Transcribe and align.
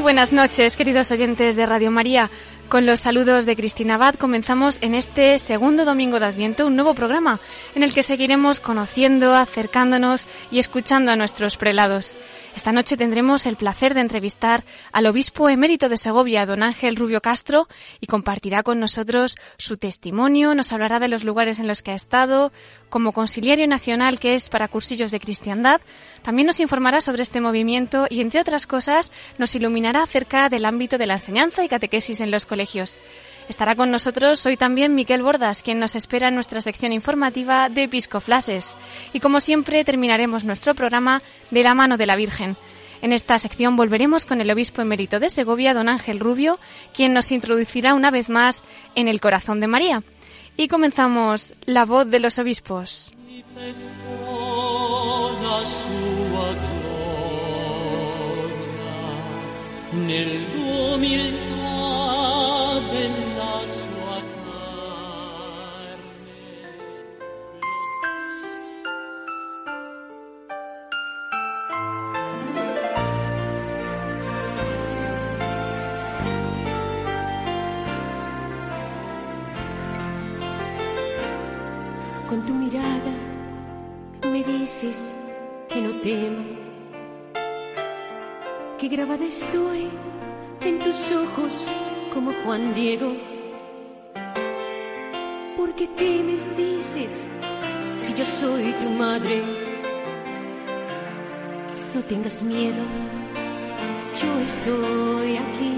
Muy 0.00 0.14
buenas 0.14 0.32
noches, 0.32 0.78
queridos 0.78 1.10
oyentes 1.10 1.56
de 1.56 1.66
Radio 1.66 1.90
María. 1.90 2.30
Con 2.70 2.86
los 2.86 3.00
saludos 3.00 3.46
de 3.46 3.56
Cristina 3.56 3.96
Abad 3.96 4.14
comenzamos 4.14 4.78
en 4.80 4.94
este 4.94 5.40
segundo 5.40 5.84
domingo 5.84 6.20
de 6.20 6.26
Adviento 6.26 6.68
un 6.68 6.76
nuevo 6.76 6.94
programa 6.94 7.40
en 7.74 7.82
el 7.82 7.92
que 7.92 8.04
seguiremos 8.04 8.60
conociendo, 8.60 9.34
acercándonos 9.34 10.28
y 10.52 10.60
escuchando 10.60 11.10
a 11.10 11.16
nuestros 11.16 11.56
prelados. 11.56 12.16
Esta 12.54 12.72
noche 12.72 12.96
tendremos 12.96 13.46
el 13.46 13.56
placer 13.56 13.94
de 13.94 14.00
entrevistar 14.02 14.64
al 14.92 15.06
obispo 15.06 15.48
emérito 15.48 15.88
de 15.88 15.96
Segovia, 15.96 16.46
don 16.46 16.62
Ángel 16.62 16.94
Rubio 16.94 17.20
Castro, 17.20 17.68
y 18.00 18.06
compartirá 18.06 18.62
con 18.62 18.78
nosotros 18.78 19.36
su 19.56 19.76
testimonio, 19.76 20.54
nos 20.54 20.72
hablará 20.72 21.00
de 21.00 21.08
los 21.08 21.24
lugares 21.24 21.58
en 21.58 21.68
los 21.68 21.82
que 21.82 21.92
ha 21.92 21.94
estado, 21.94 22.52
como 22.88 23.12
conciliario 23.12 23.66
nacional 23.66 24.20
que 24.20 24.34
es 24.34 24.48
para 24.48 24.68
cursillos 24.68 25.10
de 25.10 25.20
cristiandad, 25.20 25.80
también 26.22 26.46
nos 26.46 26.60
informará 26.60 27.00
sobre 27.00 27.22
este 27.22 27.40
movimiento 27.40 28.06
y, 28.10 28.20
entre 28.20 28.40
otras 28.40 28.66
cosas, 28.66 29.10
nos 29.38 29.54
iluminará 29.54 30.02
acerca 30.02 30.48
del 30.48 30.66
ámbito 30.66 30.98
de 30.98 31.06
la 31.06 31.14
enseñanza 31.14 31.64
y 31.64 31.68
catequesis 31.68 32.20
en 32.20 32.30
los 32.30 32.46
colegios. 32.46 32.59
Estará 33.48 33.74
con 33.74 33.90
nosotros 33.90 34.46
hoy 34.46 34.56
también 34.56 34.94
Miquel 34.94 35.22
Bordas, 35.22 35.62
quien 35.62 35.80
nos 35.80 35.96
espera 35.96 36.28
en 36.28 36.34
nuestra 36.34 36.60
sección 36.60 36.92
informativa 36.92 37.68
de 37.68 37.84
Episcoflases. 37.84 38.76
Y 39.12 39.18
como 39.18 39.40
siempre, 39.40 39.84
terminaremos 39.84 40.44
nuestro 40.44 40.74
programa 40.74 41.22
de 41.50 41.64
la 41.64 41.74
mano 41.74 41.96
de 41.96 42.06
la 42.06 42.16
Virgen. 42.16 42.56
En 43.02 43.12
esta 43.12 43.38
sección 43.38 43.76
volveremos 43.76 44.26
con 44.26 44.40
el 44.40 44.50
obispo 44.50 44.82
emérito 44.82 45.18
de 45.18 45.30
Segovia, 45.30 45.74
don 45.74 45.88
Ángel 45.88 46.20
Rubio, 46.20 46.58
quien 46.94 47.12
nos 47.12 47.32
introducirá 47.32 47.94
una 47.94 48.10
vez 48.10 48.28
más 48.28 48.62
en 48.94 49.08
el 49.08 49.20
corazón 49.20 49.58
de 49.58 49.66
María. 49.66 50.04
Y 50.56 50.68
comenzamos 50.68 51.54
la 51.64 51.86
voz 51.86 52.08
de 52.08 52.20
los 52.20 52.38
obispos. 52.38 53.12
Dices 84.70 85.16
que 85.68 85.80
no 85.80 85.90
temo, 86.00 86.44
que 88.78 88.86
grabada 88.86 89.24
estoy 89.24 89.88
en 90.60 90.78
tus 90.78 91.10
ojos 91.10 91.66
como 92.14 92.30
Juan 92.44 92.72
Diego. 92.72 93.16
Porque 95.56 95.88
temes, 95.88 96.56
dices, 96.56 97.26
si 97.98 98.14
yo 98.14 98.24
soy 98.24 98.72
tu 98.80 98.90
madre. 98.90 99.42
No 101.92 102.00
tengas 102.02 102.40
miedo, 102.44 102.84
yo 104.22 104.38
estoy 104.38 105.36
aquí. 105.36 105.74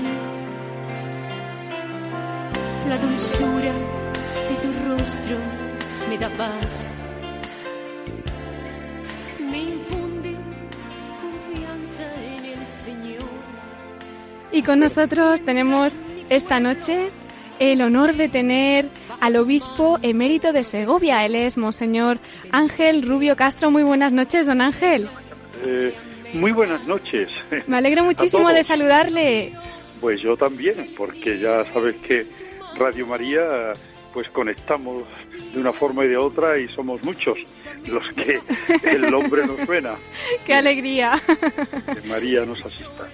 La 2.90 2.98
dulzura 2.98 3.72
de 4.48 4.54
tu 4.62 4.70
rostro 4.86 5.36
me 6.10 6.18
da 6.18 6.28
paz. 6.36 7.01
Y 14.62 14.64
con 14.64 14.78
nosotros 14.78 15.42
tenemos 15.42 15.96
esta 16.30 16.60
noche 16.60 17.10
el 17.58 17.82
honor 17.82 18.14
de 18.14 18.28
tener 18.28 18.86
al 19.20 19.34
obispo 19.34 19.98
emérito 20.02 20.52
de 20.52 20.62
Segovia. 20.62 21.26
Él 21.26 21.34
es 21.34 21.56
Monseñor 21.56 22.20
Ángel 22.52 23.02
Rubio 23.02 23.34
Castro. 23.34 23.72
Muy 23.72 23.82
buenas 23.82 24.12
noches, 24.12 24.46
don 24.46 24.60
Ángel. 24.60 25.08
Eh, 25.64 25.92
muy 26.34 26.52
buenas 26.52 26.86
noches. 26.86 27.28
Me 27.66 27.76
alegro 27.76 28.04
muchísimo 28.04 28.50
de 28.50 28.62
saludarle. 28.62 29.52
Pues 30.00 30.20
yo 30.20 30.36
también, 30.36 30.92
porque 30.96 31.40
ya 31.40 31.64
sabes 31.72 31.96
que 31.96 32.24
Radio 32.78 33.04
María 33.08 33.72
pues 34.14 34.28
conectamos 34.28 35.02
de 35.52 35.58
una 35.58 35.72
forma 35.72 36.04
y 36.04 36.08
de 36.08 36.18
otra 36.18 36.56
y 36.56 36.68
somos 36.68 37.02
muchos 37.02 37.36
los 37.88 38.04
que 38.14 38.40
el 38.88 39.10
nombre 39.10 39.44
nos 39.44 39.66
suena. 39.66 39.96
¡Qué 40.46 40.54
alegría! 40.54 41.20
Que 42.00 42.08
María 42.08 42.46
nos 42.46 42.64
asista. 42.64 43.08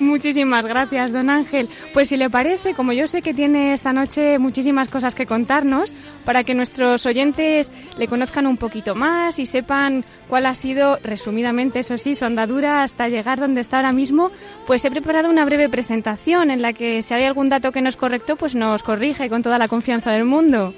Muchísimas 0.00 0.66
gracias, 0.66 1.12
don 1.12 1.30
Ángel. 1.30 1.68
Pues 1.92 2.08
si 2.08 2.16
le 2.16 2.28
parece, 2.28 2.74
como 2.74 2.92
yo 2.92 3.06
sé 3.06 3.22
que 3.22 3.32
tiene 3.32 3.72
esta 3.72 3.92
noche 3.92 4.38
muchísimas 4.38 4.88
cosas 4.88 5.14
que 5.14 5.26
contarnos, 5.26 5.92
para 6.24 6.42
que 6.44 6.54
nuestros 6.54 7.06
oyentes 7.06 7.70
le 7.96 8.08
conozcan 8.08 8.46
un 8.46 8.56
poquito 8.56 8.94
más 8.94 9.38
y 9.38 9.46
sepan 9.46 10.04
cuál 10.28 10.46
ha 10.46 10.54
sido, 10.54 10.98
resumidamente, 11.02 11.78
eso 11.78 11.98
sí, 11.98 12.14
su 12.14 12.24
andadura 12.24 12.82
hasta 12.82 13.08
llegar 13.08 13.38
donde 13.38 13.60
está 13.60 13.76
ahora 13.76 13.92
mismo, 13.92 14.30
pues 14.66 14.84
he 14.84 14.90
preparado 14.90 15.30
una 15.30 15.44
breve 15.44 15.68
presentación 15.68 16.50
en 16.50 16.62
la 16.62 16.72
que 16.72 17.02
si 17.02 17.14
hay 17.14 17.24
algún 17.24 17.48
dato 17.48 17.70
que 17.72 17.80
no 17.80 17.88
es 17.88 17.96
correcto, 17.96 18.36
pues 18.36 18.54
nos 18.54 18.82
corrige 18.82 19.28
con 19.28 19.42
toda 19.42 19.58
la 19.58 19.68
confianza 19.68 20.10
del 20.10 20.24
mundo. 20.24 20.74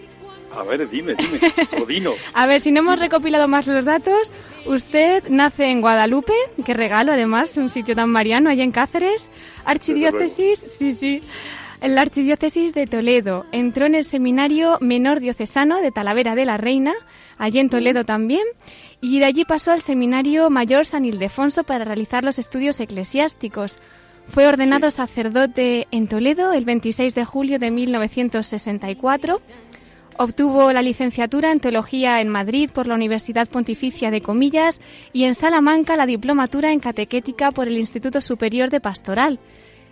A 0.54 0.62
ver, 0.64 0.88
dime, 0.88 1.14
dime, 1.14 1.40
Odino. 1.82 2.12
A 2.34 2.46
ver, 2.46 2.60
si 2.60 2.70
no 2.70 2.80
hemos 2.80 2.98
recopilado 2.98 3.48
más 3.48 3.66
los 3.66 3.84
datos, 3.84 4.32
usted 4.66 5.24
nace 5.28 5.66
en 5.66 5.80
Guadalupe, 5.80 6.32
qué 6.64 6.74
regalo 6.74 7.12
además, 7.12 7.56
un 7.56 7.70
sitio 7.70 7.94
tan 7.94 8.10
mariano, 8.10 8.50
allá 8.50 8.64
en 8.64 8.72
Cáceres, 8.72 9.28
archidiócesis, 9.64 10.64
sí, 10.78 10.92
sí, 10.92 11.22
en 11.80 11.94
la 11.94 12.00
archidiócesis 12.02 12.74
de 12.74 12.86
Toledo. 12.86 13.46
Entró 13.52 13.86
en 13.86 13.94
el 13.94 14.04
seminario 14.04 14.78
menor 14.80 15.20
diocesano 15.20 15.80
de 15.80 15.92
Talavera 15.92 16.34
de 16.34 16.44
la 16.44 16.56
Reina, 16.56 16.94
allí 17.36 17.58
en 17.58 17.70
Toledo 17.70 18.04
también, 18.04 18.44
y 19.00 19.18
de 19.20 19.26
allí 19.26 19.44
pasó 19.44 19.72
al 19.72 19.82
seminario 19.82 20.50
mayor 20.50 20.86
San 20.86 21.04
Ildefonso 21.04 21.64
para 21.64 21.84
realizar 21.84 22.24
los 22.24 22.38
estudios 22.38 22.80
eclesiásticos. 22.80 23.78
Fue 24.26 24.46
ordenado 24.46 24.90
sacerdote 24.90 25.88
en 25.90 26.06
Toledo 26.06 26.52
el 26.52 26.66
26 26.66 27.14
de 27.14 27.24
julio 27.24 27.58
de 27.58 27.70
1964 27.70 29.40
Obtuvo 30.20 30.72
la 30.72 30.82
licenciatura 30.82 31.52
en 31.52 31.60
Teología 31.60 32.20
en 32.20 32.28
Madrid 32.28 32.70
por 32.74 32.88
la 32.88 32.96
Universidad 32.96 33.46
Pontificia 33.46 34.10
de 34.10 34.20
Comillas 34.20 34.80
y 35.12 35.22
en 35.24 35.34
Salamanca 35.34 35.94
la 35.94 36.06
diplomatura 36.06 36.72
en 36.72 36.80
Catequética 36.80 37.52
por 37.52 37.68
el 37.68 37.78
Instituto 37.78 38.20
Superior 38.20 38.68
de 38.68 38.80
Pastoral. 38.80 39.38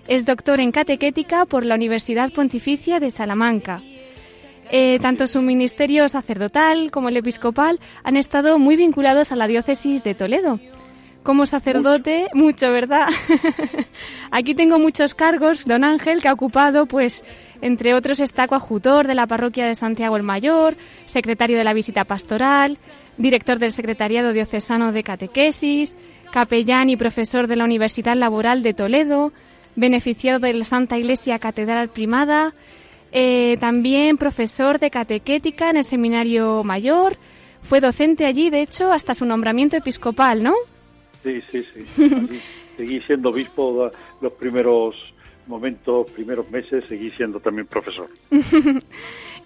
Es 0.08 0.26
doctor 0.26 0.58
en 0.58 0.73
Catequética 0.73 1.46
por 1.46 1.64
la 1.64 1.76
Universidad 1.76 2.32
Pontificia 2.32 2.99
de 2.99 3.12
Salamanca. 3.12 3.82
Eh, 4.73 4.99
tanto 5.00 5.28
su 5.28 5.43
ministerio 5.43 6.08
sacerdotal 6.08 6.90
como 6.90 7.08
el 7.08 7.17
episcopal 7.19 7.78
han 8.02 8.17
estado 8.17 8.58
muy 8.58 8.75
vinculados 8.75 9.31
a 9.31 9.37
la 9.37 9.46
diócesis 9.46 10.02
de 10.02 10.17
Toledo. 10.17 10.58
Como 11.23 11.46
sacerdote, 11.46 12.28
mucho, 12.34 12.73
¿verdad? 12.73 13.06
Aquí 14.32 14.56
tengo 14.56 14.81
muchos 14.81 15.14
cargos, 15.14 15.67
don 15.67 15.84
Ángel, 15.84 16.20
que 16.20 16.28
ha 16.28 16.32
ocupado, 16.32 16.87
pues, 16.87 17.25
entre 17.60 17.94
otros 17.94 18.20
está 18.20 18.48
coadjutor 18.48 19.06
de 19.06 19.14
la 19.14 19.26
parroquia 19.26 19.66
de 19.66 19.74
Santiago 19.74 20.16
el 20.16 20.22
Mayor, 20.22 20.76
secretario 21.04 21.58
de 21.58 21.64
la 21.64 21.74
visita 21.74 22.04
pastoral, 22.04 22.78
director 23.18 23.58
del 23.58 23.72
Secretariado 23.72 24.32
Diocesano 24.32 24.92
de 24.92 25.02
Catequesis, 25.02 25.96
capellán 26.30 26.90
y 26.90 26.96
profesor 26.96 27.46
de 27.46 27.56
la 27.56 27.64
Universidad 27.64 28.16
Laboral 28.16 28.62
de 28.62 28.74
Toledo, 28.74 29.32
beneficiado 29.74 30.40
de 30.40 30.52
la 30.52 30.64
Santa 30.64 30.98
Iglesia 30.98 31.38
Catedral 31.38 31.88
Primada, 31.88 32.52
eh, 33.12 33.56
también 33.60 34.18
profesor 34.18 34.78
de 34.78 34.90
catequética 34.90 35.70
en 35.70 35.78
el 35.78 35.84
Seminario 35.84 36.62
Mayor, 36.64 37.16
fue 37.62 37.80
docente 37.80 38.26
allí, 38.26 38.50
de 38.50 38.62
hecho, 38.62 38.92
hasta 38.92 39.14
su 39.14 39.24
nombramiento 39.24 39.76
episcopal, 39.76 40.42
¿no? 40.42 40.54
Sí, 41.22 41.42
sí, 41.50 41.64
sí. 41.72 41.86
Seguí 42.76 43.00
siendo 43.00 43.30
obispo 43.30 43.90
los 44.20 44.32
primeros 44.34 44.94
momentos, 45.46 46.10
primeros 46.10 46.50
meses, 46.50 46.84
seguí 46.88 47.10
siendo 47.12 47.40
también 47.40 47.66
profesor. 47.66 48.08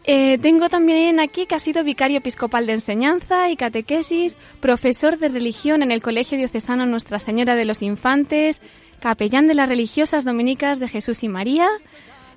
Eh, 0.04 0.38
tengo 0.38 0.70
también 0.70 1.20
aquí 1.20 1.44
que 1.44 1.54
ha 1.54 1.58
sido 1.58 1.84
vicario 1.84 2.18
episcopal 2.18 2.66
de 2.66 2.72
enseñanza 2.72 3.50
y 3.50 3.56
catequesis, 3.56 4.34
profesor 4.60 5.18
de 5.18 5.28
religión 5.28 5.82
en 5.82 5.90
el 5.90 6.00
Colegio 6.00 6.38
Diocesano 6.38 6.86
Nuestra 6.86 7.18
Señora 7.18 7.54
de 7.54 7.66
los 7.66 7.82
Infantes, 7.82 8.62
capellán 9.00 9.46
de 9.46 9.54
las 9.54 9.68
religiosas 9.68 10.24
dominicas 10.24 10.80
de 10.80 10.88
Jesús 10.88 11.22
y 11.22 11.28
María. 11.28 11.68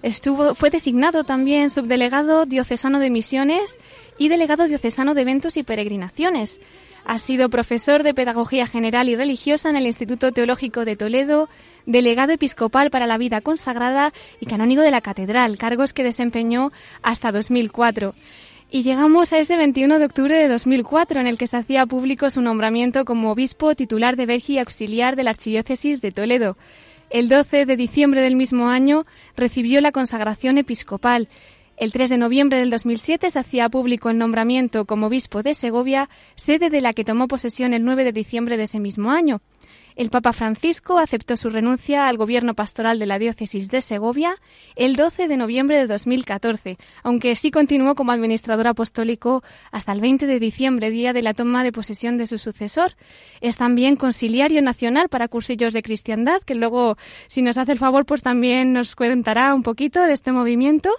Estuvo, 0.02 0.56
fue 0.56 0.72
designado 0.72 1.24
también 1.24 1.70
subdelegado 1.70 2.46
diocesano 2.46 3.00
de 3.00 3.10
misiones 3.10 3.78
y 4.18 4.28
delegado 4.28 4.68
diocesano 4.68 5.14
de 5.14 5.22
eventos 5.22 5.56
y 5.56 5.64
peregrinaciones. 5.64 6.60
Ha 7.06 7.18
sido 7.18 7.50
profesor 7.50 8.04
de 8.04 8.14
Pedagogía 8.14 8.68
General 8.68 9.08
y 9.10 9.16
Religiosa 9.16 9.70
en 9.70 9.78
el 9.78 9.88
Instituto 9.88 10.32
Teológico 10.32 10.86
de 10.86 10.96
Toledo, 10.96 11.50
delegado 11.86 12.34
episcopal 12.34 12.90
para 12.90 13.08
la 13.08 13.18
vida 13.18 13.42
consagrada 13.42 14.14
y 14.40 14.46
canónigo 14.46 14.82
de 14.82 14.92
la 14.92 15.02
Catedral, 15.02 15.58
cargos 15.58 15.94
que 15.94 16.04
desempeñó 16.04 16.72
hasta 17.02 17.32
2004. 17.32 18.14
Y 18.72 18.84
llegamos 18.84 19.34
a 19.34 19.38
ese 19.38 19.56
21 19.56 20.00
de 20.00 20.06
octubre 20.06 20.36
de 20.36 20.48
2004, 20.48 21.22
en 21.22 21.28
el 21.28 21.38
que 21.38 21.48
se 21.48 21.58
hacía 21.58 21.86
público 21.86 22.30
su 22.30 22.42
nombramiento 22.42 23.06
como 23.06 23.32
obispo 23.32 23.76
titular 23.76 24.16
de 24.16 24.26
Vergi 24.26 24.54
y 24.54 24.60
auxiliar 24.60 25.16
de 25.16 25.24
la 25.24 25.30
Archidiócesis 25.32 26.02
de 26.02 26.12
Toledo. 26.12 26.58
El 27.10 27.30
12 27.30 27.68
de 27.68 27.78
diciembre 27.78 28.22
del 28.22 28.36
mismo 28.36 28.70
año 28.70 29.04
recibió 29.36 29.80
la 29.82 29.92
consagración 29.92 30.58
episcopal 30.58 31.28
el 31.78 31.92
3 31.92 32.12
de 32.12 32.18
noviembre 32.18 32.60
del 32.60 32.70
2007 32.70 33.32
se 33.32 33.40
hacía 33.40 33.68
público 33.68 34.10
el 34.10 34.20
nombramiento 34.20 34.86
como 34.86 35.08
obispo 35.08 35.42
de 35.42 35.56
Segovia, 35.56 36.08
sede 36.36 36.70
de 36.70 36.82
la 36.82 36.94
que 36.94 37.04
tomó 37.04 37.28
posesión 37.28 37.74
el 37.74 37.84
9 37.84 38.04
de 38.04 38.12
diciembre 38.12 38.58
de 38.58 38.64
ese 38.64 38.80
mismo 38.80 39.12
año. 39.12 39.42
El 39.96 40.10
Papa 40.10 40.34
Francisco 40.34 40.98
aceptó 40.98 41.38
su 41.38 41.50
renuncia 41.50 42.08
al 42.08 42.18
gobierno 42.18 42.56
pastoral 42.56 43.00
de 43.00 43.06
la 43.06 43.20
diócesis 43.20 43.70
de 43.70 43.82
Segovia 43.82 44.36
el 44.76 44.96
12 44.96 45.28
de 45.28 45.38
noviembre 45.38 45.78
de 45.78 45.88
2014, 45.88 46.78
aunque 47.04 47.36
sí 47.36 47.52
continuó 47.52 47.94
como 47.94 48.12
administrador 48.12 48.68
apostólico 48.68 49.44
hasta 49.72 49.92
el 49.92 50.02
20 50.02 50.26
de 50.26 50.40
diciembre, 50.40 50.90
día 50.90 51.14
de 51.14 51.22
la 51.22 51.34
toma 51.34 51.64
de 51.64 51.72
posesión 51.72 52.18
de 52.18 52.26
su 52.26 52.38
sucesor. 52.38 52.96
Es 53.42 53.58
también 53.58 53.96
conciliario 53.96 54.62
nacional 54.62 55.10
para 55.10 55.28
cursillos 55.28 55.74
de 55.74 55.84
cristiandad, 55.84 56.42
que 56.42 56.56
luego, 56.56 56.98
si 57.28 57.42
nos 57.42 57.58
hace 57.58 57.74
el 57.74 57.80
favor, 57.80 58.06
pues 58.06 58.22
también 58.22 58.74
nos 58.74 58.96
contará 58.96 59.54
un 59.54 59.64
poquito 59.64 60.02
de 60.02 60.14
este 60.14 60.32
movimiento. 60.32 60.90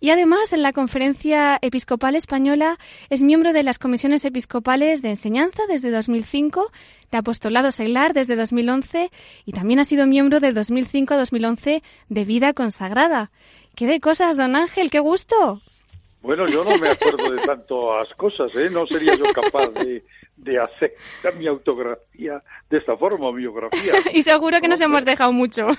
Y 0.00 0.10
además, 0.10 0.52
en 0.52 0.62
la 0.62 0.72
Conferencia 0.72 1.58
Episcopal 1.62 2.14
Española 2.14 2.78
es 3.10 3.22
miembro 3.22 3.52
de 3.52 3.62
las 3.62 3.78
comisiones 3.78 4.24
episcopales 4.24 5.02
de 5.02 5.10
enseñanza 5.10 5.62
desde 5.68 5.90
2005 5.90 6.70
de 7.10 7.18
Apostolado 7.18 7.70
Seglar 7.72 8.12
desde 8.14 8.36
2011 8.36 9.10
y 9.44 9.52
también 9.52 9.80
ha 9.80 9.84
sido 9.84 10.06
miembro 10.06 10.40
del 10.40 10.54
2005 10.54 11.14
a 11.14 11.16
2011 11.18 11.82
de 12.08 12.24
Vida 12.24 12.52
Consagrada. 12.52 13.30
¿Qué 13.74 13.86
de 13.86 14.00
cosas, 14.00 14.36
don 14.36 14.56
Ángel? 14.56 14.90
¡Qué 14.90 15.00
gusto! 15.00 15.60
Bueno, 16.22 16.48
yo 16.48 16.64
no 16.64 16.76
me 16.78 16.88
acuerdo 16.88 17.30
de 17.30 17.42
tantas 17.42 18.08
cosas, 18.16 18.54
¿eh? 18.56 18.68
No 18.70 18.86
sería 18.86 19.14
yo 19.14 19.26
capaz 19.32 19.68
de, 19.68 20.02
de 20.36 20.58
hacer 20.58 20.94
mi 21.38 21.46
autografía 21.46 22.42
de 22.68 22.78
esta 22.78 22.96
forma, 22.96 23.32
biografía. 23.32 23.92
y 24.12 24.22
seguro 24.22 24.60
que 24.60 24.68
nos 24.68 24.80
hemos 24.80 25.04
dejado 25.04 25.32
mucho. 25.32 25.66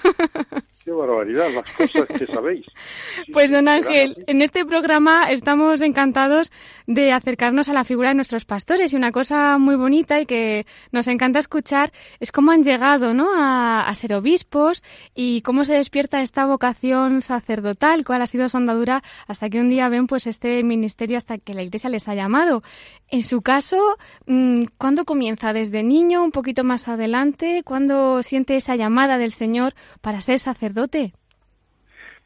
Qué 0.88 0.94
barbaridad, 0.94 1.50
las 1.54 1.70
cosas 1.74 2.08
que 2.18 2.26
sabéis. 2.28 2.66
Pues 3.34 3.52
don 3.52 3.68
Ángel, 3.68 4.24
en 4.26 4.42
este 4.42 4.66
programa 4.66 5.30
estamos 5.30 5.82
encantados 5.82 6.52
de 6.86 7.12
acercarnos 7.12 7.68
a 7.68 7.74
la 7.74 7.84
figura 7.84 8.10
de 8.10 8.16
nuestros 8.16 8.46
pastores 8.46 8.94
y 8.94 8.96
una 8.96 9.12
cosa 9.12 9.58
muy 9.58 9.76
bonita 9.76 10.22
y 10.22 10.26
que 10.26 10.66
nos 10.94 11.10
encanta 11.10 11.40
escuchar 11.40 11.92
es 12.22 12.32
cómo 12.32 12.52
han 12.52 12.64
llegado 12.64 13.14
¿no? 13.14 13.28
a, 13.36 13.94
ser 13.96 14.14
obispos 14.14 14.82
y 15.14 15.42
cómo 15.42 15.66
se 15.66 15.74
despierta 15.74 16.22
esta 16.22 16.46
vocación 16.46 17.22
sacerdotal, 17.22 18.06
cuál 18.06 18.22
ha 18.22 18.28
sido 18.28 18.48
su 18.48 18.56
andadura 18.56 19.04
hasta 19.28 19.50
que 19.50 19.60
un 19.60 19.70
día 19.70 19.90
ven 19.90 20.08
pues 20.08 20.26
este 20.26 20.64
ministerio 20.64 21.18
hasta 21.18 21.38
que 21.38 21.54
la 21.54 21.64
Iglesia 21.64 21.90
les 21.90 22.08
ha 22.08 22.16
llamado. 22.16 22.64
En 23.10 23.24
su 23.24 23.42
caso, 23.42 23.98
mm, 24.26 24.47
¿cuándo 24.78 25.06
comienza? 25.06 25.54
¿Desde 25.54 25.84
niño, 25.84 26.24
un 26.24 26.32
poquito 26.32 26.64
más 26.64 26.88
adelante? 26.88 27.62
¿Cuándo 27.64 28.22
siente 28.24 28.56
esa 28.56 28.76
llamada 28.76 29.18
del 29.18 29.32
Señor 29.32 29.74
para 30.02 30.22
ser 30.22 30.40
sacerdote? 30.40 31.14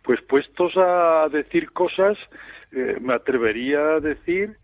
Pues 0.04 0.20
puestos 0.28 0.74
a 0.78 1.28
decir 1.32 1.72
cosas, 1.72 2.18
eh, 2.72 2.98
me 3.02 3.14
atrevería 3.14 3.96
a 3.96 4.00
decir 4.00 4.58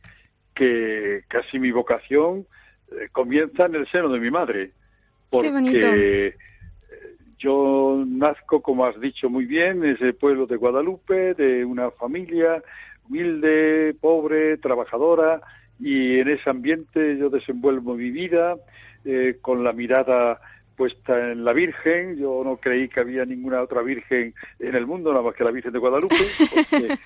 que 0.55 1.21
casi 1.27 1.59
mi 1.59 1.71
vocación 1.71 2.47
eh, 2.91 3.09
comienza 3.11 3.65
en 3.67 3.75
el 3.75 3.87
seno 3.91 4.09
de 4.09 4.19
mi 4.19 4.31
madre. 4.31 4.71
Porque 5.29 6.33
yo 7.39 8.03
nazco, 8.07 8.61
como 8.61 8.85
has 8.85 8.99
dicho 8.99 9.29
muy 9.29 9.45
bien, 9.45 9.83
en 9.83 9.95
ese 9.95 10.13
pueblo 10.13 10.47
de 10.47 10.55
Guadalupe, 10.55 11.33
de 11.35 11.63
una 11.65 11.91
familia 11.91 12.63
humilde, 13.07 13.95
pobre, 14.01 14.57
trabajadora, 14.57 15.41
y 15.79 16.19
en 16.19 16.29
ese 16.29 16.49
ambiente 16.49 17.17
yo 17.17 17.29
desenvuelvo 17.29 17.95
mi 17.95 18.09
vida 18.09 18.55
eh, 19.05 19.37
con 19.41 19.63
la 19.63 19.73
mirada 19.73 20.39
puesta 20.75 21.31
en 21.31 21.43
la 21.43 21.53
Virgen. 21.53 22.17
Yo 22.17 22.41
no 22.43 22.57
creí 22.57 22.87
que 22.87 22.99
había 22.99 23.25
ninguna 23.25 23.61
otra 23.61 23.81
Virgen 23.81 24.33
en 24.59 24.75
el 24.75 24.85
mundo, 24.85 25.11
nada 25.11 25.23
más 25.23 25.35
que 25.35 25.43
la 25.43 25.51
Virgen 25.51 25.73
de 25.73 25.79
Guadalupe. 25.79 26.15
Porque 26.53 26.97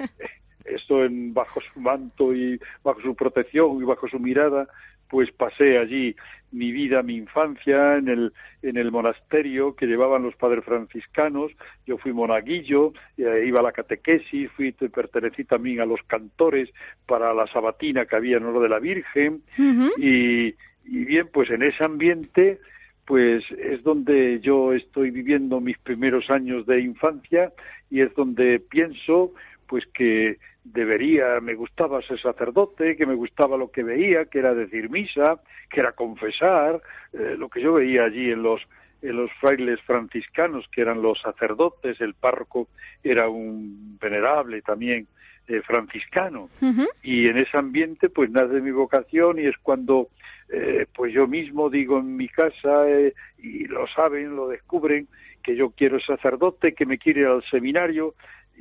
esto 0.66 1.04
en, 1.04 1.34
bajo 1.34 1.60
su 1.62 1.80
manto 1.80 2.34
y 2.36 2.60
bajo 2.84 3.02
su 3.02 3.16
protección 3.16 3.82
y 3.82 3.86
bajo 3.86 4.08
su 4.08 4.20
mirada, 4.20 4.68
pues 5.12 5.30
pasé 5.34 5.78
allí 5.78 6.16
mi 6.54 6.72
vida, 6.72 7.04
mi 7.04 7.18
infancia 7.18 7.98
en 7.98 8.08
el, 8.08 8.34
en 8.62 8.78
el 8.78 8.92
monasterio 8.92 9.76
que 9.76 9.86
llevaban 9.86 10.24
los 10.24 10.36
padres 10.38 10.64
franciscanos. 10.64 11.52
Yo 11.86 11.98
fui 11.98 12.14
monaguillo, 12.14 12.94
eh, 13.18 13.44
iba 13.46 13.60
a 13.60 13.64
la 13.64 13.74
catequesis, 13.74 14.50
fui, 14.52 14.72
pertenecí 14.72 15.44
también 15.44 15.82
a 15.82 15.86
los 15.86 16.02
cantores 16.08 16.70
para 17.06 17.34
la 17.34 17.46
sabatina 17.48 18.06
que 18.06 18.16
había 18.16 18.38
en 18.38 18.46
oro 18.46 18.62
de 18.62 18.70
la 18.70 18.80
Virgen. 18.80 19.42
y, 19.98 20.48
y 20.86 21.06
bien, 21.06 21.28
pues 21.32 21.50
en 21.50 21.64
ese 21.64 21.84
ambiente 21.84 22.60
pues 23.06 23.44
es 23.58 23.84
donde 23.84 24.40
yo 24.40 24.72
estoy 24.72 25.12
viviendo 25.12 25.60
mis 25.60 25.78
primeros 25.80 26.30
años 26.30 26.66
de 26.66 26.80
infancia 26.80 27.52
y 27.90 28.00
es 28.00 28.14
donde 28.16 28.60
pienso 28.60 29.34
pues 29.72 29.86
que 29.94 30.38
debería, 30.66 31.40
me 31.40 31.56
gustaba 31.56 32.02
ser 32.02 32.22
sacerdote, 32.22 32.98
que 32.98 33.06
me 33.06 33.16
gustaba 33.16 33.56
lo 33.56 33.72
que 33.72 33.84
veía, 33.84 34.26
que 34.26 34.40
era 34.40 34.54
decir 34.54 34.90
misa, 34.90 35.40
que 35.70 35.80
era 35.80 35.94
confesar, 35.94 36.82
eh, 37.14 37.36
lo 37.38 37.48
que 37.48 37.62
yo 37.62 37.72
veía 37.72 38.04
allí 38.04 38.32
en 38.32 38.44
los 38.44 38.62
en 39.02 39.16
los 39.16 39.32
frailes 39.40 39.80
franciscanos, 39.82 40.66
que 40.72 40.82
eran 40.82 41.02
los 41.02 41.20
sacerdotes, 41.22 42.02
el 42.02 42.16
párroco 42.16 42.68
era 43.02 43.30
un 43.30 43.98
venerable 44.00 44.62
también 44.62 45.08
eh, 45.48 45.62
franciscano. 45.62 46.50
Y 47.02 47.28
en 47.30 47.38
ese 47.38 47.58
ambiente 47.58 48.10
pues 48.10 48.30
nace 48.30 48.60
mi 48.60 48.72
vocación 48.72 49.40
y 49.40 49.46
es 49.48 49.56
cuando 49.64 50.10
eh, 50.50 50.86
pues 50.94 51.14
yo 51.14 51.28
mismo 51.28 51.70
digo 51.70 51.98
en 51.98 52.18
mi 52.18 52.28
casa, 52.28 52.90
eh, 52.90 53.14
y 53.38 53.66
lo 53.68 53.88
saben, 53.88 54.36
lo 54.36 54.50
descubren, 54.50 55.08
que 55.42 55.56
yo 55.56 55.72
quiero 55.72 56.00
sacerdote, 56.00 56.74
que 56.74 56.86
me 56.86 56.98
quiere 56.98 57.22
ir 57.22 57.28
al 57.28 57.44
seminario, 57.50 58.16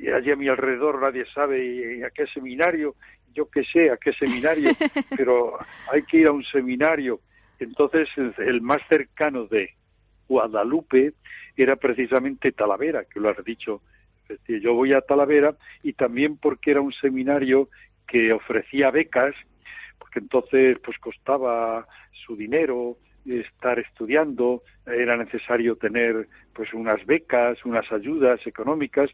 allí 0.09 0.31
a 0.31 0.35
mi 0.35 0.47
alrededor 0.47 1.01
nadie 1.01 1.25
sabe 1.33 2.03
a 2.05 2.09
qué 2.09 2.25
seminario, 2.27 2.95
yo 3.33 3.49
qué 3.49 3.63
sé 3.63 3.91
a 3.91 3.97
qué 3.97 4.13
seminario, 4.13 4.71
pero 5.17 5.57
hay 5.91 6.03
que 6.03 6.17
ir 6.17 6.27
a 6.27 6.31
un 6.31 6.43
seminario. 6.43 7.19
Entonces 7.59 8.09
el 8.37 8.61
más 8.61 8.81
cercano 8.89 9.45
de 9.45 9.75
Guadalupe 10.27 11.13
era 11.55 11.75
precisamente 11.75 12.51
Talavera, 12.51 13.05
que 13.05 13.19
lo 13.19 13.29
has 13.29 13.43
dicho. 13.43 13.81
Yo 14.47 14.73
voy 14.73 14.93
a 14.93 15.01
Talavera 15.01 15.55
y 15.83 15.93
también 15.93 16.37
porque 16.37 16.71
era 16.71 16.81
un 16.81 16.93
seminario 16.93 17.69
que 18.07 18.31
ofrecía 18.31 18.89
becas 18.91 19.35
porque 20.11 20.19
entonces 20.19 20.77
pues 20.83 20.97
costaba 20.97 21.87
su 22.25 22.35
dinero 22.35 22.97
estar 23.25 23.77
estudiando, 23.79 24.63
era 24.85 25.15
necesario 25.15 25.75
tener 25.75 26.27
pues 26.53 26.73
unas 26.73 27.05
becas, 27.05 27.63
unas 27.65 27.89
ayudas 27.91 28.45
económicas, 28.45 29.11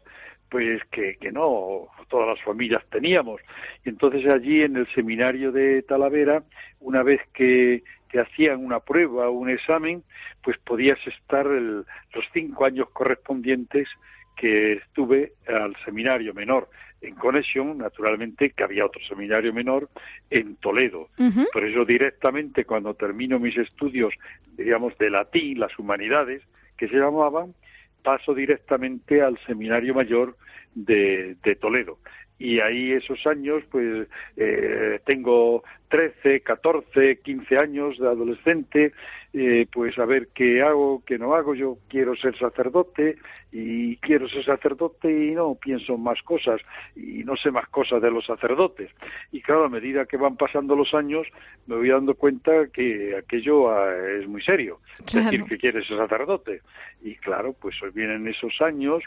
pues 0.50 0.82
que, 0.90 1.16
que 1.20 1.32
no 1.32 1.88
todas 2.08 2.28
las 2.28 2.42
familias 2.42 2.82
teníamos. 2.90 3.40
Y 3.84 3.90
entonces 3.90 4.26
allí 4.32 4.62
en 4.62 4.76
el 4.76 4.86
seminario 4.94 5.52
de 5.52 5.82
Talavera, 5.82 6.42
una 6.80 7.02
vez 7.02 7.20
que 7.34 7.82
te 8.10 8.20
hacían 8.20 8.64
una 8.64 8.80
prueba 8.80 9.28
o 9.28 9.32
un 9.32 9.50
examen, 9.50 10.02
pues 10.42 10.56
podías 10.58 10.98
estar 11.06 11.46
los 11.46 12.24
cinco 12.32 12.64
años 12.64 12.88
correspondientes 12.90 13.88
que 14.36 14.74
estuve 14.74 15.32
al 15.46 15.76
seminario 15.84 16.32
menor 16.32 16.68
en 17.00 17.14
conexión, 17.14 17.78
naturalmente, 17.78 18.50
que 18.50 18.64
había 18.64 18.84
otro 18.84 19.00
seminario 19.08 19.52
menor 19.52 19.88
en 20.30 20.56
Toledo. 20.56 21.08
Por 21.52 21.64
eso 21.64 21.84
directamente 21.84 22.64
cuando 22.64 22.94
termino 22.94 23.38
mis 23.38 23.56
estudios, 23.56 24.12
digamos, 24.56 24.96
de 24.98 25.10
latín, 25.10 25.60
las 25.60 25.78
humanidades, 25.78 26.42
que 26.76 26.88
se 26.88 26.96
llamaban, 26.96 27.54
paso 28.02 28.34
directamente 28.34 29.22
al 29.22 29.38
seminario 29.46 29.94
mayor 29.94 30.36
de, 30.74 31.36
de 31.42 31.56
Toledo. 31.56 31.98
Y 32.38 32.62
ahí 32.62 32.92
esos 32.92 33.26
años, 33.26 33.64
pues 33.70 34.06
eh, 34.36 35.00
tengo 35.04 35.64
13, 35.88 36.40
14, 36.40 37.18
15 37.18 37.56
años 37.56 37.98
de 37.98 38.06
adolescente, 38.06 38.92
eh, 39.32 39.66
pues 39.72 39.98
a 39.98 40.04
ver 40.04 40.28
qué 40.34 40.62
hago, 40.62 41.02
qué 41.04 41.18
no 41.18 41.34
hago. 41.34 41.54
Yo 41.54 41.78
quiero 41.88 42.14
ser 42.14 42.38
sacerdote 42.38 43.16
y 43.50 43.96
quiero 43.96 44.28
ser 44.28 44.44
sacerdote 44.44 45.10
y 45.10 45.32
no 45.32 45.56
pienso 45.56 45.98
más 45.98 46.22
cosas 46.22 46.60
y 46.94 47.24
no 47.24 47.36
sé 47.36 47.50
más 47.50 47.68
cosas 47.68 48.00
de 48.00 48.10
los 48.10 48.24
sacerdotes. 48.24 48.90
Y 49.32 49.40
claro, 49.40 49.64
a 49.64 49.68
medida 49.68 50.06
que 50.06 50.16
van 50.16 50.36
pasando 50.36 50.76
los 50.76 50.94
años, 50.94 51.26
me 51.66 51.74
voy 51.74 51.88
dando 51.88 52.14
cuenta 52.14 52.68
que 52.72 53.16
aquello 53.16 53.70
ah, 53.70 53.90
es 54.20 54.28
muy 54.28 54.42
serio. 54.42 54.78
Decir 55.12 55.44
que 55.44 55.58
quieres 55.58 55.88
ser 55.88 55.98
sacerdote. 55.98 56.62
Y 57.02 57.16
claro, 57.16 57.54
pues 57.60 57.74
vienen 57.94 58.28
esos 58.28 58.60
años 58.60 59.02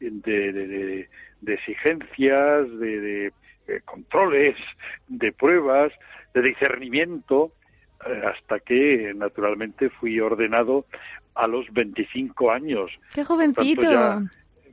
de, 0.00 0.52
de, 0.52 1.08
de, 1.40 1.54
exigencias, 1.54 2.78
de, 2.78 3.32
controles, 3.84 4.56
de 5.08 5.32
pruebas, 5.32 5.92
de 6.34 6.42
discernimiento, 6.42 7.52
eh, 8.06 8.22
hasta 8.24 8.60
que 8.60 9.12
naturalmente 9.14 9.90
fui 9.90 10.20
ordenado 10.20 10.86
a 11.34 11.48
los 11.48 11.66
25 11.72 12.50
años. 12.50 12.90
¡Qué 13.14 13.24
jovencito! 13.24 14.22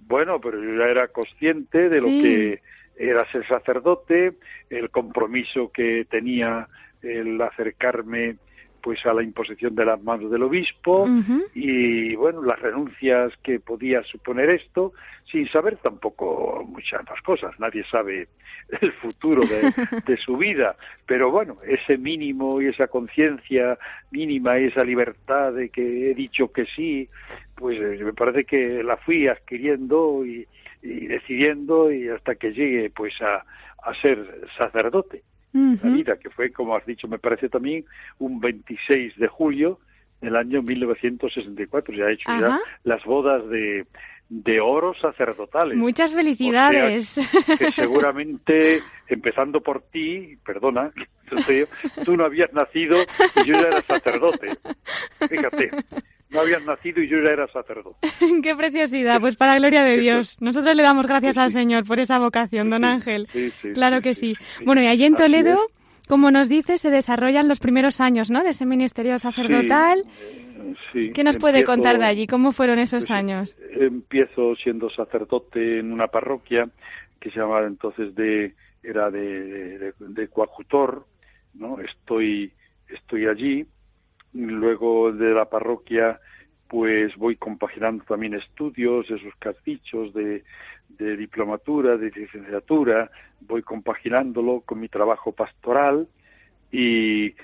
bueno, 0.06 0.40
pero 0.42 0.62
yo 0.62 0.78
ya 0.78 0.86
era 0.86 1.08
consciente 1.08 1.90
de 1.90 2.02
lo 2.02 2.08
que 2.08 2.62
era 2.98 3.30
ser 3.32 3.48
sacerdote, 3.48 4.34
el 4.70 4.90
compromiso 4.90 5.72
que 5.72 6.06
tenía 6.10 6.68
el 7.02 7.42
acercarme 7.42 8.38
pues 8.84 9.04
a 9.06 9.14
la 9.14 9.24
imposición 9.24 9.74
de 9.76 9.86
las 9.86 10.04
manos 10.04 10.30
del 10.30 10.44
obispo 10.44 11.08
y 11.56 12.14
bueno 12.16 12.44
las 12.44 12.60
renuncias 12.60 13.32
que 13.42 13.62
podía 13.62 14.04
suponer 14.04 14.54
esto 14.54 14.92
sin 15.32 15.50
saber 15.50 15.78
tampoco 15.78 16.66
muchas 16.68 17.02
más 17.10 17.22
cosas. 17.22 17.58
Nadie 17.62 17.86
sabe 17.90 18.28
el 18.82 18.92
futuro 18.92 19.42
de, 20.06 20.18
su 20.18 20.36
vida. 20.36 20.76
Pero 21.06 21.32
bueno 21.32 21.60
ese 21.66 21.98
mínimo 21.98 22.62
y 22.62 22.68
esa 22.68 22.88
conciencia 22.88 23.78
mínima 24.12 24.60
y 24.60 24.66
esa 24.66 24.84
libertad 24.84 25.54
de 25.54 25.70
que 25.70 26.12
he 26.12 26.14
dicho 26.14 26.52
que 26.52 26.66
sí 26.66 27.08
pues 27.56 27.80
eh, 27.80 28.04
me 28.04 28.12
parece 28.12 28.44
que 28.44 28.84
la 28.84 28.98
fui 28.98 29.30
adquiriendo 29.30 30.26
y, 30.26 30.46
decidiendo 30.82 31.90
y 31.90 32.10
hasta 32.10 32.36
que 32.36 32.52
llegue 32.52 32.90
pues 32.90 33.14
a, 33.22 33.46
a 33.90 33.94
ser 34.02 34.42
sacerdote 34.58 35.24
la 35.54 35.90
vida, 35.90 36.18
que 36.18 36.30
fue, 36.30 36.52
como 36.52 36.76
has 36.76 36.86
dicho, 36.86 37.08
me 37.08 37.20
parece 37.20 37.50
también 37.50 37.86
un 38.20 38.40
26 38.40 39.18
de 39.18 39.28
julio 39.28 39.80
del 40.22 40.36
año 40.36 40.62
1964. 40.62 41.96
Ya 41.96 42.06
ha 42.06 42.12
hecho 42.12 42.30
ya 42.40 42.60
las 42.84 43.04
bodas 43.04 43.48
de, 43.50 43.86
de 44.30 44.60
oro 44.60 44.94
sacerdotales. 45.00 45.78
Muchas 45.78 46.14
felicidades. 46.14 47.20
que 47.60 47.72
seguramente, 47.72 48.82
empezando 49.08 49.62
por 49.62 49.82
ti, 49.92 50.38
perdona, 50.46 50.92
tú 52.06 52.18
no 52.18 52.26
habías 52.26 52.52
nacido 52.54 52.98
y 53.44 53.48
yo 53.48 53.54
ya 53.54 53.68
era 53.68 53.82
sacerdote. 53.82 54.58
Fíjate 55.30 55.70
no 56.34 56.40
habían 56.42 56.66
nacido 56.66 57.02
y 57.02 57.08
yo 57.08 57.18
ya 57.18 57.34
era 57.34 57.48
sacerdote. 57.48 57.98
Qué 58.44 58.56
preciosidad, 58.56 59.20
pues 59.20 59.36
para 59.36 59.56
gloria 59.56 59.84
de 59.84 59.98
Dios. 59.98 60.42
Nosotros 60.42 60.76
le 60.76 60.84
damos 60.84 61.08
gracias 61.08 61.38
al 61.38 61.52
Señor 61.52 61.86
por 61.86 62.00
esa 62.00 62.20
vocación, 62.20 62.70
don 62.70 62.84
Ángel. 62.84 63.28
claro 63.74 64.02
que 64.02 64.14
sí. 64.14 64.36
Bueno, 64.66 64.82
y 64.82 64.88
allí 64.88 65.06
en 65.06 65.16
Toledo, 65.16 65.60
como 66.08 66.32
nos 66.32 66.50
dice, 66.50 66.78
se 66.78 66.90
desarrollan 66.90 67.48
los 67.48 67.60
primeros 67.60 68.02
años, 68.02 68.32
¿no? 68.32 68.44
De 68.44 68.50
ese 68.50 68.66
ministerio 68.66 69.18
sacerdotal. 69.20 70.04
Sí, 70.92 71.12
¿Qué 71.14 71.24
nos 71.24 71.38
puede 71.38 71.64
contar 71.64 72.00
de 72.00 72.06
allí? 72.06 72.26
¿Cómo 72.26 72.52
fueron 72.52 72.80
esos 72.80 73.08
pues, 73.08 73.12
años? 73.12 73.58
Empiezo 73.80 74.56
siendo 74.56 74.90
sacerdote 74.90 75.80
en 75.80 75.92
una 75.92 76.08
parroquia 76.08 76.70
que 77.20 77.30
se 77.32 77.40
llamaba 77.40 77.68
entonces 77.68 78.16
de 78.16 78.54
era 78.82 79.10
de, 79.10 79.78
de, 79.78 79.94
de 80.00 80.28
coadjutor, 80.28 81.06
¿no? 81.54 81.78
Estoy 81.80 82.52
estoy 82.90 83.28
allí 83.28 83.66
Luego 84.34 85.12
de 85.12 85.34
la 85.34 85.46
parroquia, 85.46 86.20
pues 86.68 87.16
voy 87.18 87.36
compaginando 87.36 88.04
también 88.04 88.34
estudios, 88.34 89.10
esos 89.10 89.36
castichos 89.38 90.14
de, 90.14 90.44
de 90.90 91.18
diplomatura, 91.18 91.98
de 91.98 92.10
licenciatura, 92.10 93.12
voy 93.42 93.62
compaginándolo 93.62 94.62
con 94.62 94.80
mi 94.80 94.90
trabajo 94.90 95.32
pastoral 95.32 96.08
y 96.72 97.36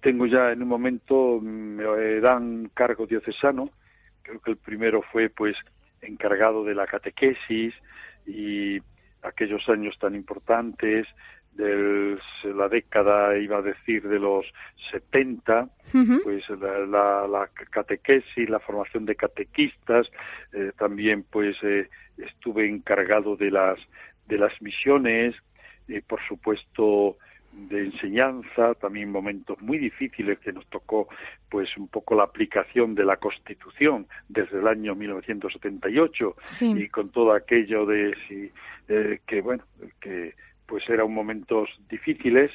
tengo 0.00 0.26
ya 0.26 0.52
en 0.52 0.62
un 0.62 0.68
momento, 0.68 1.40
me 1.40 1.84
dan 2.20 2.70
cargo 2.72 3.06
diocesano, 3.06 3.70
creo 4.22 4.40
que 4.40 4.52
el 4.52 4.56
primero 4.56 5.02
fue 5.12 5.28
pues 5.28 5.56
encargado 6.00 6.64
de 6.64 6.74
la 6.74 6.86
catequesis 6.86 7.74
y 8.26 8.78
aquellos 9.22 9.68
años 9.68 9.98
tan 9.98 10.14
importantes 10.14 11.06
de 11.54 12.18
la 12.54 12.68
década, 12.68 13.36
iba 13.36 13.58
a 13.58 13.62
decir, 13.62 14.06
de 14.08 14.18
los 14.18 14.46
70, 14.90 15.68
pues 16.22 16.48
la, 16.50 17.26
la, 17.26 17.50
catequesis, 17.70 18.48
la 18.48 18.60
formación 18.60 19.04
de 19.04 19.16
catequistas, 19.16 20.06
eh, 20.52 20.72
también 20.78 21.24
pues 21.30 21.56
eh, 21.62 21.88
estuve 22.16 22.68
encargado 22.68 23.36
de 23.36 23.50
las, 23.50 23.78
de 24.26 24.38
las 24.38 24.52
misiones, 24.62 25.34
y 25.88 26.00
por 26.00 26.20
supuesto 26.26 27.16
de 27.52 27.86
enseñanza, 27.86 28.74
también 28.74 29.10
momentos 29.10 29.60
muy 29.60 29.78
difíciles 29.78 30.38
que 30.38 30.52
nos 30.52 30.66
tocó 30.66 31.08
pues 31.48 31.76
un 31.76 31.88
poco 31.88 32.14
la 32.14 32.22
aplicación 32.22 32.94
de 32.94 33.04
la 33.04 33.16
Constitución 33.16 34.06
desde 34.28 34.60
el 34.60 34.68
año 34.68 34.94
1978 34.94 36.34
y 36.76 36.88
con 36.88 37.10
todo 37.10 37.32
aquello 37.32 37.86
de 37.86 38.14
si, 38.28 38.52
eh, 38.88 39.20
que 39.26 39.40
bueno 39.40 39.64
que 40.00 40.34
pues 40.70 40.88
eran 40.88 41.12
momentos 41.12 41.68
difíciles 41.88 42.50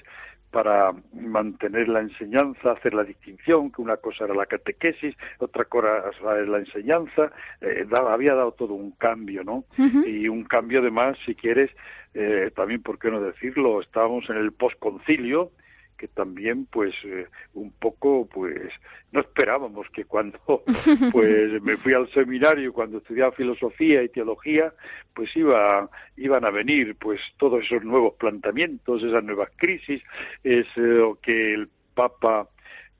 para 0.49 0.93
mantener 1.11 1.89
la 1.89 1.99
enseñanza, 1.99 2.71
hacer 2.71 2.93
la 2.93 3.03
distinción, 3.03 3.73
que 3.73 3.81
una 3.81 3.97
cosa 3.97 4.23
era 4.23 4.33
la 4.33 4.45
catequesis, 4.45 5.13
otra 5.39 5.65
cosa 5.65 6.13
era 6.23 6.45
la 6.45 6.59
enseñanza, 6.59 7.29
eh, 7.59 7.85
había 8.07 8.35
dado 8.35 8.53
todo 8.53 8.73
un 8.73 8.91
cambio, 8.91 9.43
¿no? 9.43 9.65
Y 9.77 10.29
un 10.29 10.45
cambio 10.45 10.79
además, 10.79 11.17
si 11.25 11.35
quieres, 11.35 11.71
eh, 12.13 12.51
también, 12.55 12.81
¿por 12.81 12.99
qué 12.99 13.11
no 13.11 13.19
decirlo? 13.19 13.81
Estábamos 13.81 14.29
en 14.29 14.37
el 14.37 14.53
posconcilio, 14.53 15.51
que 15.97 16.07
también 16.07 16.65
pues 16.65 16.93
eh, 17.05 17.27
un 17.53 17.71
poco 17.71 18.27
pues 18.31 18.71
no 19.11 19.21
esperábamos 19.21 19.87
que 19.89 20.05
cuando 20.05 20.39
pues 21.11 21.61
me 21.61 21.77
fui 21.77 21.93
al 21.93 22.11
seminario 22.11 22.73
cuando 22.73 22.97
estudiaba 22.97 23.31
filosofía 23.31 24.03
y 24.03 24.09
teología 24.09 24.73
pues 25.13 25.35
iba 25.35 25.89
iban 26.17 26.45
a 26.45 26.51
venir 26.51 26.95
pues 26.95 27.19
todos 27.37 27.63
esos 27.63 27.83
nuevos 27.83 28.15
planteamientos 28.15 29.03
esas 29.03 29.23
nuevas 29.23 29.49
crisis 29.55 30.01
es 30.43 30.65
eh, 30.75 31.13
que 31.21 31.53
el 31.53 31.69
papa 31.93 32.49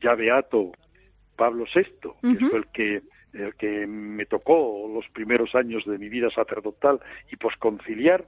ya 0.01 0.15
beato 0.15 0.71
Pablo 1.35 1.65
VI 1.73 2.37
que 2.37 2.45
fue 2.45 2.59
el 2.59 2.67
que 2.67 3.01
el 3.33 3.53
que 3.55 3.85
me 3.85 4.25
tocó 4.25 4.89
los 4.93 5.05
primeros 5.09 5.53
años 5.55 5.83
de 5.85 5.97
mi 5.97 6.07
vida 6.07 6.29
sacerdotal 6.29 7.01
y 7.29 7.35
posconciliar 7.35 8.23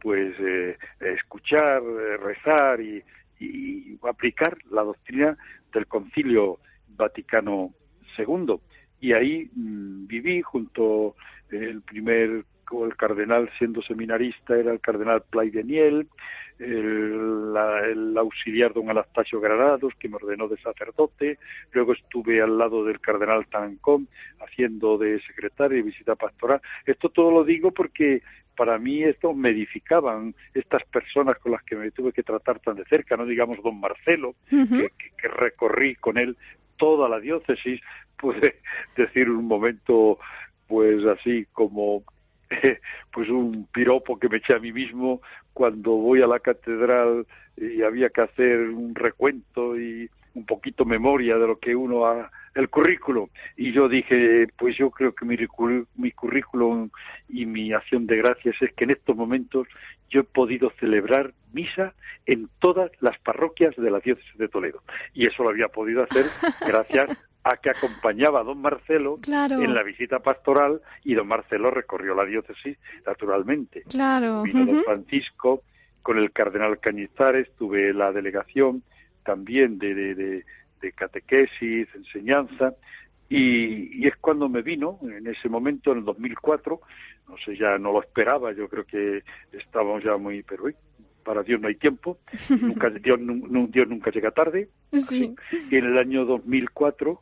pues 0.00 0.34
eh, 0.40 0.76
escuchar 1.00 1.82
rezar 1.82 2.80
y 2.80 3.04
y 3.40 3.98
aplicar 4.08 4.58
la 4.70 4.82
doctrina 4.82 5.36
del 5.72 5.86
Concilio 5.86 6.58
Vaticano 6.88 7.72
II. 8.16 8.60
Y 9.00 9.12
ahí 9.12 9.50
mm, 9.52 10.06
viví 10.06 10.42
junto 10.42 11.16
el 11.50 11.82
primer 11.82 12.44
el 12.84 12.96
cardenal 12.96 13.50
siendo 13.58 13.82
seminarista 13.82 14.56
era 14.56 14.72
el 14.72 14.80
cardenal 14.80 15.22
Play 15.28 15.50
el, 15.50 16.06
el, 16.60 18.16
auxiliar 18.16 18.72
don 18.72 18.90
Anastasio 18.90 19.40
Granados, 19.40 19.92
que 19.98 20.08
me 20.08 20.16
ordenó 20.16 20.46
de 20.46 20.56
sacerdote, 20.58 21.38
luego 21.72 21.92
estuve 21.94 22.40
al 22.40 22.58
lado 22.58 22.84
del 22.84 23.00
cardenal 23.00 23.46
Tancón 23.46 24.08
haciendo 24.40 24.98
de 24.98 25.20
secretario 25.22 25.78
y 25.78 25.82
visita 25.82 26.14
pastoral. 26.14 26.60
Esto 26.86 27.08
todo 27.08 27.30
lo 27.30 27.44
digo 27.44 27.72
porque 27.72 28.22
para 28.56 28.78
mí 28.78 29.02
esto 29.02 29.32
me 29.32 29.50
edificaban 29.50 30.34
estas 30.54 30.84
personas 30.84 31.38
con 31.38 31.52
las 31.52 31.62
que 31.62 31.76
me 31.76 31.90
tuve 31.90 32.12
que 32.12 32.22
tratar 32.22 32.60
tan 32.60 32.76
de 32.76 32.84
cerca, 32.84 33.16
no 33.16 33.26
digamos 33.26 33.62
don 33.62 33.80
Marcelo, 33.80 34.34
que, 34.48 35.28
recorrí 35.28 35.94
con 35.96 36.18
él 36.18 36.36
toda 36.76 37.08
la 37.08 37.20
diócesis, 37.20 37.80
puede 38.18 38.56
decir 38.96 39.30
un 39.30 39.46
momento 39.46 40.18
pues 40.66 41.04
así 41.06 41.46
como 41.52 42.04
pues 43.12 43.28
un 43.28 43.66
piropo 43.72 44.18
que 44.18 44.28
me 44.28 44.38
eché 44.38 44.54
a 44.54 44.58
mí 44.58 44.72
mismo 44.72 45.20
cuando 45.52 45.92
voy 45.92 46.22
a 46.22 46.26
la 46.26 46.40
catedral 46.40 47.26
y 47.56 47.82
había 47.82 48.10
que 48.10 48.22
hacer 48.22 48.60
un 48.60 48.94
recuento 48.94 49.78
y 49.78 50.10
un 50.34 50.46
poquito 50.46 50.84
memoria 50.84 51.36
de 51.36 51.46
lo 51.46 51.58
que 51.58 51.74
uno 51.74 52.06
ha, 52.06 52.30
el 52.54 52.68
currículum. 52.68 53.28
Y 53.56 53.72
yo 53.72 53.88
dije, 53.88 54.46
pues 54.56 54.76
yo 54.76 54.90
creo 54.90 55.14
que 55.14 55.24
mi, 55.24 55.36
mi 55.96 56.10
currículum 56.12 56.90
y 57.28 57.46
mi 57.46 57.72
acción 57.72 58.06
de 58.06 58.16
gracias 58.16 58.56
es 58.60 58.72
que 58.74 58.84
en 58.84 58.90
estos 58.90 59.16
momentos 59.16 59.66
yo 60.08 60.20
he 60.20 60.24
podido 60.24 60.70
celebrar 60.80 61.32
misa 61.52 61.94
en 62.26 62.48
todas 62.58 62.90
las 63.00 63.18
parroquias 63.20 63.74
de 63.76 63.90
la 63.90 64.00
diócesis 64.00 64.36
de 64.36 64.48
Toledo. 64.48 64.82
Y 65.14 65.28
eso 65.28 65.42
lo 65.42 65.50
había 65.50 65.68
podido 65.68 66.02
hacer 66.02 66.26
gracias 66.66 67.16
a 67.42 67.56
que 67.56 67.70
acompañaba 67.70 68.40
a 68.40 68.44
don 68.44 68.60
Marcelo 68.60 69.18
Claro. 69.22 69.62
en 69.62 69.74
la 69.74 69.82
visita 69.82 70.18
pastoral 70.18 70.80
y 71.04 71.14
don 71.14 71.26
Marcelo 71.26 71.70
recorrió 71.70 72.14
la 72.14 72.24
diócesis 72.24 72.76
naturalmente. 73.06 73.82
Claro. 73.88 74.42
Vino 74.42 74.66
don. 74.66 74.84
Francisco 74.84 75.62
con 76.02 76.18
el 76.18 76.32
cardenal 76.32 76.78
Cañizares, 76.80 77.50
tuve 77.56 77.92
la 77.92 78.10
delegación 78.12 78.82
también 79.24 79.78
de, 79.78 79.94
de, 79.94 80.14
de- 80.14 80.44
de 80.80 80.92
catequesis, 80.92 81.88
enseñanza, 81.94 82.74
y, 83.28 84.02
y 84.02 84.06
es 84.08 84.16
cuando 84.16 84.48
me 84.48 84.62
vino, 84.62 84.98
en 85.02 85.26
ese 85.26 85.48
momento, 85.48 85.92
en 85.92 85.98
el 85.98 86.04
2004, 86.04 86.80
no 87.28 87.36
sé, 87.44 87.54
ya 87.56 87.76
no 87.78 87.92
lo 87.92 88.00
esperaba, 88.02 88.52
yo 88.52 88.66
creo 88.68 88.84
que 88.84 89.22
estábamos 89.52 90.02
ya 90.02 90.16
muy, 90.16 90.42
pero 90.42 90.64
para 91.22 91.42
Dios 91.42 91.60
no 91.60 91.68
hay 91.68 91.74
tiempo, 91.76 92.18
nunca, 92.62 92.88
Dios, 92.88 93.20
Dios 93.70 93.88
nunca 93.88 94.10
llega 94.10 94.30
tarde, 94.30 94.68
Sí. 94.92 95.34
y 95.70 95.76
en 95.76 95.84
el 95.84 95.98
año 95.98 96.24
2004 96.24 97.20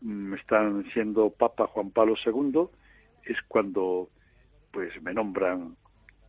mm, 0.00 0.34
están 0.34 0.84
siendo 0.92 1.30
Papa 1.30 1.68
Juan 1.68 1.90
Pablo 1.92 2.16
II, 2.26 2.62
es 3.24 3.36
cuando 3.46 4.08
pues 4.72 5.00
me 5.02 5.14
nombran 5.14 5.76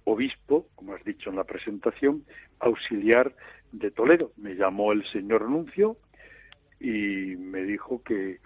obispo, 0.03 0.67
como 0.75 0.93
has 0.93 1.03
dicho 1.03 1.29
en 1.31 1.36
la 1.38 1.43
presentación, 1.43 2.24
auxiliar 2.60 3.34
de 3.72 3.92
Toledo. 3.92 4.32
Me 4.38 4.56
llamó 4.56 4.92
el 4.92 5.06
señor 5.08 5.50
Nuncio 5.50 5.98
y 6.80 7.36
me 7.38 7.63
dijo 7.63 8.01
que 8.04 8.40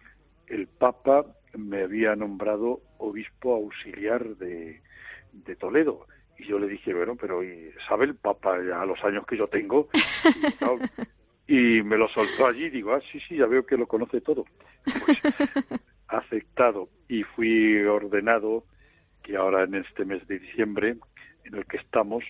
el 0.47 0.67
Papa 0.67 1.25
me 1.57 1.83
había 1.83 2.15
nombrado 2.15 2.81
obispo 2.97 3.55
auxiliar 3.55 4.35
de, 4.37 4.81
de 5.31 5.55
Toledo. 5.55 6.07
Y 6.37 6.45
yo 6.47 6.59
le 6.59 6.67
dije, 6.67 6.93
bueno, 6.93 7.15
pero 7.15 7.43
¿y 7.43 7.71
¿sabe 7.87 8.05
el 8.05 8.15
Papa 8.15 8.55
a 8.55 8.85
los 8.85 9.01
años 9.03 9.25
que 9.25 9.37
yo 9.37 9.47
tengo? 9.47 9.89
Y, 11.47 11.83
me 11.83 11.95
lo 11.95 12.07
soltó 12.09 12.47
allí, 12.47 12.71
digo, 12.71 12.93
ah, 12.93 13.01
sí, 13.11 13.19
sí, 13.19 13.37
ya 13.37 13.45
veo 13.45 13.67
que 13.67 13.77
lo 13.77 13.85
conoce 13.85 14.19
todo. 14.19 14.45
Pues 14.83 15.19
aceptado 16.07 16.89
y 17.07 17.21
fui 17.21 17.83
ordenado, 17.83 18.63
que 19.21 19.37
ahora 19.37 19.63
en 19.63 19.75
este 19.75 20.05
mes 20.05 20.27
de 20.27 20.39
diciembre, 20.39 20.97
en 21.43 21.53
el 21.53 21.65
que 21.67 21.77
estamos, 21.77 22.23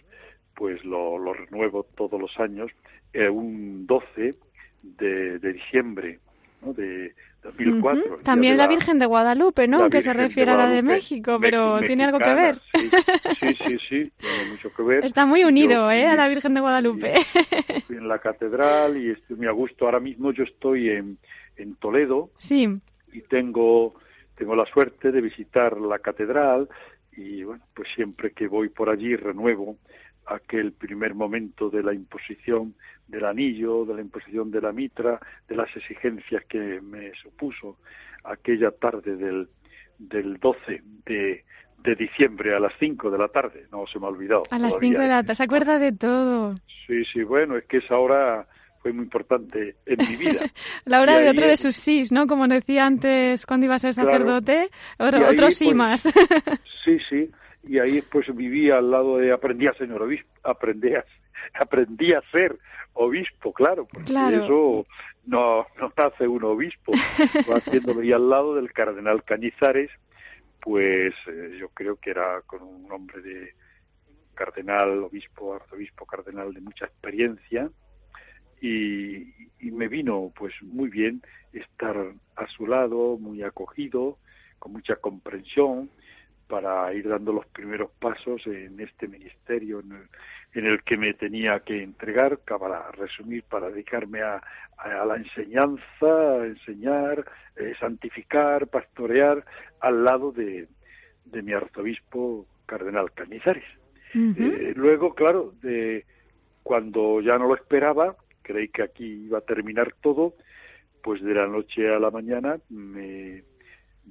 pues 0.54 0.84
lo 0.84 1.34
renuevo 1.34 1.84
todos 1.96 2.20
los 2.20 2.38
años, 2.40 2.70
eh, 3.16 3.30
un 3.30 3.86
12 3.88 4.36
de, 4.84 5.40
de 5.40 5.54
diciembre 5.54 6.20
¿no? 6.62 6.74
de 6.74 7.14
2004. 7.44 7.80
Ujú. 8.02 8.14
el 8.14 8.18
día 8.18 8.24
También 8.26 8.54
de 8.54 8.58
la 8.58 8.68
Virgen 8.68 9.00
de 9.00 9.06
Guadalupe, 9.06 9.68
¿no? 9.68 9.84
la 9.84 9.90
que 9.90 10.02
se 10.02 10.14
refiere 10.14 10.52
a 10.52 10.56
la 10.58 10.68
de 10.70 10.82
México, 10.82 11.38
pero 11.40 11.80
tiene 11.82 12.04
algo 12.06 12.18
que 12.20 12.34
ver. 12.34 12.60
Sí, 12.74 12.90
sí, 13.40 13.56
sí, 13.68 13.78
sí, 13.90 14.12
tiene 14.18 14.52
mucho 14.52 14.74
que 14.76 14.84
ver. 14.84 15.06
Está 15.06 15.26
muy 15.26 15.44
unido, 15.44 15.74
Yo 15.86 15.92
¿eh? 15.92 16.08
A 16.08 16.16
la 16.16 16.28
Virgen 16.28 16.54
de 16.56 16.62
Guadalupe. 16.62 17.14
fui 17.88 17.98
en 17.98 18.08
la 18.08 18.20
catedral 18.20 18.98
y 18.98 19.12
estoy 19.12 19.38
muy 19.38 19.48
a 19.48 19.52
gusto. 19.52 19.86
Ahora 19.86 20.00
mismo 20.00 20.32
yo 20.32 20.44
estoy 20.44 20.90
en, 20.90 21.18
en 21.58 21.76
Toledo 21.76 22.30
Sí. 22.40 22.68
y 23.14 23.22
tengo 23.22 23.94
tengo 24.36 24.54
la 24.56 24.66
suerte 24.66 25.12
de 25.14 25.22
visitar 25.22 25.78
la 25.80 26.00
catedral 26.00 26.68
y 27.16 27.44
bueno 27.44 27.64
pues 27.74 27.88
siempre 27.96 28.32
que 28.32 28.48
voy 28.48 28.68
por 28.68 28.90
allí 28.90 29.16
renuevo 29.16 29.78
aquel 30.28 30.72
primer 30.74 31.14
momento 31.16 31.70
de 31.70 31.84
la 31.84 31.94
imposición 31.94 32.74
del 33.08 33.26
anillo 33.26 33.86
de 33.86 33.94
la 33.94 34.02
imposición 34.02 34.50
de 34.52 34.62
la 34.62 34.72
mitra 34.72 35.20
de 35.48 35.56
las 35.56 35.70
exigencias 35.76 36.44
que 36.46 36.82
me 36.82 37.12
supuso 37.22 37.78
aquella 38.24 38.72
tarde 38.72 39.16
del 39.16 39.48
del 40.00 40.38
12 40.38 40.82
de 41.06 41.44
de 41.84 41.96
diciembre 41.96 42.56
a 42.56 42.60
las 42.60 42.74
5 42.80 43.12
de 43.12 43.18
la 43.18 43.28
tarde 43.28 43.68
no 43.72 43.86
se 43.86 44.00
me 44.00 44.06
ha 44.08 44.10
olvidado 44.10 44.44
A 44.50 44.58
las 44.58 44.72
todavía. 44.74 44.90
5 44.90 45.02
de 45.02 45.08
la 45.08 45.22
tarde. 45.22 45.36
Se 45.36 45.44
acuerda 45.44 45.78
de 45.80 45.92
todo. 45.92 46.56
sí 46.88 47.04
sí 47.14 47.24
bueno 47.24 47.58
es 47.58 47.66
que 47.66 47.78
esa 47.78 47.98
hora 47.98 48.48
fue 48.82 48.92
muy 48.94 49.04
importante 49.04 49.76
en 49.86 49.98
mi 50.10 50.16
vida 50.16 50.42
La 50.86 51.02
hora 51.02 51.18
Y 51.18 51.22
de 51.22 51.24
ahí 51.26 51.30
otro 51.30 51.48
de 51.48 51.58
sus 51.58 51.76
sís, 51.76 52.12
¿no? 52.12 52.26
Como 52.28 52.48
decía 52.48 52.86
antes 52.86 53.46
cuando 53.46 53.66
iba 53.68 53.76
a 53.76 53.80
ser 53.80 53.94
Claro. 53.94 54.10
sacerdote. 54.12 54.70
Otro, 55.00 55.26
ahí, 55.28 55.34
otro 55.34 55.52
sí 55.52 55.66
pues, 55.66 55.76
más. 55.76 56.04
Sí, 56.84 56.98
sí, 57.10 57.30
y 57.68 57.80
ahí 57.80 58.02
pues 58.02 58.34
viví 58.36 58.70
al 58.72 58.90
lado 58.92 59.18
de 59.18 59.32
aprendí 59.32 59.68
a 59.68 59.74
señor 59.74 60.04
obispo, 60.04 60.30
aprendí 60.44 60.94
a, 60.94 61.04
aprendí 61.60 62.14
a 62.14 62.22
ser 62.32 62.58
obispo, 62.94 63.54
claro, 63.54 63.86
porque 63.92 64.12
Claro. 64.12 64.44
eso 64.46 64.88
no, 65.26 65.66
no 65.80 65.92
hace 65.98 66.28
un 66.28 66.44
obispo, 66.44 66.92
va 67.52 67.58
haciéndolo. 67.58 68.02
Y 68.04 68.14
al 68.14 68.30
lado 68.30 68.56
del 68.56 68.72
cardenal 68.72 69.24
Cañizares, 69.24 69.92
pues 70.62 71.14
eh, 71.28 71.58
yo 71.60 71.70
creo 71.70 71.98
que 71.98 72.12
era 72.12 72.42
con 72.46 72.62
un 72.64 72.92
hombre 72.92 73.22
de 73.22 73.54
cardenal, 74.34 75.04
obispo, 75.04 75.56
arzobispo, 75.56 76.06
cardenal 76.06 76.54
de 76.54 76.62
mucha 76.62 76.86
experiencia. 76.86 77.70
Y, 78.62 79.34
y 79.60 79.72
me 79.72 79.88
vino 79.88 80.32
pues 80.36 80.54
muy 80.64 80.90
bien 80.90 81.22
estar 81.54 81.96
a 82.36 82.48
su 82.48 82.66
lado, 82.66 83.18
muy 83.18 83.44
acogido, 83.44 84.18
con 84.60 84.72
mucha 84.74 84.96
comprensión 84.96 85.90
para 86.48 86.94
ir 86.94 87.08
dando 87.08 87.34
los 87.34 87.46
primeros 87.48 87.92
pasos 88.00 88.46
en 88.46 88.80
este 88.80 89.08
ministerio 89.08 89.80
en 89.80 89.92
el, 89.92 90.08
en 90.54 90.66
el 90.68 90.84
que 90.84 90.98
me 90.98 91.14
tenía 91.14 91.60
que 91.62 91.82
entregar, 91.82 92.38
para 92.38 92.92
resumir, 92.92 93.44
para 93.44 93.70
dedicarme 93.70 94.22
a, 94.22 94.42
a 94.78 95.06
la 95.06 95.16
enseñanza, 95.16 95.82
a 96.02 96.46
enseñar, 96.46 97.26
eh, 97.56 97.74
santificar, 97.80 98.68
pastorear 98.68 99.44
al 99.80 100.04
lado 100.04 100.32
de, 100.32 100.68
de 101.26 101.42
mi 101.42 101.54
arzobispo 101.54 102.46
cardenal 102.66 103.12
Cañizares. 103.12 103.66
Ujú. 104.14 104.44
Eh, 104.44 104.74
luego, 104.76 105.14
claro, 105.14 105.54
de 105.62 106.06
cuando 106.64 107.22
ya 107.22 107.38
no 107.38 107.48
lo 107.48 107.56
esperaba, 107.56 108.16
creí 108.42 108.70
que 108.70 108.84
aquí 108.84 109.26
iba 109.26 109.40
a 109.40 109.42
terminar 109.42 109.94
todo, 110.02 110.36
pues 111.04 111.22
de 111.22 111.34
la 111.34 111.48
noche 111.48 111.94
a 111.94 112.00
la 112.00 112.12
mañana 112.12 112.58
me, 112.70 113.44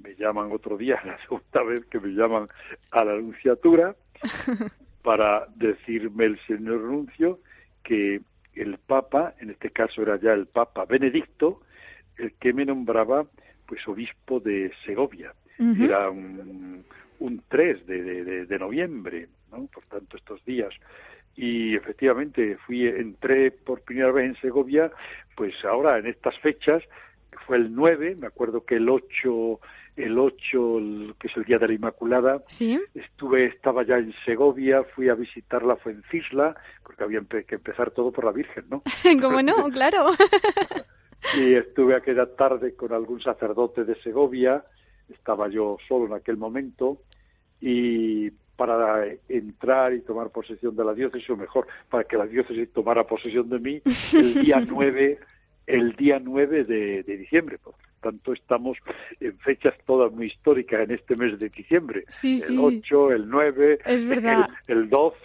me 0.01 0.15
llaman 0.15 0.51
otro 0.51 0.77
día, 0.77 0.99
la 1.05 1.17
segunda 1.21 1.63
vez 1.63 1.85
que 1.85 1.99
me 1.99 2.09
llaman 2.09 2.47
a 2.91 3.03
la 3.03 3.13
anunciatura, 3.13 3.95
para 5.03 5.47
decirme 5.55 6.25
el 6.25 6.39
señor 6.47 6.81
Nuncio 6.81 7.39
que 7.83 8.21
el 8.55 8.77
Papa, 8.79 9.35
en 9.39 9.51
este 9.51 9.69
caso 9.69 10.01
era 10.01 10.17
ya 10.19 10.33
el 10.33 10.47
Papa 10.47 10.85
Benedicto, 10.85 11.61
el 12.17 12.33
que 12.33 12.53
me 12.53 12.65
nombraba 12.65 13.25
pues 13.67 13.87
obispo 13.87 14.39
de 14.39 14.71
Segovia. 14.85 15.33
Era 15.81 16.09
un, 16.09 16.83
un 17.19 17.43
3 17.47 17.85
de, 17.85 18.03
de, 18.03 18.23
de- 18.23 18.45
de 18.45 18.59
noviembre, 18.59 19.27
¿no? 19.51 19.67
por 19.67 19.83
tanto 19.85 20.17
estos 20.17 20.43
días. 20.45 20.73
Y 21.35 21.75
efectivamente 21.75 22.57
fui, 22.65 22.87
entré 22.87 23.51
por 23.51 23.81
primera 23.81 24.11
vez 24.11 24.25
en 24.27 24.35
Segovia, 24.41 24.91
pues 25.35 25.53
ahora 25.65 25.97
en 25.99 26.07
estas 26.07 26.37
fechas, 26.39 26.81
fue 27.45 27.57
el 27.57 27.73
9, 27.75 28.15
me 28.15 28.27
acuerdo 28.27 28.65
que 28.65 28.75
el 28.75 28.87
8, 28.89 29.59
el 29.95 30.17
8, 30.19 30.77
el- 30.79 31.15
que 31.19 31.27
es 31.27 31.37
el 31.37 31.43
Día 31.45 31.57
de 31.57 31.67
la 31.69 31.73
Inmaculada, 31.73 32.43
Sí. 32.47 32.79
estuve, 32.93 33.45
estaba 33.45 33.83
ya 33.83 33.97
en 33.97 34.13
Segovia, 34.25 34.83
fui 34.95 35.09
a 35.09 35.15
visitar 35.15 35.63
la 35.63 35.75
Fuencisla, 35.77 36.55
porque 36.83 37.03
había 37.03 37.21
que 37.47 37.55
empezar 37.55 37.91
todo 37.91 38.11
por 38.11 38.25
la 38.25 38.31
Virgen, 38.31 38.65
¿no? 38.69 38.83
¿Cómo 39.21 39.41
no? 39.41 39.53
Claro. 39.73 40.09
y 41.39 41.53
estuve 41.55 41.95
aquella 41.95 42.25
tarde 42.35 42.75
con 42.75 42.93
algún 42.93 43.21
sacerdote 43.21 43.83
de 43.83 43.95
Segovia, 44.01 44.63
estaba 45.09 45.47
yo 45.49 45.77
solo 45.87 46.05
en 46.07 46.13
aquel 46.13 46.37
momento, 46.37 46.99
y 47.61 48.29
para 48.55 49.05
entrar 49.27 49.93
y 49.93 50.01
tomar 50.01 50.29
posesión 50.29 50.75
de 50.75 50.85
la 50.85 50.93
diócesis, 50.93 51.29
o 51.29 51.35
mejor, 51.37 51.67
para 51.89 52.03
que 52.05 52.15
la 52.17 52.25
diócesis 52.25 52.71
tomara 52.71 53.05
posesión 53.05 53.49
de 53.49 53.59
mí, 53.59 53.81
el 54.13 54.33
día 54.43 54.57
9, 54.69 55.19
el 55.67 55.95
día 55.95 56.19
9 56.23 56.63
de, 56.63 57.03
de 57.03 57.17
diciembre. 57.17 57.57
Tanto, 58.05 58.33
estamos 58.33 58.77
en 59.19 59.35
fechas 59.39 59.73
todas 59.83 60.11
muy 60.11 60.27
históricas 60.27 60.81
en 60.81 60.91
este 60.91 61.17
mes 61.17 61.39
de 61.39 61.49
diciembre. 61.49 62.03
Sí, 62.07 62.33
el 62.39 62.49
sí. 62.49 62.57
8, 62.59 63.13
el 63.13 63.27
9, 63.27 63.79
Es 63.83 64.07
verdad. 64.07 64.47
El, 64.67 64.77
el 64.77 64.89
12, 64.89 65.19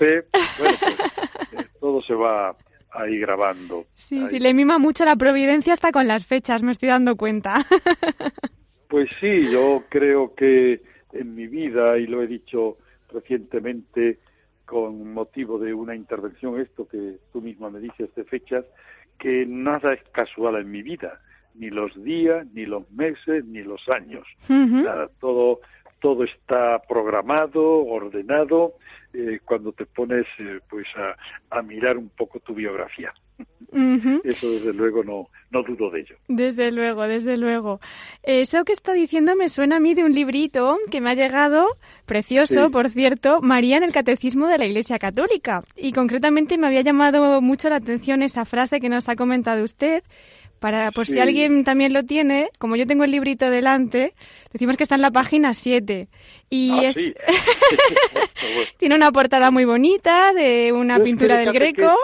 bueno, 0.59 0.79
pues, 0.81 1.63
eh, 1.63 1.69
todo 1.79 2.01
se 2.01 2.15
va 2.15 2.57
ahí 2.93 3.19
grabando. 3.19 3.85
Sí, 3.97 4.21
Ahí. 4.21 4.27
sí, 4.29 4.39
le 4.39 4.55
mima 4.55 4.79
mucho 4.79 5.05
la 5.05 5.17
providencia 5.17 5.75
hasta 5.75 5.93
con 5.93 6.09
las 6.09 6.27
fechas, 6.27 6.63
me 6.63 6.73
estoy 6.73 6.89
dando 6.89 7.17
cuenta. 7.17 7.57
Pues 8.89 9.09
sí, 9.21 9.53
yo 9.53 9.85
creo 9.89 10.35
que 10.35 10.81
en 11.13 11.35
mi 11.37 11.47
vida, 11.47 11.97
y 11.97 12.09
lo 12.09 12.25
he 12.25 12.27
dicho 12.27 12.79
recientemente 13.13 14.19
con 14.65 15.13
motivo 15.13 15.61
de 15.61 15.73
una 15.73 15.95
intervención, 15.95 16.61
esto 16.61 16.89
que 16.89 17.19
tú 17.33 17.41
misma 17.41 17.71
me 17.71 17.79
dices 17.79 18.13
de 18.17 18.25
fechas, 18.25 18.65
que 19.17 19.47
nada 19.47 19.93
es 19.93 20.03
casual 20.11 20.57
en 20.57 20.73
mi 20.73 20.83
vida, 20.83 21.21
ni 21.55 21.71
los 21.71 21.93
días, 22.03 22.47
ni 22.55 22.67
los 22.67 22.91
meses, 22.93 23.45
ni 23.45 23.63
los 23.63 23.81
años. 23.95 24.27
Nada, 24.49 25.09
todo, 25.21 25.61
todo 26.01 26.25
está 26.25 26.81
programado, 26.89 27.85
ordenado, 27.85 28.75
eh, 29.13 29.41
cuando 29.45 29.73
te 29.73 29.87
pones 29.87 30.27
eh, 30.39 30.61
pues 30.69 30.87
a, 30.97 31.17
a 31.59 31.63
mirar 31.63 31.97
un 31.99 32.09
poco 32.11 32.39
tu 32.41 32.55
biografía. 32.55 33.13
Eso 34.25 34.51
desde 34.51 34.73
luego 34.73 35.03
no, 35.05 35.29
no 35.51 35.63
dudo 35.63 35.91
de 35.91 36.01
ello. 36.01 36.17
Desde 36.29 36.71
luego, 36.73 37.07
desde 37.07 37.37
luego. 37.37 37.81
Eso 38.23 38.65
que 38.65 38.73
está 38.73 38.93
diciendo 38.93 39.35
me 39.37 39.49
suena 39.49 39.77
a 39.77 39.81
mí 39.81 39.95
de 39.95 40.05
un 40.05 40.13
librito 40.13 40.77
que 40.91 41.01
me 41.01 41.11
ha 41.11 41.15
llegado, 41.15 41.67
precioso, 42.07 42.65
Sí. 42.67 42.71
por 42.71 42.89
cierto, 42.91 43.41
María 43.41 43.77
en 43.77 43.85
el 43.85 43.93
Catecismo 43.93 44.49
de 44.49 44.59
la 44.59 44.67
Iglesia 44.67 44.99
Católica. 44.99 45.63
Y 45.77 45.93
concretamente 45.93 46.59
me 46.59 46.67
había 46.67 46.83
llamado 46.83 47.41
mucho 47.41 47.69
la 47.69 47.77
atención 47.77 48.23
esa 48.23 48.45
frase 48.45 48.81
que 48.81 48.89
nos 48.89 49.09
ha 49.09 49.17
comentado 49.17 49.63
usted. 49.65 50.03
Para, 50.61 50.91
por 50.93 51.07
si 51.07 51.19
alguien 51.19 51.65
también 51.65 51.93
lo 51.95 52.05
tiene, 52.05 52.51
como 52.59 52.77
yo 52.77 52.87
tengo 52.87 53.03
el 53.05 53.11
librito 53.11 53.49
delante, 53.51 54.13
decimos 54.53 54.77
que 54.77 54.83
está 54.83 54.95
en 54.95 55.01
la 55.03 55.11
página 55.11 55.55
7. 55.55 56.09
Y 56.51 56.71
Ah, 56.73 56.83
es, 56.89 56.97
sí. 56.97 57.15
Tiene 58.77 58.95
una 58.95 59.11
portada 59.13 59.51
muy 59.51 59.65
bonita 59.65 60.33
de 60.35 60.73
una 60.73 60.97
Yo 60.99 61.03
es 61.03 61.05
que 61.05 61.05
pintura 61.05 61.37
de 61.39 61.45
del 61.45 61.53
Greco. 61.55 61.95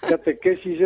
catequesis- 0.00 0.80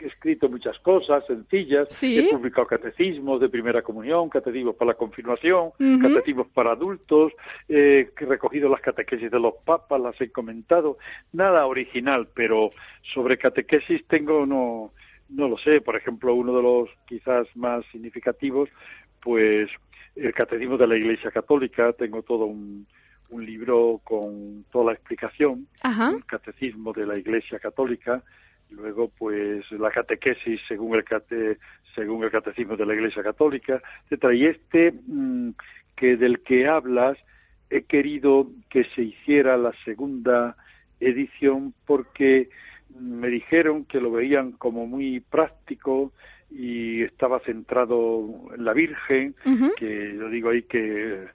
he 0.00 0.06
escrito 0.06 0.48
muchas 0.48 0.78
cosas 0.80 1.24
sencillas. 1.26 1.88
Sí. 1.90 2.18
He 2.18 2.30
publicado 2.30 2.66
catecismos 2.66 3.40
de 3.40 3.48
primera 3.48 3.82
comunión, 3.82 4.28
catecismos 4.28 4.76
para 4.76 4.92
la 4.92 4.96
confirmación, 4.96 5.70
catecismos 6.00 6.46
para 6.54 6.72
adultos. 6.72 7.32
eh, 7.68 8.10
he 8.18 8.24
recogido 8.24 8.68
las 8.68 8.80
catequesis 8.80 9.30
de 9.30 9.40
los 9.40 9.54
papas, 9.64 10.00
las 10.00 10.18
he 10.20 10.30
comentado. 10.30 10.98
Nada 11.32 11.66
original, 11.66 12.28
pero 12.34 12.70
sobre 13.14 13.36
catequesis 13.38 14.06
tengo 14.06 14.46
no 14.46 14.92
no 15.34 15.48
lo 15.48 15.58
sé. 15.58 15.80
Por 15.80 15.96
ejemplo, 15.96 16.34
uno 16.34 16.56
de 16.56 16.62
los 16.62 16.88
quizás 17.06 17.46
más 17.56 17.84
significativos, 17.92 18.68
pues 19.22 19.70
el 20.16 20.32
catecismo 20.32 20.76
de 20.76 20.88
la 20.88 20.96
Iglesia 20.96 21.30
Católica. 21.30 21.92
Tengo 21.92 22.22
todo 22.22 22.46
un 22.46 22.86
un 23.30 23.44
libro 23.44 24.00
con 24.04 24.64
toda 24.70 24.86
la 24.86 24.92
explicación 24.92 25.66
Ajá. 25.82 26.10
el 26.10 26.24
catecismo 26.24 26.92
de 26.92 27.06
la 27.06 27.18
Iglesia 27.18 27.58
Católica, 27.58 28.22
luego 28.70 29.10
pues 29.18 29.70
la 29.72 29.90
catequesis 29.90 30.60
según 30.68 30.94
el 30.96 31.04
cate, 31.04 31.58
según 31.94 32.24
el 32.24 32.30
catecismo 32.30 32.76
de 32.76 32.86
la 32.86 32.94
Iglesia 32.94 33.22
Católica, 33.22 33.82
etcétera. 34.04 34.34
Y 34.34 34.46
este 34.46 34.92
mm, 35.06 35.50
que 35.96 36.16
del 36.16 36.42
que 36.42 36.68
hablas 36.68 37.18
he 37.70 37.82
querido 37.82 38.48
que 38.70 38.84
se 38.94 39.02
hiciera 39.02 39.56
la 39.56 39.72
segunda 39.84 40.56
edición 41.00 41.74
porque 41.86 42.50
me 42.98 43.28
dijeron 43.28 43.84
que 43.84 44.00
lo 44.00 44.10
veían 44.10 44.52
como 44.52 44.86
muy 44.86 45.20
práctico 45.20 46.12
y 46.50 47.02
estaba 47.02 47.40
centrado 47.40 48.48
en 48.54 48.64
la 48.64 48.72
Virgen, 48.72 49.34
que 49.76 50.14
yo 50.16 50.28
digo 50.28 50.50
ahí 50.50 50.62
que 50.62 51.24
eh, 51.24 51.28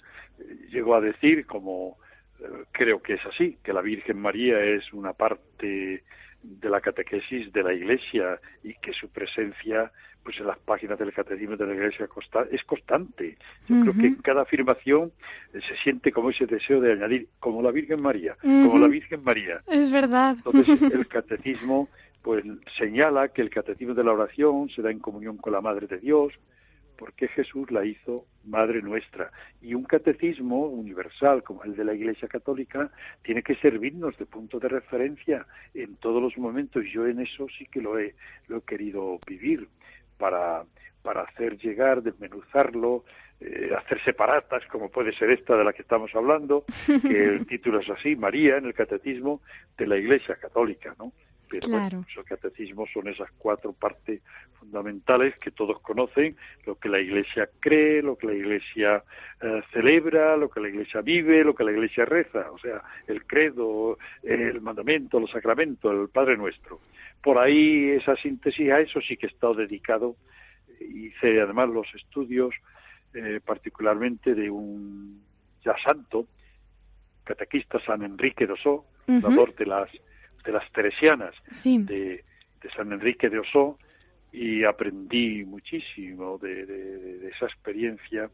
llegó 0.71 0.95
a 0.95 1.01
decir, 1.01 1.45
como 1.45 1.97
eh, 2.39 2.43
creo 2.71 3.01
que 3.01 3.15
es 3.15 3.25
así, 3.25 3.57
que 3.63 3.73
la 3.73 3.81
Virgen 3.81 4.19
María 4.19 4.63
es 4.63 4.93
una 4.93 5.13
parte 5.13 6.03
de 6.41 6.69
la 6.69 6.81
catequesis 6.81 7.51
de 7.51 7.63
la 7.63 7.73
Iglesia 7.73 8.39
y 8.63 8.73
que 8.75 8.93
su 8.93 9.09
presencia 9.09 9.91
pues 10.23 10.37
en 10.39 10.47
las 10.47 10.59
páginas 10.59 10.99
del 10.99 11.13
catecismo 11.13 11.55
de 11.55 11.65
la 11.65 11.73
Iglesia 11.73 12.07
es 12.51 12.63
constante. 12.65 13.37
Yo 13.67 13.81
creo 13.81 13.93
que 13.93 14.07
en 14.07 14.15
cada 14.15 14.41
afirmación 14.41 15.11
se 15.53 15.75
siente 15.81 16.11
como 16.11 16.29
ese 16.29 16.45
deseo 16.45 16.81
de 16.81 16.91
añadir, 16.91 17.29
como 17.39 17.61
la 17.61 17.71
Virgen 17.71 18.01
María, 18.01 18.35
como 18.41 18.77
la 18.77 18.87
Virgen 18.87 19.21
María. 19.23 19.61
Es 19.67 19.91
verdad. 19.91 20.35
Entonces 20.45 20.81
el 20.93 21.07
catecismo 21.07 21.89
pues 22.21 22.43
señala 22.77 23.29
que 23.29 23.41
el 23.41 23.49
catecismo 23.49 23.93
de 23.93 24.03
la 24.03 24.11
oración 24.11 24.69
se 24.69 24.81
da 24.81 24.91
en 24.91 24.99
comunión 24.99 25.37
con 25.37 25.53
la 25.53 25.61
Madre 25.61 25.87
de 25.87 25.99
Dios, 25.99 26.33
porque 26.99 27.29
Jesús 27.29 27.71
la 27.71 27.85
hizo 27.85 28.25
Madre 28.43 28.81
nuestra. 28.81 29.31
Y 29.61 29.73
un 29.73 29.83
catecismo 29.83 30.67
universal 30.67 31.43
como 31.43 31.63
el 31.63 31.75
de 31.75 31.85
la 31.85 31.93
Iglesia 31.93 32.27
Católica 32.27 32.91
tiene 33.23 33.41
que 33.41 33.55
servirnos 33.55 34.17
de 34.17 34.25
punto 34.25 34.59
de 34.59 34.67
referencia 34.67 35.45
en 35.73 35.95
todos 35.95 36.21
los 36.21 36.37
momentos. 36.37 36.83
Yo 36.91 37.07
en 37.07 37.21
eso 37.21 37.47
sí 37.57 37.65
que 37.67 37.81
lo 37.81 37.97
he, 37.97 38.15
lo 38.47 38.57
he 38.57 38.61
querido 38.61 39.17
vivir 39.25 39.67
para, 40.17 40.65
para 41.01 41.21
hacer 41.21 41.57
llegar, 41.57 42.03
desmenuzarlo, 42.03 43.05
eh, 43.39 43.71
hacer 43.77 44.03
separatas, 44.03 44.65
como 44.65 44.89
puede 44.89 45.13
ser 45.13 45.31
esta 45.31 45.55
de 45.55 45.63
la 45.63 45.71
que 45.71 45.83
estamos 45.83 46.11
hablando, 46.13 46.65
que 46.85 47.23
el 47.23 47.45
título 47.47 47.79
es 47.79 47.89
así, 47.89 48.15
María 48.17 48.57
en 48.57 48.65
el 48.65 48.73
Catecismo 48.73 49.41
de 49.77 49.87
la 49.87 49.97
Iglesia 49.97 50.35
Católica, 50.35 50.93
¿no? 50.99 51.13
Pero 51.49 51.67
bueno, 51.69 51.89
Claro. 51.89 52.05
esos 52.09 52.25
catecismos 52.25 52.89
son 52.93 53.07
esas 53.07 53.29
cuatro 53.37 53.73
partes 53.73 54.21
fundamentales 54.59 55.33
que 55.39 55.51
todos 55.51 55.79
conocen, 55.81 56.35
lo 56.65 56.75
que 56.75 56.89
la 56.89 56.99
Iglesia 56.99 57.49
cree, 57.59 58.01
lo 58.03 58.15
que 58.17 58.27
la 58.27 58.33
Iglesia 58.33 59.03
eh, 59.41 59.61
celebra, 59.73 60.37
lo 60.37 60.49
que 60.49 60.59
la 60.59 60.69
Iglesia 60.69 61.01
vive, 61.01 61.43
lo 61.43 61.55
que 61.55 61.63
la 61.63 61.71
Iglesia 61.71 62.05
reza, 62.05 62.51
o 62.51 62.59
sea, 62.59 62.81
el 63.07 63.25
credo, 63.25 63.97
el 64.21 64.61
mandamiento, 64.61 65.19
los 65.19 65.31
sacramentos, 65.31 65.91
el 65.91 66.09
Padre 66.09 66.37
Nuestro. 66.37 66.79
Por 67.21 67.37
ahí 67.39 67.89
esa 67.91 68.15
síntesis 68.15 68.69
a 68.71 68.79
eso 68.79 69.01
sí 69.01 69.17
que 69.17 69.25
he 69.25 69.29
estado 69.29 69.55
dedicado. 69.55 70.15
Hice 70.79 71.41
además 71.41 71.69
los 71.69 71.87
estudios 71.95 72.53
eh, 73.13 73.39
particularmente 73.43 74.35
de 74.35 74.49
un 74.51 75.21
ya 75.65 75.75
santo, 75.83 76.27
catequista 77.23 77.79
San 77.85 78.03
Enrique 78.03 78.45
de 78.45 78.53
Osó, 78.53 78.85
Ujú. 79.07 79.21
fundador 79.21 79.55
de 79.55 79.65
las 79.65 79.89
de 80.43 80.51
las 80.51 80.71
teresianas 80.71 81.33
Sí. 81.51 81.77
de, 81.83 82.23
de 82.61 82.69
San 82.75 82.91
Enrique 82.91 83.29
de 83.29 83.39
Osó 83.39 83.77
y 84.31 84.63
aprendí 84.63 85.43
muchísimo 85.45 86.37
de, 86.37 86.65
de- 86.65 87.17
de 87.19 87.29
esa 87.29 87.45
experiencia 87.45 88.29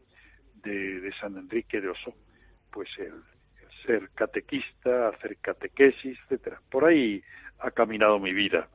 de, 0.62 1.10
San 1.20 1.36
Enrique 1.38 1.80
de 1.80 1.88
Osó, 1.88 2.12
pues 2.70 2.88
el, 2.98 3.06
el 3.06 3.86
ser 3.86 4.10
catequista, 4.14 5.08
hacer 5.08 5.36
catequesis, 5.40 6.18
etcétera. 6.24 6.60
Por 6.70 6.84
ahí 6.84 7.22
ha 7.60 7.70
caminado 7.70 8.18
mi 8.18 8.32
vida, 8.34 8.68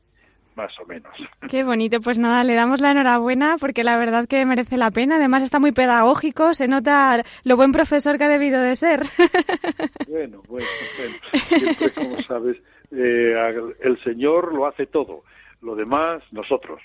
más 0.56 0.72
o 0.80 0.86
menos. 0.86 1.12
Qué 1.50 1.64
bonito, 1.64 2.00
pues 2.02 2.18
nada, 2.18 2.44
le 2.44 2.56
damos 2.56 2.80
la 2.82 2.92
enhorabuena 2.92 3.58
porque 3.60 3.84
la 3.84 3.98
verdad 3.98 4.28
que 4.28 4.46
merece 4.46 4.78
la 4.78 4.90
pena. 4.90 5.18
Además 5.18 5.44
está 5.44 5.60
muy 5.60 5.74
pedagógico, 5.74 6.54
se 6.54 6.68
nota 6.68 7.24
lo 7.44 7.56
buen 7.58 7.72
profesor 7.74 8.18
que 8.18 8.24
ha 8.24 8.30
debido 8.30 8.62
de 8.62 8.76
ser. 8.76 9.02
Bueno, 10.08 10.42
bueno, 10.50 10.68
bueno. 10.98 11.16
Siempre, 11.48 11.92
como 11.94 12.22
sabes, 12.24 12.58
eh, 12.92 13.74
el 13.80 14.04
Señor 14.04 14.54
lo 14.54 14.66
hace 14.66 14.86
todo, 14.86 15.24
lo 15.62 15.76
demás 15.76 16.22
nosotros. 16.32 16.82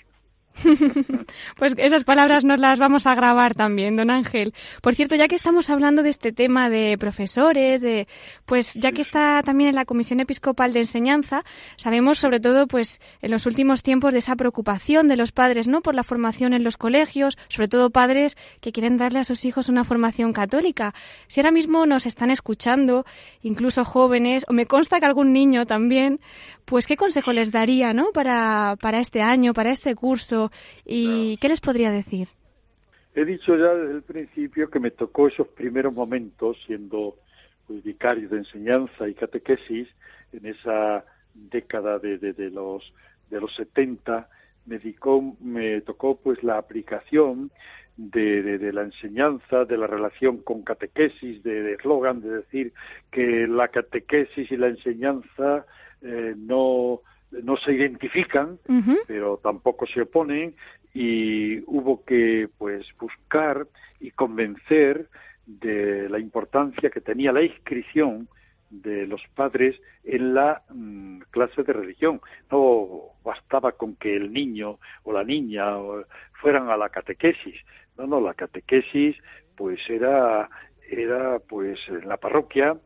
Pues 1.57 1.73
esas 1.77 2.03
palabras 2.03 2.43
nos 2.43 2.59
las 2.59 2.79
vamos 2.79 3.07
a 3.07 3.15
grabar 3.15 3.55
también, 3.55 3.95
don 3.95 4.09
Ángel. 4.09 4.53
Por 4.81 4.95
cierto, 4.95 5.15
ya 5.15 5.27
que 5.27 5.35
estamos 5.35 5.69
hablando 5.69 6.03
de 6.03 6.09
este 6.09 6.31
tema 6.31 6.69
de 6.69 6.97
profesores, 6.99 7.81
de, 7.81 8.07
pues 8.45 8.73
ya 8.75 8.91
que 8.91 9.01
está 9.01 9.41
también 9.43 9.69
en 9.69 9.75
la 9.75 9.85
Comisión 9.85 10.19
Episcopal 10.19 10.73
de 10.73 10.79
Enseñanza, 10.79 11.43
sabemos 11.77 12.19
sobre 12.19 12.39
todo, 12.39 12.67
pues, 12.67 13.01
en 13.21 13.31
los 13.31 13.45
últimos 13.45 13.83
tiempos 13.83 14.13
de 14.13 14.19
esa 14.19 14.35
preocupación 14.35 15.07
de 15.07 15.17
los 15.17 15.31
padres, 15.31 15.67
¿no? 15.67 15.81
Por 15.81 15.95
la 15.95 16.03
formación 16.03 16.53
en 16.53 16.63
los 16.63 16.77
colegios, 16.77 17.37
sobre 17.47 17.67
todo 17.67 17.89
padres 17.89 18.37
que 18.61 18.71
quieren 18.71 18.97
darle 18.97 19.19
a 19.19 19.23
sus 19.23 19.45
hijos 19.45 19.69
una 19.69 19.83
formación 19.83 20.33
católica. 20.33 20.93
Si 21.27 21.39
ahora 21.39 21.51
mismo 21.51 21.85
nos 21.85 22.05
están 22.05 22.31
escuchando, 22.31 23.05
incluso 23.41 23.85
jóvenes, 23.85 24.45
o 24.47 24.53
me 24.53 24.65
consta 24.65 24.99
que 24.99 25.05
algún 25.05 25.33
niño 25.33 25.65
también, 25.65 26.19
pues, 26.67 26.85
¿qué 26.85 26.97
consejo 26.97 27.31
les 27.31 27.51
daría, 27.51 27.93
¿no? 27.93 28.11
Para, 28.13 28.75
para 28.81 28.99
este 28.99 29.21
año, 29.21 29.53
para 29.53 29.71
este 29.71 29.95
curso, 29.95 30.51
¿Y 30.85 31.37
qué 31.37 31.47
les 31.47 31.61
podría 31.61 31.91
decir? 31.91 32.27
He 33.15 33.25
dicho 33.25 33.55
ya 33.55 33.73
desde 33.73 33.95
el 33.95 34.03
principio 34.03 34.69
que 34.69 34.79
me 34.79 34.91
tocó 34.91 35.27
esos 35.27 35.47
primeros 35.47 35.93
momentos 35.93 36.57
siendo 36.65 37.15
pues, 37.65 37.83
vicario 37.83 38.29
de 38.29 38.37
enseñanza 38.37 39.07
y 39.07 39.13
catequesis 39.13 39.87
en 40.33 40.45
esa 40.45 41.03
década 41.33 41.99
de, 41.99 42.17
de, 42.17 42.33
de 42.33 42.49
los 42.51 42.83
de 43.29 43.41
los 43.41 43.53
70 43.55 44.29
me, 44.65 44.77
dedicó, 44.77 45.35
me 45.41 45.81
tocó 45.81 46.17
pues 46.17 46.43
la 46.43 46.57
aplicación 46.57 47.51
de, 47.97 48.43
de, 48.43 48.57
de, 48.57 48.73
la 48.73 48.83
enseñanza, 48.83 49.65
de 49.65 49.77
la 49.77 49.87
relación 49.87 50.37
con 50.37 50.61
catequesis, 50.63 51.41
de 51.43 51.73
eslogan, 51.73 52.21
de, 52.21 52.29
de, 52.29 52.35
decir 52.37 52.73
que 53.11 53.47
la 53.47 53.69
catequesis 53.69 54.51
y 54.51 54.57
la 54.57 54.67
enseñanza 54.67 55.65
eh, 56.01 56.33
no 56.37 57.01
no 57.31 57.57
se 57.57 57.73
identifican, 57.73 58.57
uh 58.69 58.73
-huh. 58.73 58.99
pero 59.05 59.37
tampoco 59.43 59.85
se 59.85 60.01
oponen 60.01 60.55
y 60.93 61.59
hubo 61.65 62.03
que 62.05 62.47
pues 62.57 62.85
buscar 62.97 63.67
y 63.99 64.11
convencer 64.11 65.09
de 65.45 66.09
la 66.09 66.19
importancia 66.19 66.89
que 66.89 67.01
tenía 67.01 67.31
la 67.31 67.43
inscripción 67.43 68.27
de 68.69 69.07
los 69.07 69.21
padres 69.35 69.79
en 70.03 70.33
la 70.33 70.61
mmm, 70.69 71.19
clase 71.31 71.63
de 71.63 71.73
religión. 71.73 72.21
No 72.51 73.13
bastaba 73.23 73.73
con 73.73 73.95
que 73.95 74.15
el 74.15 74.31
niño 74.31 74.79
o 75.03 75.13
la 75.13 75.23
niña 75.23 75.65
fueran 76.41 76.69
a 76.69 76.77
la 76.77 76.89
catequesis. 76.89 77.55
No, 77.97 78.07
no, 78.07 78.21
la 78.21 78.33
catequesis 78.33 79.15
pues 79.55 79.79
era 79.89 80.49
era 80.89 81.39
pues 81.39 81.79
en 81.89 82.07
la 82.07 82.17
parroquia 82.17 82.77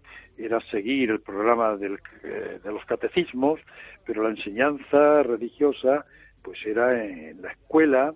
era 0.43 0.59
seguir 0.71 1.11
el 1.11 1.21
programa 1.21 1.75
del, 1.77 1.99
eh, 2.23 2.59
de 2.63 2.71
los 2.71 2.83
catecismos, 2.85 3.59
pero 4.05 4.23
la 4.23 4.29
enseñanza 4.29 5.23
religiosa 5.23 6.05
pues 6.41 6.57
era 6.65 7.03
en 7.03 7.41
la 7.41 7.51
escuela 7.51 8.13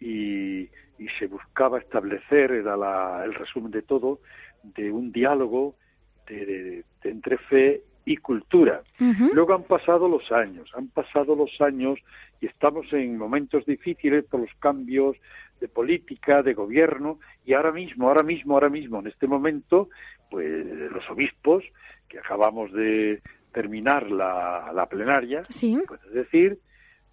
y, 0.00 0.68
y 0.98 1.08
se 1.18 1.26
buscaba 1.26 1.78
establecer, 1.78 2.52
era 2.52 2.76
la, 2.76 3.22
el 3.24 3.34
resumen 3.34 3.70
de 3.70 3.82
todo, 3.82 4.20
de 4.62 4.90
un 4.90 5.12
diálogo 5.12 5.74
de, 6.26 6.46
de, 6.46 6.84
de, 7.02 7.10
entre 7.10 7.38
fe 7.38 7.82
y 8.04 8.16
cultura. 8.18 8.82
Luego 9.32 9.54
han 9.54 9.64
pasado 9.64 10.08
los 10.08 10.30
años, 10.30 10.70
han 10.74 10.88
pasado 10.88 11.34
los 11.34 11.58
años 11.60 11.98
y 12.40 12.46
estamos 12.46 12.92
en 12.92 13.16
momentos 13.16 13.64
difíciles 13.64 14.24
por 14.24 14.40
los 14.40 14.54
cambios 14.58 15.16
de 15.60 15.68
política, 15.68 16.42
de 16.42 16.54
gobierno, 16.54 17.18
y 17.44 17.54
ahora 17.54 17.72
mismo, 17.72 18.08
ahora 18.08 18.22
mismo, 18.22 18.54
ahora 18.54 18.68
mismo, 18.68 19.00
en 19.00 19.06
este 19.06 19.26
momento, 19.26 19.88
pues 20.30 20.64
los 20.90 21.08
obispos, 21.10 21.64
que 22.08 22.18
acabamos 22.18 22.72
de 22.72 23.20
terminar 23.52 24.10
la, 24.10 24.72
la 24.74 24.86
plenaria, 24.86 25.42
Sí. 25.48 25.78
pues 25.86 26.00
es 26.06 26.12
decir, 26.12 26.58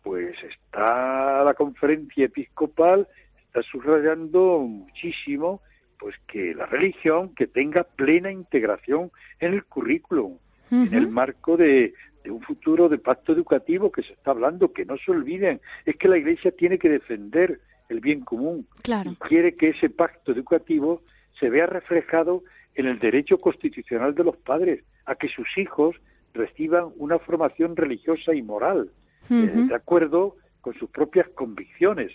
pues 0.04 0.36
está 0.44 1.44
la 1.44 1.54
conferencia 1.54 2.26
episcopal, 2.26 3.08
está 3.48 3.62
subrayando 3.64 4.60
muchísimo 4.60 5.62
pues 6.00 6.16
que 6.28 6.56
la 6.56 6.66
religión 6.66 7.36
que 7.36 7.46
tenga 7.46 7.84
plena 7.84 8.32
integración 8.32 9.12
en 9.40 9.54
el 9.54 9.66
currículum, 9.66 10.40
en 10.72 10.94
el 10.96 11.10
marco 11.10 11.58
de, 11.58 11.94
de 12.24 12.32
un 12.32 12.42
futuro 12.42 12.90
de 12.90 12.98
pacto 12.98 13.34
educativo 13.34 13.92
que 13.92 14.02
se 14.02 14.14
está 14.14 14.32
hablando, 14.32 14.74
que 14.74 14.84
no 14.86 14.98
se 14.98 15.12
olviden, 15.12 15.62
es 15.86 15.96
que 15.98 16.08
la 16.08 16.18
Iglesia 16.18 16.50
tiene 16.52 16.80
que 16.80 16.90
defender 16.90 17.60
el 17.92 18.00
bien 18.00 18.22
común 18.22 18.66
Claro. 18.82 19.12
y 19.12 19.16
quiere 19.16 19.56
que 19.56 19.70
ese 19.70 19.90
pacto 19.90 20.32
educativo 20.32 21.02
se 21.40 21.50
vea 21.50 21.66
reflejado 21.66 22.44
en 22.76 22.88
el 22.88 23.00
derecho 23.00 23.38
constitucional 23.38 24.16
de 24.16 24.24
los 24.24 24.38
padres 24.38 24.84
a 25.06 25.16
que 25.16 25.28
sus 25.28 25.48
hijos 25.58 25.96
reciban 26.34 26.86
una 26.98 27.20
formación 27.20 27.76
religiosa 27.76 28.34
y 28.34 28.42
moral, 28.42 28.90
eh, 29.30 29.34
de 29.34 29.76
acuerdo 29.76 30.38
con 30.62 30.74
sus 30.76 30.90
propias 30.90 31.28
convicciones. 31.30 32.12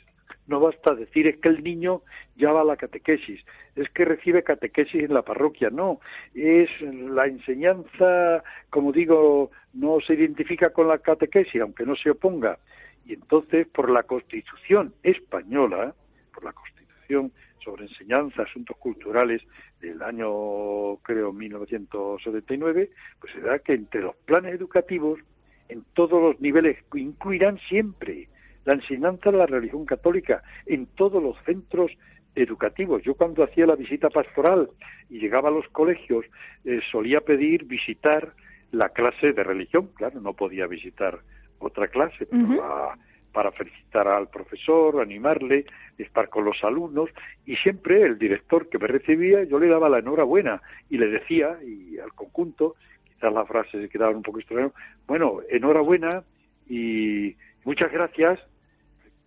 No 0.46 0.60
basta 0.60 0.94
decir 0.94 1.26
es 1.26 1.36
que 1.38 1.48
el 1.48 1.62
niño 1.62 2.02
ya 2.36 2.52
va 2.52 2.60
a 2.62 2.64
la 2.64 2.76
catequesis, 2.76 3.40
es 3.74 3.90
que 3.90 4.04
recibe 4.04 4.42
catequesis 4.42 5.02
en 5.04 5.12
la 5.12 5.22
parroquia, 5.22 5.70
no, 5.70 6.00
es 6.34 6.70
la 6.80 7.26
enseñanza, 7.26 8.42
como 8.70 8.92
digo, 8.92 9.50
no 9.74 9.98
se 10.00 10.14
identifica 10.14 10.70
con 10.70 10.88
la 10.88 10.98
catequesis, 10.98 11.60
aunque 11.60 11.84
no 11.84 11.96
se 11.96 12.10
oponga. 12.10 12.58
Y 13.06 13.14
entonces, 13.14 13.66
por 13.68 13.90
la 13.90 14.02
Constitución 14.02 14.92
española, 15.02 15.94
por 16.34 16.44
la 16.44 16.52
Constitución 16.52 17.32
sobre 17.64 17.84
enseñanza, 17.84 18.42
asuntos 18.42 18.76
culturales 18.76 19.42
del 19.80 20.02
año, 20.02 20.96
creo, 21.02 21.32
1979, 21.32 22.90
pues 23.20 23.32
se 23.32 23.40
da 23.40 23.58
que 23.58 23.74
entre 23.74 24.02
los 24.02 24.16
planes 24.16 24.54
educativos, 24.54 25.20
en 25.68 25.84
todos 25.94 26.22
los 26.22 26.40
niveles, 26.40 26.78
incluirán 26.94 27.58
siempre 27.68 28.28
la 28.64 28.74
enseñanza 28.74 29.30
de 29.30 29.38
la 29.38 29.46
religión 29.46 29.84
católica 29.84 30.42
en 30.66 30.86
todos 30.86 31.22
los 31.22 31.36
centros 31.44 31.90
educativos. 32.34 33.02
Yo 33.02 33.14
cuando 33.14 33.42
hacía 33.42 33.66
la 33.66 33.74
visita 33.74 34.10
pastoral 34.10 34.68
y 35.08 35.18
llegaba 35.18 35.48
a 35.48 35.52
los 35.52 35.66
colegios, 35.68 36.24
eh, 36.64 36.80
solía 36.90 37.20
pedir 37.20 37.64
visitar 37.64 38.32
la 38.72 38.90
clase 38.90 39.32
de 39.32 39.42
religión. 39.42 39.90
Claro, 39.94 40.20
no 40.20 40.34
podía 40.34 40.66
visitar 40.66 41.20
otra 41.58 41.88
clase, 41.88 42.26
la- 42.56 42.96
para 43.32 43.52
felicitar 43.52 44.08
al 44.08 44.28
profesor, 44.28 44.98
animarle, 45.00 45.66
estar 45.98 46.30
con 46.30 46.46
los 46.46 46.56
alumnos 46.64 47.10
y 47.44 47.54
siempre 47.56 48.00
el 48.02 48.18
director 48.18 48.68
que 48.70 48.78
me 48.78 48.86
recibía 48.86 49.44
yo 49.44 49.58
le 49.58 49.68
daba 49.68 49.90
la 49.90 49.98
enhorabuena 49.98 50.62
y 50.88 50.96
le 50.96 51.08
decía 51.08 51.58
y 51.62 51.98
al 51.98 52.14
conjunto 52.14 52.76
quizás 53.04 53.30
las 53.34 53.46
frases 53.46 53.82
se 53.82 53.88
quedaban 53.90 54.16
un 54.16 54.22
poco 54.22 54.38
extrañas 54.40 54.72
bueno 55.06 55.40
enhorabuena 55.50 56.22
y 56.66 57.36
muchas 57.64 57.92
gracias 57.92 58.40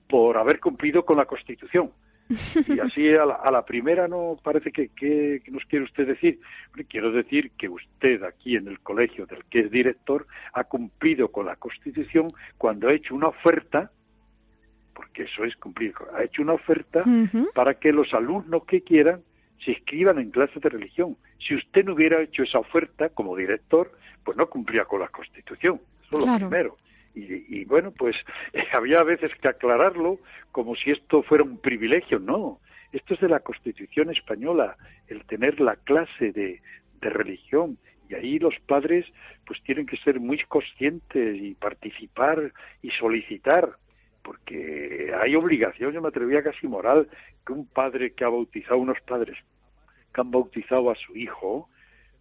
por 0.09 0.37
haber 0.37 0.59
cumplido 0.59 1.05
con 1.05 1.17
la 1.17 1.25
Constitución 1.25 1.91
y 2.67 2.79
así 2.79 3.09
a 3.09 3.25
la, 3.25 3.35
a 3.35 3.51
la 3.51 3.65
primera 3.65 4.07
no 4.07 4.37
parece 4.43 4.71
que, 4.71 4.89
que, 4.89 5.41
que 5.43 5.51
nos 5.51 5.63
quiere 5.65 5.85
usted 5.85 6.07
decir. 6.07 6.39
Quiero 6.87 7.11
decir 7.11 7.51
que 7.57 7.67
usted 7.69 8.23
aquí 8.23 8.55
en 8.55 8.67
el 8.67 8.79
colegio 8.79 9.25
del 9.25 9.43
que 9.45 9.61
es 9.61 9.71
director 9.71 10.27
ha 10.53 10.63
cumplido 10.65 11.29
con 11.31 11.45
la 11.47 11.55
Constitución 11.55 12.27
cuando 12.57 12.87
ha 12.87 12.93
hecho 12.93 13.15
una 13.15 13.27
oferta, 13.29 13.91
porque 14.93 15.23
eso 15.23 15.43
es 15.45 15.55
cumplir, 15.57 15.93
ha 16.15 16.23
hecho 16.23 16.41
una 16.41 16.53
oferta 16.53 17.03
para 17.55 17.73
que 17.75 17.91
los 17.91 18.13
alumnos 18.13 18.65
que 18.65 18.81
quieran 18.81 19.21
se 19.63 19.71
inscriban 19.71 20.19
en 20.19 20.31
clases 20.31 20.61
de 20.61 20.69
religión. 20.69 21.17
Si 21.45 21.55
usted 21.55 21.83
no 21.85 21.93
hubiera 21.93 22.21
hecho 22.21 22.43
esa 22.43 22.59
oferta 22.59 23.09
como 23.09 23.35
director, 23.35 23.91
pues 24.23 24.37
no 24.37 24.47
cumplía 24.49 24.85
con 24.85 24.99
la 25.01 25.07
Constitución. 25.07 25.79
Eso 26.07 26.19
es 26.19 26.23
Claro. 26.25 26.45
lo 26.45 26.49
primero. 26.49 26.77
Y, 27.15 27.62
y 27.62 27.65
bueno, 27.65 27.91
pues 27.91 28.15
eh, 28.54 28.63
había 28.74 29.04
veces 29.04 29.32
que 29.41 29.48
aclararlo 29.48 30.19
como 30.52 30.76
si 30.76 30.91
esto 30.91 31.24
fuera 31.24 31.43
un 31.43 31.58
privilegio. 31.58 32.19
No, 32.19 32.60
esto 32.91 33.13
es 33.13 33.19
de 33.19 33.30
la 33.30 33.39
Constitución 33.39 34.10
española, 34.10 34.76
el 35.08 35.24
tener 35.26 35.60
la 35.60 35.76
clase 35.76 36.32
de, 36.32 36.62
de 37.02 37.10
religión. 37.10 37.78
Y 38.10 38.15
ahí 38.15 38.39
los 38.39 38.56
padres 38.65 39.06
pues 39.45 39.62
tienen 39.63 39.86
que 39.86 39.98
ser 39.98 40.19
muy 40.19 40.39
conscientes 40.48 41.38
y 41.39 41.54
participar 41.54 42.52
y 42.82 42.89
solicitar 42.91 43.76
porque 44.30 45.12
hay 45.19 45.36
obligación, 45.36 45.91
yo 45.91 46.02
me 46.02 46.10
atrevía 46.10 46.43
casi 46.43 46.67
moral, 46.67 47.08
que 47.45 47.54
un 47.54 47.65
padre 47.65 48.12
que 48.12 48.24
ha 48.24 48.30
bautizado, 48.30 48.78
unos 48.78 49.00
padres 49.02 49.38
que 50.13 50.22
han 50.22 50.30
bautizado 50.30 50.91
a 50.91 50.95
su 50.95 51.15
hijo, 51.15 51.67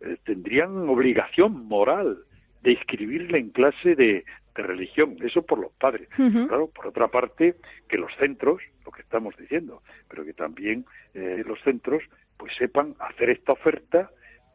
eh, 0.00 0.16
tendrían 0.24 0.88
obligación 0.88 1.66
moral 1.66 2.18
de 2.62 2.72
inscribirle 2.72 3.38
en 3.38 3.50
clase 3.50 3.94
de, 3.94 4.24
de 4.58 4.64
religión, 4.64 5.16
eso 5.22 5.42
por 5.42 5.60
los 5.60 5.72
padres. 5.72 6.08
Claro, 6.08 6.68
por 6.68 6.88
otra 6.88 7.08
parte, 7.08 7.54
que 7.88 7.96
los 7.96 8.12
centros, 8.16 8.60
lo 8.84 8.90
que 8.90 9.02
estamos 9.02 9.36
diciendo, 9.36 9.82
pero 10.08 10.24
que 10.24 10.34
también 10.34 10.84
eh, 11.14 11.44
los 11.46 11.60
centros 11.62 12.02
pues 12.36 12.52
sepan 12.58 12.96
hacer 12.98 13.30
esta 13.30 13.52
oferta 13.52 14.10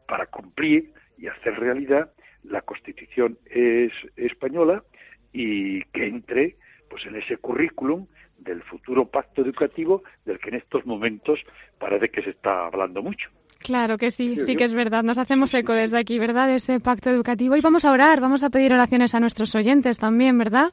para 0.06 0.26
cumplir 0.26 0.92
y 1.16 1.26
hacer 1.26 1.58
realidad 1.58 2.12
la 2.42 2.60
Constitución 2.60 3.38
es, 3.46 3.92
española 4.16 4.84
y 5.32 5.82
que 5.84 6.06
entre 6.06 6.56
pues 6.90 7.06
en 7.06 7.16
ese 7.16 7.38
currículum 7.38 8.06
del 8.38 8.62
futuro 8.62 9.06
pacto 9.06 9.40
educativo 9.40 10.02
del 10.26 10.38
que 10.38 10.50
en 10.50 10.56
estos 10.56 10.84
momentos 10.84 11.40
parece 11.78 12.10
que 12.10 12.22
se 12.22 12.30
está 12.30 12.66
hablando 12.66 13.02
mucho. 13.02 13.30
Claro 13.64 13.96
que 13.96 14.10
sí, 14.10 14.36
Sí, 14.40 14.56
que 14.56 14.64
es 14.64 14.74
verdad. 14.74 15.02
Nos 15.02 15.16
hacemos 15.18 15.52
eco 15.54 15.72
desde 15.72 15.98
aquí, 15.98 16.18
¿verdad? 16.18 16.46
De 16.48 16.56
ese 16.56 16.78
pacto 16.80 17.08
educativo. 17.10 17.56
Y 17.56 17.62
vamos 17.62 17.84
a 17.86 17.92
orar, 17.92 18.20
vamos 18.20 18.44
a 18.44 18.50
pedir 18.50 18.72
oraciones 18.74 19.14
a 19.14 19.20
nuestros 19.20 19.54
oyentes 19.54 19.96
también, 19.98 20.36
¿verdad? 20.36 20.72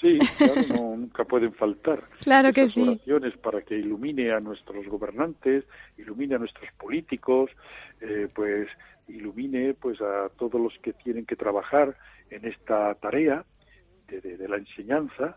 Sí, 0.00 0.18
claro, 0.38 0.62
no, 0.68 0.96
nunca 0.96 1.24
pueden 1.24 1.52
faltar. 1.54 2.02
Claro 2.22 2.52
que 2.52 2.66
sí. 2.66 2.82
oraciones 2.82 3.36
para 3.38 3.62
que 3.62 3.76
ilumine 3.78 4.32
a 4.32 4.40
nuestros 4.40 4.86
gobernantes, 4.88 5.64
ilumine 5.98 6.34
a 6.34 6.38
nuestros 6.38 6.68
políticos, 6.78 7.50
eh, 8.00 8.26
pues 8.34 8.66
ilumine 9.08 9.74
pues 9.74 10.00
a 10.00 10.30
todos 10.38 10.60
los 10.60 10.72
que 10.82 10.92
tienen 10.94 11.26
que 11.26 11.36
trabajar 11.36 11.96
en 12.30 12.44
esta 12.46 12.94
tarea 12.94 13.44
de, 14.08 14.20
de- 14.20 14.36
de 14.36 14.48
la 14.48 14.56
enseñanza, 14.56 15.36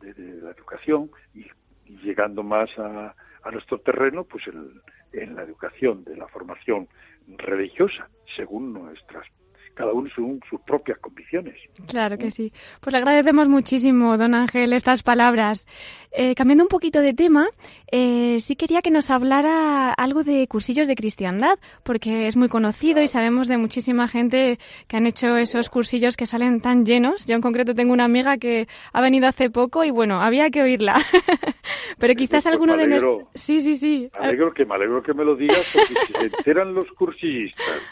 de, 0.00 0.14
de 0.14 0.40
la 0.42 0.50
educación 0.52 1.10
y, 1.34 1.40
y 1.86 1.96
llegando 2.02 2.42
más 2.42 2.70
a, 2.78 3.14
a 3.44 3.50
nuestro 3.50 3.78
terreno, 3.80 4.24
pues 4.24 4.46
el- 4.46 4.80
en 5.12 5.36
la 5.36 5.42
educación 5.42 6.02
de 6.04 6.16
la 6.16 6.26
formación 6.28 6.88
religiosa, 7.26 8.08
según 8.36 8.72
nuestras, 8.72 9.26
cada 9.74 9.92
uno 9.92 10.08
según 10.14 10.40
sus 10.48 10.60
propias 10.62 10.98
convicciones. 10.98 11.54
Claro 11.86 12.16
que 12.16 12.30
sí. 12.30 12.52
Pues 12.80 12.92
le 12.92 12.98
agradecemos 12.98 13.48
muchísimo, 13.48 14.16
don 14.16 14.34
Ángel, 14.34 14.72
estas 14.72 15.02
palabras. 15.02 15.66
Eh, 16.12 16.34
cambiando 16.34 16.64
un 16.64 16.68
poquito 16.68 17.00
de 17.00 17.12
tema, 17.12 17.48
eh, 17.90 18.38
sí 18.40 18.54
quería 18.54 18.82
que 18.82 18.90
nos 18.90 19.10
hablara 19.10 19.92
algo 19.92 20.22
de 20.22 20.46
cursillos 20.46 20.86
de 20.86 20.94
cristiandad, 20.94 21.58
porque 21.82 22.28
es 22.28 22.36
muy 22.36 22.48
conocido 22.48 23.02
y 23.02 23.08
sabemos 23.08 23.48
de 23.48 23.58
muchísima 23.58 24.06
gente 24.06 24.58
que 24.86 24.96
han 24.96 25.06
hecho 25.06 25.36
esos 25.36 25.68
cursillos 25.68 26.16
que 26.16 26.26
salen 26.26 26.60
tan 26.60 26.86
llenos. 26.86 27.26
Yo 27.26 27.34
en 27.34 27.42
concreto 27.42 27.74
tengo 27.74 27.92
una 27.92 28.04
amiga 28.04 28.36
que 28.36 28.68
ha 28.92 29.00
venido 29.00 29.26
hace 29.26 29.50
poco 29.50 29.82
y 29.82 29.90
bueno, 29.90 30.20
había 30.20 30.50
que 30.50 30.62
oírla. 30.62 30.94
Pero 31.98 32.14
quizás 32.14 32.44
Pues 32.44 32.46
alguno 32.46 32.76
de 32.76 32.86
nuestros... 32.86 33.24
Sí, 33.34 33.60
sí, 33.60 33.74
sí. 33.74 34.08
Me 34.18 34.26
alegro 34.26 34.52
que 34.52 34.64
me 34.64 34.74
alegro 34.74 35.02
que 35.02 35.14
me 35.14 35.24
lo 35.24 35.34
digas 35.34 35.66
porque 35.72 35.94
si 36.06 36.12
se 36.12 36.36
enteran 36.36 36.74
los 36.74 36.86
cursillistas 36.92 37.82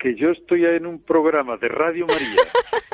que 0.00 0.14
yo 0.14 0.30
estoy 0.30 0.64
en 0.64 0.86
un 0.86 1.04
programa 1.04 1.58
de 1.58 1.68
Radio 1.68 2.06
María 2.06 2.42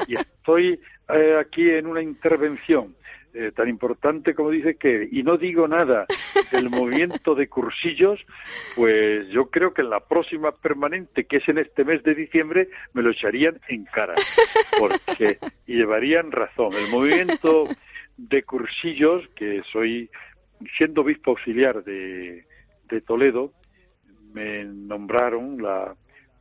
y 0.09 0.17
estoy 0.17 0.81
eh, 1.09 1.37
aquí 1.41 1.71
en 1.71 1.87
una 1.87 2.03
intervención 2.03 2.97
eh, 3.33 3.53
tan 3.55 3.69
importante 3.69 4.35
como 4.35 4.51
dice 4.51 4.75
que 4.75 5.09
y 5.13 5.23
no 5.23 5.37
digo 5.37 5.69
nada 5.69 6.07
del 6.51 6.69
movimiento 6.69 7.37
de 7.37 7.49
cursillos, 7.49 8.19
pues 8.75 9.29
yo 9.29 9.51
creo 9.51 9.73
que 9.73 9.83
en 9.83 9.91
la 9.91 10.01
próxima 10.01 10.51
permanente 10.51 11.27
que 11.27 11.37
es 11.37 11.49
en 11.49 11.59
este 11.59 11.85
mes 11.85 12.03
de 12.03 12.15
diciembre 12.17 12.69
me 12.93 13.03
lo 13.03 13.11
echarían 13.11 13.61
en 13.69 13.85
cara 13.85 14.15
porque 14.79 15.39
llevarían 15.67 16.33
razón. 16.33 16.73
El 16.75 16.91
movimiento 16.91 17.69
de 18.17 18.43
cursillos 18.43 19.23
que 19.37 19.63
soy 19.71 20.11
siendo 20.77 21.03
obispo 21.03 21.33
auxiliar 21.33 21.85
de, 21.85 22.47
de 22.89 23.01
Toledo, 23.03 23.53
me 24.33 24.65
nombraron, 24.65 25.63
la, 25.63 25.95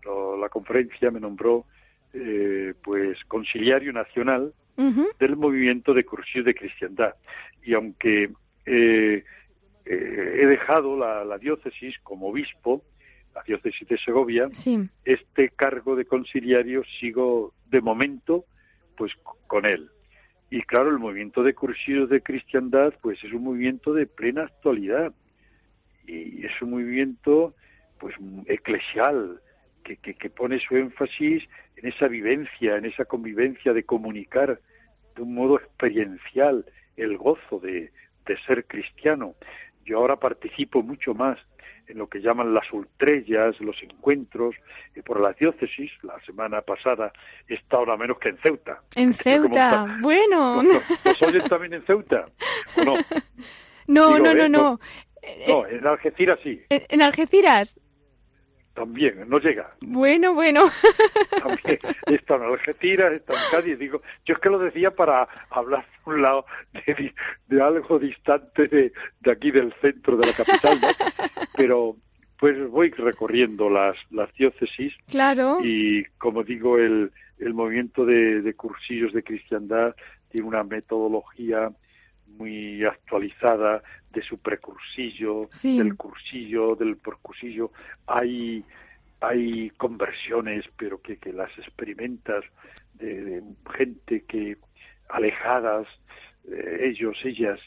lo- 0.05 0.37
la 0.37 0.49
conferencia 0.49 1.11
me 1.11 1.19
nombró 1.19 1.65
eh, 2.13 2.73
pues 2.83 3.17
conciliario 3.27 3.91
nacional 3.91 4.53
del 5.19 5.35
movimiento 5.37 5.93
de 5.93 6.03
cursillos 6.05 6.45
de 6.45 6.53
cristiandad. 6.53 7.15
Y 7.63 7.73
aunque 7.73 8.29
eh, 8.65 9.23
eh, 9.85 10.39
he 10.41 10.45
dejado 10.45 10.97
la, 10.97 11.23
la 11.25 11.37
diócesis 11.37 11.95
como 12.03 12.27
obispo, 12.29 12.83
la 13.33 13.41
diócesis 13.43 13.87
de 13.87 13.97
Segovia, 13.97 14.47
Sí. 14.51 14.77
este 15.03 15.49
cargo 15.49 15.95
de 15.95 16.05
conciliario 16.05 16.83
sigo 16.99 17.53
de 17.69 17.81
momento 17.81 18.45
pues 18.97 19.11
con 19.47 19.65
él. 19.65 19.89
Y 20.49 20.61
claro, 20.61 20.89
el 20.89 20.99
movimiento 20.99 21.41
de 21.43 21.53
cursillos 21.53 22.09
de 22.09 22.21
cristiandad 22.21 22.93
pues 23.01 23.21
es 23.23 23.33
un 23.33 23.43
movimiento 23.43 23.93
de 23.93 24.05
plena 24.07 24.43
actualidad 24.43 25.13
y 26.07 26.45
es 26.45 26.61
un 26.61 26.71
movimiento 26.71 27.53
pues 27.99 28.15
eclesial 28.45 29.39
que, 29.85 29.97
que, 29.97 30.15
que 30.15 30.29
pone 30.29 30.59
su 30.59 30.75
énfasis 30.75 31.43
en 31.77 31.87
esa 31.87 32.07
vivencia, 32.07 32.75
en 32.75 32.85
esa 32.85 33.05
convivencia 33.05 33.71
de 33.71 33.83
comunicar 33.83 34.59
de 35.15 35.21
un 35.21 35.33
modo 35.33 35.57
experiencial 35.57 36.65
el 36.97 37.17
gozo 37.17 37.59
de, 37.59 37.91
de 38.25 38.37
ser 38.45 38.65
cristiano. 38.65 39.35
Yo 39.85 39.99
ahora 39.99 40.17
participo 40.17 40.81
mucho 40.81 41.13
más 41.13 41.37
en 41.87 41.99
lo 41.99 42.07
que 42.07 42.19
llaman 42.19 42.53
las 42.53 42.71
ultrellas, 42.73 43.59
los 43.59 43.75
encuentros 43.83 44.55
eh, 44.95 45.03
por 45.03 45.21
la 45.21 45.33
diócesis. 45.33 45.91
La 46.03 46.19
semana 46.25 46.61
pasada 46.61 47.11
he 47.47 47.53
estado 47.53 47.81
ahora 47.81 47.97
menos 47.97 48.17
que 48.17 48.29
en 48.29 48.37
Ceuta. 48.37 48.81
En. 48.95 49.13
Ceuta. 49.13 49.97
Bueno. 50.01 50.63
¿Los, 50.63 51.21
oyen 51.21 51.43
también 51.43 51.73
en 51.73 51.85
Ceuta? 51.85 52.25
¿O 52.77 52.83
no? 52.83 52.95
No, 53.87 54.15
Digo, 54.15 54.19
no, 54.25 54.31
¿eh? 54.31 54.35
no, 54.35 54.49
no. 54.49 54.79
No, 55.47 55.61
No, 55.61 55.67
en 55.67 55.85
Algeciras 55.85 56.39
sí, 56.41 56.59
En 56.69 56.81
en 56.89 57.01
Algeciras. 57.03 57.79
También, 58.75 59.27
no 59.27 59.37
llega. 59.39 59.73
Bueno, 59.81 60.33
bueno. 60.33 60.61
También 61.41 61.79
está 62.07 62.35
en 62.35 62.41
Algeciras, 62.43 63.13
está 63.13 63.33
en 63.33 63.39
Cádiz. 63.49 63.79
Digo, 63.79 64.01
yo 64.25 64.33
es 64.35 64.39
que 64.39 64.49
lo 64.49 64.59
decía 64.59 64.91
para 64.91 65.27
hablar 65.49 65.85
de 66.05 66.11
un 66.13 66.21
lado 66.21 66.45
de 67.47 67.61
algo 67.61 67.97
distante 67.97 68.67
de, 68.67 68.91
de 69.21 69.31
aquí 69.31 69.49
del 69.51 69.73
centro 69.81 70.17
de 70.17 70.27
la 70.27 70.33
capital, 70.33 70.79
¿no? 70.81 70.87
Pero 71.57 71.95
pues 72.37 72.69
voy 72.69 72.89
recorriendo 72.91 73.69
las, 73.69 73.95
las 74.11 74.31
diócesis 74.35 74.93
Claro. 75.09 75.59
y 75.63 76.03
como 76.17 76.43
digo 76.43 76.77
el, 76.77 77.11
el 77.39 77.53
movimiento 77.53 78.05
de, 78.05 78.41
de 78.41 78.53
cursillos 78.55 79.13
de 79.13 79.23
cristiandad 79.23 79.95
tiene 80.29 80.45
una 80.47 80.63
metodología 80.65 81.71
muy 82.27 82.83
actualizada 82.83 83.81
de 84.11 84.21
su 84.21 84.37
precursillo, 84.39 85.47
Sí. 85.51 85.77
del 85.77 85.95
cursillo, 85.95 86.75
del 86.75 86.97
porcursillo. 86.97 87.71
Hay, 88.07 88.63
hay 89.21 89.69
conversiones, 89.71 90.65
pero 90.77 91.01
que, 91.01 91.17
que 91.17 91.31
las 91.33 91.51
experimentas 91.57 92.43
de, 92.95 93.23
de 93.23 93.43
gente 93.77 94.23
que 94.27 94.57
alejadas, 95.09 95.87
eh, 96.51 96.79
ellos, 96.91 97.17
ellas, 97.23 97.59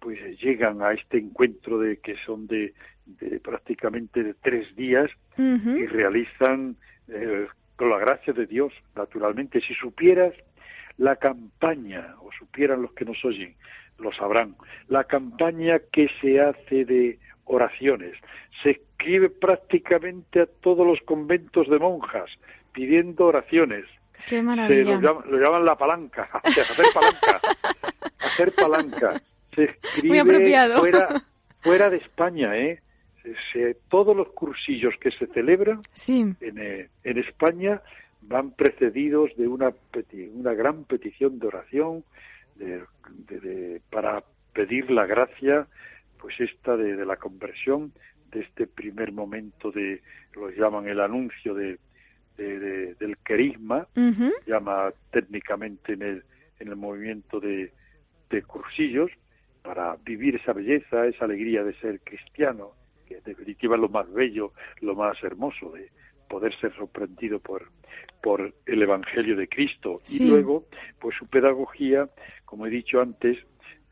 pues 0.00 0.18
llegan 0.40 0.82
a 0.82 0.92
este 0.92 1.18
encuentro 1.18 1.78
de 1.78 1.98
que 1.98 2.16
son 2.24 2.46
de, 2.46 2.74
de 3.06 3.40
prácticamente 3.40 4.22
de 4.22 4.34
tres 4.34 4.74
días 4.76 5.10
y 5.38 5.86
realizan 5.86 6.76
eh, 7.08 7.46
con 7.76 7.90
la 7.90 7.98
gracia 7.98 8.32
de 8.32 8.46
Dios, 8.46 8.72
naturalmente. 8.94 9.60
Si 9.60 9.74
supieras 9.74 10.32
la 10.98 11.16
campaña, 11.16 12.14
o 12.20 12.30
supieran 12.38 12.82
los 12.82 12.92
que 12.92 13.04
nos 13.04 13.22
oyen, 13.24 13.54
lo 13.98 14.12
sabrán, 14.12 14.54
la 14.88 15.04
campaña 15.04 15.80
que 15.92 16.08
se 16.20 16.40
hace 16.40 16.84
de 16.84 17.18
oraciones, 17.44 18.14
se 18.62 18.70
escribe 18.70 19.30
prácticamente 19.30 20.40
a 20.42 20.46
todos 20.46 20.86
los 20.86 21.00
conventos 21.02 21.68
de 21.68 21.78
monjas 21.78 22.30
pidiendo 22.72 23.26
oraciones. 23.26 23.84
Qué 24.24 24.36
Se 24.36 24.42
maravilla. 24.42 24.94
lo, 24.94 25.00
llaman, 25.00 25.30
lo 25.30 25.38
llaman 25.38 25.64
la 25.64 25.76
palanca, 25.76 26.28
o 26.44 26.50
sea, 26.50 26.62
hacer 26.62 26.86
palanca, 26.94 27.40
hacer 28.20 28.52
palanca. 28.54 29.22
Se 29.54 29.64
escribe 29.64 30.08
Muy 30.08 30.18
apropiado. 30.18 30.78
fuera, 30.80 31.22
fuera 31.60 31.90
de 31.90 31.96
España, 31.98 32.56
¿eh? 32.56 32.80
Se- 33.22 33.34
se- 33.52 33.76
todos 33.88 34.16
los 34.16 34.28
cursillos 34.28 34.94
que 35.00 35.10
se 35.10 35.26
celebran 35.28 35.80
Sí. 35.92 36.20
en, 36.40 36.58
eh, 36.58 36.88
en 37.04 37.18
España 37.18 37.80
van 38.22 38.50
precedidos 38.52 39.30
de 39.36 39.46
una, 39.48 39.70
peti- 39.92 40.30
una 40.34 40.52
gran 40.54 40.84
petición 40.84 41.38
de 41.38 41.46
oración 41.46 42.04
de- 42.58 42.84
de- 43.28 43.40
de- 43.40 43.80
para 43.90 44.22
pedir 44.52 44.90
la 44.90 45.06
gracia, 45.06 45.66
pues 46.18 46.38
esta 46.40 46.76
de, 46.76 47.04
la 47.04 47.16
conversión, 47.16 47.92
de 48.32 48.40
este 48.40 48.66
primer 48.66 49.12
momento 49.12 49.70
de, 49.70 50.02
lo 50.34 50.50
llaman 50.50 50.88
el 50.88 51.00
anuncio 51.00 51.54
de, 51.54 51.78
de- 52.36 52.58
de- 52.58 52.94
del 52.94 53.16
querisma, 53.18 53.86
Ujú. 53.96 54.32
llama 54.46 54.92
técnicamente 55.10 55.92
en 55.92 56.02
el, 56.02 56.24
en 56.58 56.68
el 56.68 56.76
movimiento 56.76 57.40
de, 57.40 57.72
de 58.30 58.42
cursillos, 58.42 59.10
para 59.62 59.96
vivir 59.96 60.36
esa 60.36 60.52
belleza, 60.52 61.06
esa 61.06 61.24
alegría 61.24 61.64
de 61.64 61.74
ser 61.80 62.00
cristiano, 62.00 62.72
que 63.06 63.16
en 63.16 63.24
definitiva 63.24 63.74
es 63.74 63.80
lo 63.80 63.88
más 63.88 64.10
bello, 64.12 64.52
lo 64.80 64.94
más 64.94 65.20
hermoso 65.22 65.70
de 65.70 65.90
poder 66.28 66.54
ser 66.60 66.74
sorprendido 66.74 67.40
por, 67.40 67.70
por 68.22 68.54
el 68.66 68.82
Evangelio 68.82 69.36
de 69.36 69.48
Cristo. 69.48 70.00
Sí. 70.04 70.22
Y 70.22 70.28
luego, 70.28 70.66
pues 71.00 71.16
su 71.16 71.26
pedagogía, 71.28 72.08
como 72.44 72.66
he 72.66 72.70
dicho 72.70 73.00
antes, 73.00 73.38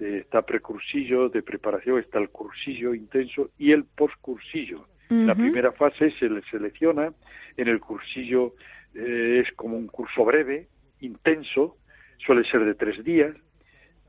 eh, 0.00 0.18
está 0.22 0.42
precursillo 0.42 1.28
de 1.28 1.42
preparación, 1.42 1.98
está 1.98 2.18
el 2.18 2.30
cursillo 2.30 2.94
intenso 2.94 3.50
y 3.58 3.72
el 3.72 3.84
poscursillo. 3.84 4.86
La 5.08 5.32
Ujú. 5.32 5.42
primera 5.42 5.72
fase 5.72 6.10
se 6.18 6.28
le 6.28 6.42
selecciona, 6.50 7.12
en 7.56 7.68
el 7.68 7.78
cursillo 7.78 8.54
eh, 8.94 9.42
es 9.44 9.54
como 9.54 9.76
un 9.76 9.86
curso 9.86 10.24
breve, 10.24 10.68
intenso, 11.00 11.76
suele 12.18 12.42
ser 12.50 12.64
de 12.64 12.74
tres 12.74 13.04
días, 13.04 13.36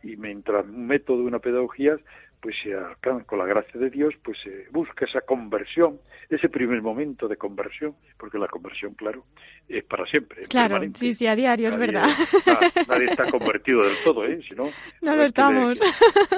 y 0.02 0.16
mientras 0.18 0.66
un 0.66 0.88
método, 0.88 1.24
una 1.24 1.40
pedagogía, 1.40 1.98
pues 2.46 2.58
se 2.62 2.76
alcanza 2.76 3.26
con 3.26 3.40
la 3.40 3.46
gracia 3.46 3.80
de 3.80 3.90
Dios, 3.90 4.14
pues 4.24 4.38
se 4.44 4.68
busca 4.70 5.06
esa 5.06 5.22
conversión, 5.22 5.98
ese 6.30 6.48
primer 6.48 6.80
momento 6.80 7.28
de 7.28 7.38
conversión, 7.38 7.96
porque 8.20 8.38
la 8.38 8.46
conversión, 8.48 8.94
claro, 8.94 9.26
es 9.68 9.84
para 9.86 10.06
siempre. 10.06 10.44
es 10.44 10.48
Claro, 10.50 10.76
permanente. 10.76 11.00
sí, 11.00 11.14
sí, 11.14 11.26
a 11.26 11.36
diario, 11.36 11.70
es 11.70 11.78
verdad. 11.80 12.06
na- 12.46 12.84
nadie 12.88 13.06
está 13.06 13.32
convertido 13.32 13.82
del 13.82 13.96
todo, 14.04 14.26
¿eh? 14.28 14.40
Si 14.48 14.54
no, 14.54 14.70
lo 15.02 15.24
estamos. 15.24 15.82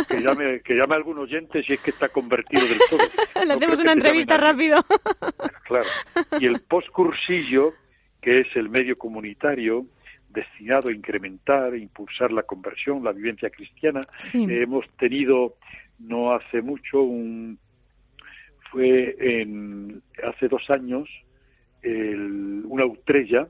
Que, 0.07 0.15
que 0.15 0.21
llame, 0.23 0.61
que 0.61 0.75
llame 0.75 0.93
a 0.93 0.95
algún 0.95 1.17
oyente 1.17 1.61
si 1.63 1.73
es 1.73 1.81
que 1.81 1.89
está 1.91 2.07
convertido 2.07 2.65
del 2.65 2.79
todo. 2.89 2.99
Le 3.45 3.53
hacemos 3.55 3.79
una 3.79 3.91
entrevista 3.91 4.37
rápido. 4.37 4.77
Claro. 5.65 5.85
Y 6.39 6.45
el 6.45 6.61
postcursillo, 6.61 7.73
que 8.21 8.31
es 8.39 8.47
el 8.55 8.69
medio 8.69 8.97
comunitario 8.97 9.85
destinado 10.29 10.87
a 10.87 10.93
incrementar 10.93 11.73
e 11.73 11.79
impulsar 11.79 12.31
la 12.31 12.43
conversión, 12.43 13.03
la 13.03 13.11
vivencia 13.11 13.49
cristiana, 13.49 13.99
Sí. 14.21 14.45
eh, 14.49 14.63
hemos 14.63 14.85
tenido 14.97 15.55
no 15.99 16.33
hace 16.33 16.61
mucho 16.61 17.01
un 17.01 17.57
fue 18.71 19.15
en 19.19 20.01
hace 20.23 20.47
dos 20.47 20.63
años 20.69 21.09
el- 21.81 22.63
una 22.65 22.85
utrella 22.85 23.47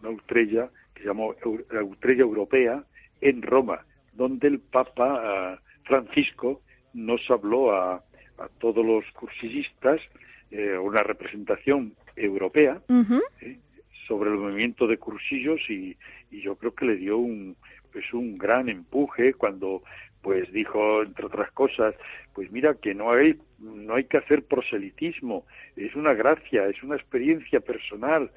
una 0.00 0.10
utrella 0.10 0.70
que 0.94 1.02
se 1.02 1.08
llamó 1.08 1.34
la 1.70 1.82
utrella 1.82 2.22
europea 2.22 2.84
en 3.20 3.42
Roma 3.42 3.84
donde 4.14 4.48
el 4.48 4.60
Papa 4.60 5.20
ah, 5.22 5.60
Francisco 5.84 6.62
nos 6.94 7.20
habló 7.30 7.72
a, 7.72 7.94
a 8.38 8.48
todos 8.58 8.84
los 8.84 9.04
cursillistas 9.12 10.00
eh, 10.50 10.76
una 10.78 11.02
representación 11.02 11.94
europea. 12.16 12.80
¿eh? 13.42 13.58
sobre 14.06 14.30
el 14.30 14.38
movimiento 14.38 14.86
de 14.86 14.96
cursillos 14.96 15.60
y, 15.68 15.94
y 16.30 16.40
yo 16.40 16.56
creo 16.56 16.74
que 16.74 16.86
le 16.86 16.96
dio 16.96 17.18
un 17.18 17.54
pues 17.92 18.10
un 18.14 18.38
gran 18.38 18.70
empuje 18.70 19.34
cuando 19.34 19.82
pues 20.22 20.50
dijo 20.52 21.02
entre 21.02 21.26
otras 21.26 21.50
cosas 21.52 21.94
pues 22.34 22.50
mira 22.50 22.74
que 22.74 22.94
no 22.94 23.12
hay 23.12 23.38
no 23.58 23.94
hay 23.94 24.04
que 24.04 24.18
hacer 24.18 24.44
proselitismo. 24.44 25.44
Es 25.76 25.94
una 25.94 26.14
gracia 26.14 26.66
es 26.68 26.82
una 26.82 26.96
experiencia 26.96 27.60
personal. 27.60 28.30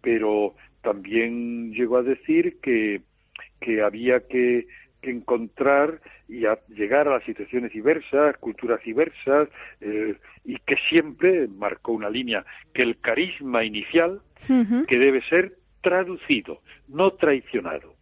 Pero 0.00 0.54
también 0.82 1.72
llegó 1.72 1.98
a 1.98 2.02
decir 2.02 2.58
que 2.60 3.02
que 3.60 3.82
había 3.82 4.20
que, 4.20 4.66
que 5.02 5.10
encontrar 5.10 6.00
y 6.28 6.46
a 6.46 6.58
llegar 6.68 7.08
a 7.08 7.14
las 7.14 7.24
situaciones 7.24 7.72
diversas, 7.72 8.36
culturas 8.38 8.82
diversas, 8.84 9.48
eh, 9.80 10.14
y 10.44 10.56
que 10.58 10.76
siempre 10.88 11.48
marcó 11.48 11.92
una 11.92 12.10
línea, 12.10 12.44
que 12.74 12.82
el 12.82 12.98
carisma 13.00 13.64
inicial 13.64 14.20
que 14.46 14.98
debe 14.98 15.22
ser 15.28 15.54
traducido, 15.82 16.60
no 16.88 17.12
traicionado. 17.12 17.97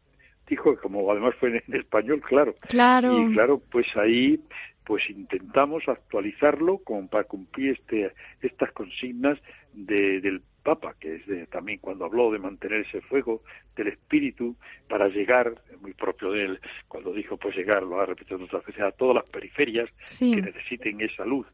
Dijo, 0.49 0.77
como 0.81 1.11
además 1.11 1.35
fue 1.41 1.61
en 1.67 1.75
español, 1.75 2.21
claro. 2.21 2.55
Claro. 2.69 3.19
Y 3.21 3.33
claro, 3.35 3.61
pues 3.71 3.87
ahí 3.97 4.41
pues 4.85 5.03
intentamos 5.11 5.83
actualizarlo 5.89 6.79
como 6.79 7.09
para 7.09 7.25
cumplir 7.25 7.73
este, 7.73 8.13
estas 8.41 8.71
consignas 8.71 9.37
de, 9.73 10.21
del 10.21 10.41
Papa, 10.63 10.95
que 11.01 11.17
es 11.17 11.27
de- 11.27 11.47
también 11.47 11.81
cuando 11.81 12.05
habló 12.05 12.31
de 12.31 12.39
mantener 12.39 12.83
ese 12.83 13.01
fuego 13.01 13.43
del 13.75 13.89
espíritu 13.89 14.55
para 14.89 15.09
llegar, 15.09 15.61
muy 15.81 15.93
propio 15.93 16.31
de 16.31 16.45
él, 16.45 16.61
cuando 16.87 17.13
dijo 17.13 17.37
pues 17.37 17.57
llegar, 17.57 17.83
lo 17.83 18.01
ha 18.01 18.07
repetido 18.07 18.39
otras 18.45 18.65
veces, 18.65 18.83
a 18.83 18.93
todas 18.93 19.17
las 19.17 19.29
periferias 19.31 19.91
Sí. 20.07 20.35
que 20.37 20.43
necesiten 20.43 21.01
esa 21.01 21.25
luz. 21.25 21.47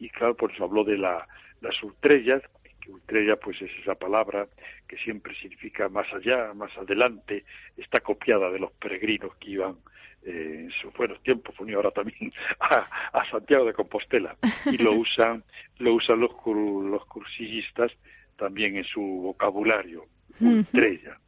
Y 0.00 0.08
claro, 0.10 0.34
por 0.34 0.50
eso 0.52 0.64
habló 0.64 0.82
de 0.82 0.98
la, 0.98 1.24
las 1.60 1.80
ultrellas, 1.84 2.42
que 2.82 2.90
ultrella 2.90 3.36
pues 3.36 3.60
es 3.62 3.70
esa 3.80 3.94
palabra 3.94 4.46
que 4.88 4.96
siempre 4.98 5.34
significa 5.36 5.88
más 5.88 6.06
allá, 6.12 6.52
más 6.54 6.76
adelante, 6.76 7.44
está 7.76 8.00
copiada 8.00 8.50
de 8.50 8.58
los 8.58 8.72
peregrinos 8.72 9.34
que 9.36 9.52
iban 9.52 9.76
eh, 10.24 10.64
en 10.64 10.70
sus 10.70 10.92
buenos 10.94 11.22
tiempos, 11.22 11.58
unió 11.58 11.76
ahora 11.78 11.90
también 11.92 12.32
a, 12.60 13.30
Santiago 13.30 13.64
de 13.64 13.72
Compostela, 13.72 14.36
y 14.66 14.76
lo 14.78 14.92
usan, 14.98 15.44
lo 15.78 15.94
usan 15.94 16.20
los, 16.20 16.32
los 16.44 17.04
cursillistas 17.06 17.92
también 18.36 18.76
en 18.76 18.84
su 18.84 19.00
vocabulario, 19.00 20.06
estrella, 20.40 21.18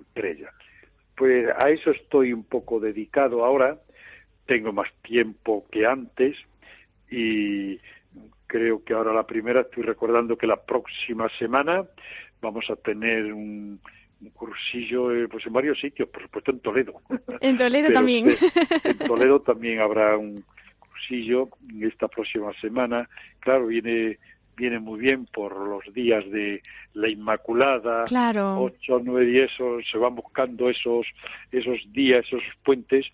estrella. 0.00 0.50
Pues 1.16 1.48
a 1.56 1.70
eso 1.70 1.92
estoy 1.92 2.32
un 2.32 2.44
poco 2.44 2.80
dedicado 2.80 3.44
ahora, 3.44 3.78
tengo 4.46 4.72
más 4.72 4.92
tiempo 5.02 5.66
que 5.70 5.86
antes 5.86 6.36
y 7.10 7.78
creo 8.54 8.84
que 8.84 8.94
ahora 8.94 9.12
la 9.12 9.26
primera 9.26 9.62
estoy 9.62 9.82
recordando 9.82 10.38
que 10.38 10.46
la 10.46 10.54
próxima 10.62 11.28
semana 11.40 11.84
vamos 12.40 12.64
a 12.70 12.76
tener 12.76 13.32
un, 13.32 13.80
cursillo 14.32 15.12
eh, 15.12 15.26
pues 15.28 15.44
en 15.44 15.52
varios 15.52 15.78
sitios, 15.80 16.08
por 16.08 16.22
supuesto 16.22 16.52
en 16.52 16.60
Toledo. 16.60 16.94
En 17.40 17.56
Toledo 17.56 17.92
también. 17.92 18.28
en 18.84 18.98
Toledo 18.98 19.40
también 19.40 19.80
habrá 19.80 20.16
un 20.16 20.44
cursillo 20.78 21.48
esta 21.80 22.06
próxima 22.06 22.52
semana. 22.60 23.08
Claro, 23.40 23.66
viene 23.66 24.18
viene 24.56 24.78
muy 24.78 25.00
bien 25.00 25.26
por 25.26 25.56
los 25.68 25.92
días 25.92 26.24
de 26.30 26.62
la 26.92 27.08
Inmaculada, 27.08 28.04
claro. 28.04 28.62
ocho, 28.62 29.00
nueve 29.02 29.26
días, 29.26 29.50
se 29.90 29.98
van 29.98 30.14
buscando 30.14 30.70
esos, 30.70 31.08
esos 31.50 31.80
días, 31.92 32.20
esos 32.24 32.40
puentes 32.62 33.04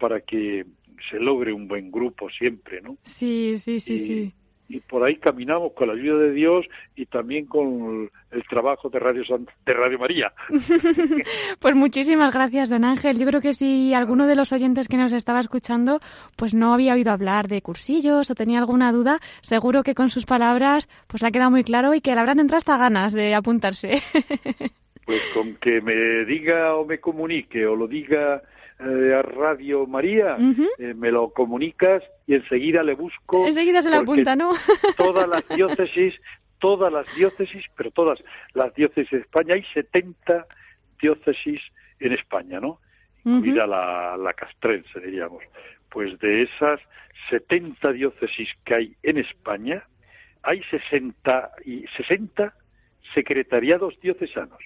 para 0.00 0.20
que 0.20 0.66
se 1.08 1.20
logre 1.20 1.52
un 1.52 1.68
buen 1.68 1.92
grupo 1.92 2.28
siempre, 2.28 2.80
¿no? 2.82 2.96
Sí, 3.04 3.54
sí, 3.56 3.78
sí, 3.78 3.98
sí 3.98 4.34
y 4.70 4.78
por 4.78 5.02
ahí 5.02 5.16
caminamos 5.16 5.72
con 5.72 5.88
la 5.88 5.94
ayuda 5.94 6.22
de 6.22 6.32
Dios 6.32 6.64
y 6.94 7.04
también 7.06 7.46
con 7.46 8.08
el 8.30 8.44
trabajo 8.48 8.88
de 8.88 9.00
Radio, 9.00 9.24
de 9.66 9.74
Radio 9.74 9.98
María. 9.98 10.32
pues 11.58 11.74
muchísimas 11.74 12.32
gracias, 12.32 12.70
don 12.70 12.84
Ángel. 12.84 13.18
Yo 13.18 13.26
creo 13.26 13.40
que 13.40 13.52
si 13.52 13.92
alguno 13.94 14.28
de 14.28 14.36
los 14.36 14.52
oyentes 14.52 14.86
que 14.86 14.96
nos 14.96 15.12
estaba 15.12 15.40
escuchando 15.40 15.98
pues 16.36 16.54
no 16.54 16.72
había 16.72 16.94
oído 16.94 17.10
hablar 17.10 17.48
de 17.48 17.62
cursillos 17.62 18.30
o 18.30 18.34
tenía 18.36 18.60
alguna 18.60 18.92
duda, 18.92 19.18
seguro 19.40 19.82
que 19.82 19.96
con 19.96 20.08
sus 20.08 20.24
palabras 20.24 20.88
pues 21.08 21.20
le 21.20 21.28
ha 21.28 21.32
quedado 21.32 21.50
muy 21.50 21.64
claro 21.64 21.92
y 21.92 22.00
que 22.00 22.14
le 22.14 22.20
habrán 22.20 22.38
entrado 22.38 22.58
hasta 22.58 22.78
ganas 22.78 23.12
de 23.12 23.34
apuntarse. 23.34 24.00
pues 25.04 25.20
con 25.34 25.56
que 25.56 25.80
me 25.80 26.24
diga 26.26 26.76
o 26.76 26.84
me 26.84 27.00
comunique 27.00 27.66
o 27.66 27.74
lo 27.74 27.88
diga 27.88 28.40
eh, 28.80 29.14
a 29.14 29.22
Radio 29.22 29.86
María, 29.86 30.36
eh, 30.78 30.94
me 30.94 31.10
lo 31.10 31.30
comunicas 31.30 32.02
y 32.26 32.34
enseguida 32.34 32.82
le 32.82 32.94
busco. 32.94 33.46
Enseguida 33.46 33.82
se 33.82 33.90
la 33.90 33.98
apunta, 33.98 34.34
¿no? 34.34 34.52
todas 34.96 35.28
las 35.28 35.46
diócesis, 35.48 36.14
todas 36.58 36.92
las 36.92 37.06
diócesis, 37.14 37.64
pero 37.76 37.90
todas 37.90 38.18
las 38.54 38.74
diócesis 38.74 39.10
de 39.10 39.18
España, 39.18 39.54
hay 39.54 39.64
70 39.74 40.46
diócesis 41.00 41.60
en 41.98 42.12
España, 42.12 42.60
¿no? 42.60 42.80
Incluida 43.24 43.66
la, 43.66 44.16
la 44.16 44.32
castrense, 44.32 44.98
diríamos. 45.00 45.42
Pues 45.90 46.18
de 46.20 46.44
esas 46.44 46.80
70 47.28 47.92
diócesis 47.92 48.48
que 48.64 48.74
hay 48.74 48.96
en 49.02 49.18
España, 49.18 49.84
hay 50.42 50.62
60, 50.70 51.50
y 51.66 51.84
60 51.96 52.54
secretariados 53.14 54.00
diocesanos. 54.00 54.60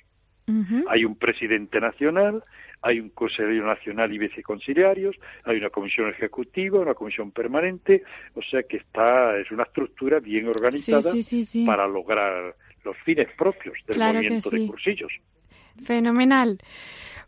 Hay 0.88 1.04
un 1.04 1.16
presidente 1.16 1.80
nacional, 1.80 2.44
hay 2.82 3.00
un 3.00 3.08
Consejo 3.10 3.48
Nacional 3.48 4.12
y 4.12 4.18
viceconsiliarios, 4.18 5.16
hay 5.44 5.56
una 5.56 5.70
comisión 5.70 6.10
ejecutiva, 6.10 6.80
una 6.80 6.94
comisión 6.94 7.30
permanente, 7.30 8.02
o 8.34 8.42
sea 8.42 8.62
que 8.62 8.76
está 8.76 9.38
es 9.38 9.50
una 9.50 9.62
estructura 9.62 10.20
bien 10.20 10.48
organizada 10.48 11.10
para 11.64 11.88
lograr 11.88 12.54
los 12.84 12.96
fines 13.04 13.28
propios 13.36 13.74
del 13.86 13.98
movimiento 13.98 14.50
de 14.50 14.66
cursillos. 14.66 15.12
Fenomenal. 15.82 16.58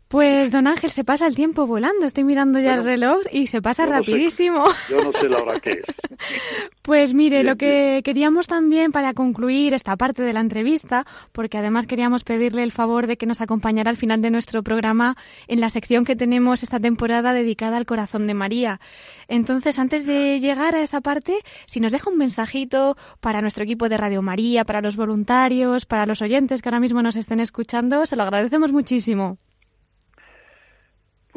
Pues 0.07 0.51
don 0.51 0.67
Ángel, 0.67 0.89
se 0.89 1.03
pasa 1.03 1.27
el 1.27 1.35
tiempo 1.35 1.67
volando. 1.67 2.05
Estoy 2.05 2.23
mirando 2.23 2.59
ya 2.59 2.75
el 2.75 2.85
reloj 2.85 3.23
y 3.29 3.47
se 3.47 3.61
pasa 3.61 3.85
rapidísimo. 3.85 4.63
yo 4.89 5.03
no 5.03 5.11
sé 5.11 5.27
la 5.27 5.39
hora 5.39 5.59
que 5.59 5.71
es. 5.71 5.85
pues 6.81 7.13
mire, 7.13 7.43
lo 7.43 7.57
que 7.57 8.01
queríamos 8.05 8.47
también 8.47 8.93
para 8.93 9.13
concluir 9.13 9.73
esta 9.73 9.97
parte 9.97 10.23
de 10.23 10.31
la 10.31 10.39
entrevista, 10.39 11.05
porque 11.33 11.57
además 11.57 11.87
queríamos 11.87 12.23
pedirle 12.23 12.63
el 12.63 12.71
favor 12.71 13.05
de 13.05 13.17
que 13.17 13.25
nos 13.25 13.41
acompañara 13.41 13.89
al 13.89 13.97
final 13.97 14.21
de 14.21 14.31
nuestro 14.31 14.63
programa 14.63 15.17
en 15.47 15.59
la 15.59 15.69
sección 15.69 16.05
que 16.05 16.15
tenemos 16.15 16.63
esta 16.63 16.79
temporada 16.79 17.33
dedicada 17.33 17.75
al 17.75 17.85
corazón 17.85 18.27
de 18.27 18.33
María. 18.33 18.79
Entonces, 19.27 19.77
antes 19.77 20.05
de 20.05 20.39
llegar 20.39 20.73
a 20.73 20.81
esa 20.81 21.01
parte, 21.01 21.35
si 21.65 21.81
nos 21.81 21.91
deja 21.91 22.09
un 22.09 22.17
mensajito 22.17 22.95
para 23.19 23.41
nuestro 23.41 23.65
equipo 23.65 23.89
de 23.89 23.97
Radio 23.97 24.21
María, 24.21 24.63
para 24.63 24.79
los 24.79 24.95
voluntarios, 24.95 25.85
para 25.85 26.05
los 26.05 26.21
oyentes 26.21 26.61
que 26.61 26.69
ahora 26.69 26.79
mismo 26.79 27.01
nos 27.01 27.17
estén 27.17 27.41
escuchando, 27.41 28.05
se 28.05 28.15
lo 28.15 28.23
agradecemos 28.23 28.71
muchísimo. 28.71 29.37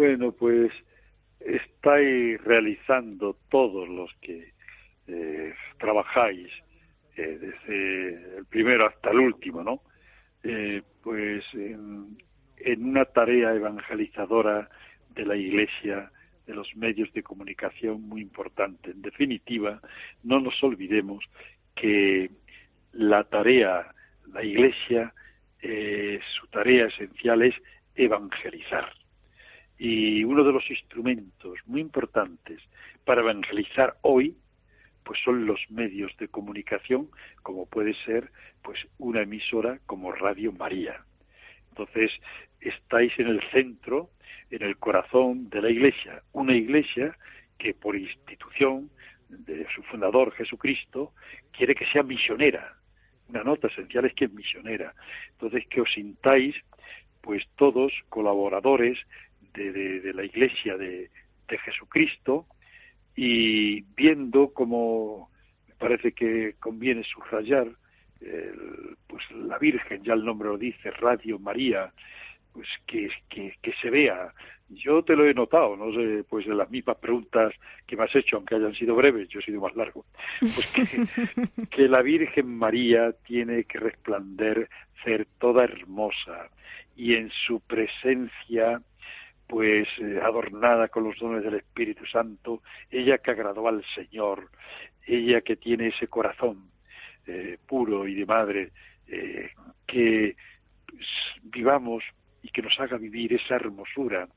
Bueno, 0.01 0.32
pues 0.32 0.72
estáis 1.40 2.42
realizando 2.42 3.36
todos 3.51 3.86
los 3.86 4.11
que 4.22 4.55
eh, 5.07 5.55
trabajáis, 5.78 6.48
eh, 7.18 7.38
desde 7.38 8.38
el 8.38 8.46
primero 8.46 8.88
hasta 8.88 9.11
el 9.11 9.18
último, 9.18 9.62
¿no? 9.62 9.82
Eh, 10.42 10.80
pues 11.03 11.44
en, 11.53 12.16
una 12.78 13.05
tarea 13.05 13.55
evangelizadora 13.55 14.70
de 15.11 15.26
la 15.26 15.36
Iglesia, 15.36 16.11
de 16.46 16.55
los 16.55 16.74
medios 16.76 17.12
de 17.12 17.22
comunicación 17.22 18.01
muy 18.01 18.22
importante. 18.22 18.92
En 18.92 19.03
definitiva, 19.03 19.82
no 20.22 20.40
nos 20.40 20.64
olvidemos 20.64 21.22
que 21.76 22.30
la 22.92 23.24
tarea, 23.24 23.94
la 24.32 24.42
Iglesia, 24.42 25.12
su 25.61 26.46
tarea 26.46 26.86
esencial 26.86 27.42
es 27.42 27.55
evangelizar 27.94 28.94
y 29.83 30.22
uno 30.24 30.45
de 30.45 30.53
los 30.53 30.70
instrumentos 30.70 31.59
muy 31.64 31.81
importantes 31.81 32.61
para 33.07 33.22
evangelizar 33.22 33.97
hoy 34.03 34.37
pues 35.03 35.18
son 35.24 35.47
los 35.47 35.59
medios 35.70 36.14
de 36.18 36.28
comunicación 36.28 37.09
como 37.43 37.64
puede 37.64 37.95
ser 38.05 38.31
pues 38.62 38.78
una 38.99 39.22
emisora 39.22 39.81
como 39.87 40.12
Radio 40.12 40.53
María. 40.53 41.03
Entonces, 41.70 42.12
estáis 42.61 43.18
en 43.18 43.28
el 43.28 43.41
centro, 43.53 44.11
en 44.51 44.62
el 44.62 44.76
corazón 44.76 45.49
de 45.49 45.62
la 45.62 45.70
iglesia, 45.70 46.22
una 46.33 46.55
iglesia 46.55 47.16
que 47.57 47.72
por 47.72 47.97
institución 47.97 48.91
de 49.31 49.66
su 49.74 49.83
fundador 49.85 50.33
Jesucristo 50.33 51.14
quiere 51.53 51.74
que 51.74 51.87
sea 51.87 52.03
misionera. 52.03 52.76
Una 53.31 53.45
nota 53.45 53.68
esencial 53.68 54.05
es 54.05 54.12
que 54.12 54.26
es 54.26 54.33
misionera. 54.33 54.93
Entonces, 55.31 55.66
que 55.68 55.81
os 55.81 55.91
sintáis 55.91 56.55
pues 57.22 57.43
todos 57.57 57.93
colaboradores 58.11 58.99
de, 59.55 60.12
la 60.14 60.24
Iglesia 60.24 60.76
de, 60.76 61.11
Jesucristo 61.64 62.46
y 63.16 63.80
viendo 63.96 64.53
como 64.53 65.30
me 65.66 65.74
parece 65.74 66.12
que 66.12 66.55
conviene 66.61 67.03
subrayar 67.03 67.66
pues 69.07 69.30
la 69.32 69.59
Virgen, 69.59 70.05
ya 70.05 70.14
el 70.14 70.24
nombre 70.24 70.48
lo 70.48 70.59
dice, 70.59 70.90
Radio 70.90 71.38
María, 71.38 71.92
pues 72.53 72.68
que, 72.86 73.09
que, 73.28 73.55
que, 73.62 73.72
se 73.80 73.90
vea. 73.90 74.32
Yo 74.68 75.03
te 75.03 75.16
lo 75.16 75.26
he 75.26 75.34
notado, 75.34 75.76
no 75.76 75.92
sé, 75.92 76.24
pues 76.28 76.46
en 76.46 76.57
las 76.57 76.70
mismas 76.70 76.96
preguntas 76.98 77.53
que 77.86 77.96
me 77.96 78.05
has 78.05 78.14
hecho, 78.14 78.36
aunque 78.36 78.55
hayan 78.55 78.74
sido 78.74 78.94
breves, 78.94 79.28
yo 79.28 79.40
he 79.40 79.42
sido 79.42 79.61
más 79.61 79.74
largo, 79.74 80.05
pues 80.38 80.72
que, 80.72 81.66
que 81.70 81.88
la 81.88 82.03
Virgen 82.03 82.46
María 82.46 83.12
tiene 83.26 83.64
que 83.64 83.78
resplandecer, 83.78 84.68
ser 85.05 85.26
toda 85.38 85.64
hermosa 85.64 86.51
y 86.94 87.14
en 87.14 87.30
su 87.46 87.61
presencia 87.61 88.82
pues 89.51 89.88
eh, 89.98 90.20
adornada 90.22 90.86
con 90.86 91.03
los 91.03 91.18
dones 91.18 91.42
del 91.42 91.55
Espíritu 91.55 92.07
Santo, 92.07 92.62
ella 92.88 93.18
que 93.18 93.32
agradó 93.32 93.66
al 93.66 93.84
Señor, 93.96 94.48
ella 95.05 95.40
que 95.40 95.57
tiene 95.57 95.88
ese 95.88 96.07
corazón 96.07 96.70
eh, 97.26 97.59
puro 97.66 98.07
y 98.07 98.14
de 98.14 98.26
madre, 98.26 98.70
eh, 99.09 99.51
que 99.88 100.36
vivamos 101.42 102.05
y 102.44 102.48
que 102.51 102.62
nos 102.62 102.78
haga 102.78 102.96
vivir 102.96 103.32
esa 103.32 103.57
hermosura 103.57 104.28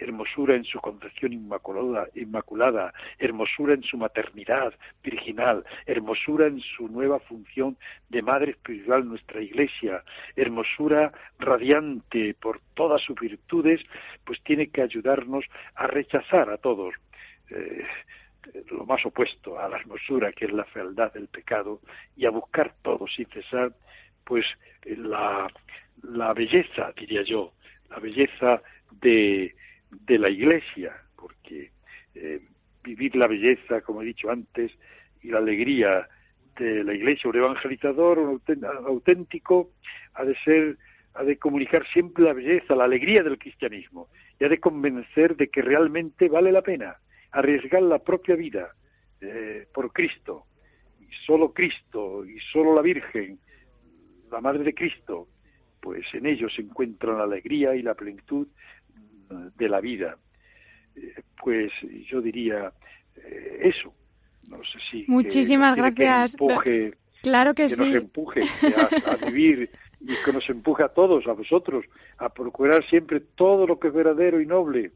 hermosura 0.00 0.54
en 0.54 0.64
su 0.64 0.80
concepción 0.80 1.32
inmaculada, 1.32 2.08
inmaculada, 2.14 2.92
hermosura 3.18 3.74
en 3.74 3.82
su 3.82 3.96
maternidad 3.96 4.74
virginal, 5.02 5.64
hermosura 5.86 6.46
en 6.46 6.60
su 6.60 6.88
nueva 6.88 7.20
función 7.20 7.76
de 8.08 8.22
madre 8.22 8.52
espiritual 8.52 9.08
nuestra 9.08 9.40
iglesia, 9.40 10.02
hermosura 10.36 11.12
radiante 11.38 12.34
por 12.34 12.60
todas 12.74 13.02
sus 13.02 13.18
virtudes, 13.18 13.80
pues 14.24 14.42
tiene 14.42 14.68
que 14.68 14.82
ayudarnos 14.82 15.44
a 15.74 15.86
rechazar 15.86 16.50
a 16.50 16.58
todos. 16.58 16.94
Eh, 17.50 17.84
lo 18.70 18.86
más 18.86 19.04
opuesto 19.04 19.58
a 19.58 19.68
la 19.68 19.76
hermosura 19.76 20.32
que 20.32 20.46
es 20.46 20.52
la 20.52 20.64
fealdad 20.64 21.12
del 21.12 21.28
pecado 21.28 21.80
y 22.16 22.24
a 22.24 22.30
buscar 22.30 22.74
todo 22.82 23.06
sin 23.06 23.26
cesar 23.26 23.72
pues 24.24 24.46
la, 24.86 25.48
la 26.02 26.32
belleza 26.32 26.92
diría 26.96 27.22
yo 27.22 27.52
la 27.90 27.98
belleza 27.98 28.62
de, 29.00 29.54
de 29.90 30.18
la 30.18 30.30
Iglesia, 30.30 30.92
porque 31.16 31.70
eh, 32.14 32.40
vivir 32.82 33.16
la 33.16 33.26
belleza, 33.26 33.80
como 33.80 34.02
he 34.02 34.06
dicho 34.06 34.30
antes, 34.30 34.72
y 35.22 35.28
la 35.28 35.38
alegría 35.38 36.08
de 36.58 36.84
la 36.84 36.94
Iglesia, 36.94 37.30
un 37.30 37.36
evangelizador, 37.36 38.18
un 38.18 38.40
auténtico, 38.86 39.70
ha 40.14 40.24
de 40.24 40.36
ser, 40.44 40.76
ha 41.14 41.22
de 41.22 41.36
comunicar 41.38 41.86
siempre 41.92 42.24
la 42.24 42.32
belleza, 42.32 42.74
la 42.74 42.84
alegría 42.84 43.22
del 43.22 43.38
cristianismo. 43.38 44.08
y 44.40 44.44
ha 44.44 44.48
de 44.48 44.60
convencer 44.60 45.36
de 45.36 45.48
que 45.48 45.62
realmente 45.62 46.28
vale 46.28 46.52
la 46.52 46.62
pena 46.62 46.96
arriesgar 47.32 47.82
la 47.82 47.98
propia 47.98 48.36
vida 48.36 48.70
eh, 49.20 49.66
por 49.74 49.92
Cristo, 49.92 50.44
y 51.00 51.12
solo 51.26 51.52
Cristo, 51.52 52.24
y 52.24 52.38
solo 52.52 52.74
la 52.74 52.82
Virgen, 52.82 53.38
la 54.30 54.40
Madre 54.40 54.64
de 54.64 54.74
Cristo, 54.74 55.28
pues 55.80 56.04
en 56.12 56.26
ellos 56.26 56.52
se 56.54 56.62
encuentra 56.62 57.14
la 57.14 57.24
alegría 57.24 57.74
y 57.74 57.82
la 57.82 57.94
plenitud 57.94 58.48
de 59.28 59.68
la 59.68 59.80
vida. 59.80 60.16
Eh, 60.96 61.22
pues 61.42 61.70
yo 62.10 62.20
diría 62.20 62.72
eh, 63.16 63.60
eso. 63.62 63.92
No 64.48 64.58
sé 64.58 64.78
si 64.90 65.04
Muchísimas 65.08 65.76
gracias. 65.76 66.32
empuje, 66.32 66.94
claro 67.22 67.54
que, 67.54 67.64
que 67.64 67.68
sí. 67.68 67.76
nos 67.76 67.94
empuje 67.94 68.40
a, 68.76 69.12
a 69.12 69.16
vivir 69.30 69.70
y 70.00 70.14
que 70.24 70.32
nos 70.32 70.48
empuje 70.48 70.82
a 70.82 70.88
todos, 70.88 71.26
a 71.26 71.32
vosotros, 71.32 71.84
a 72.18 72.28
procurar 72.30 72.86
siempre 72.88 73.20
todo 73.20 73.66
lo 73.66 73.78
que 73.78 73.88
es 73.88 73.94
verdadero 73.94 74.40
y 74.40 74.46
noble 74.46 74.92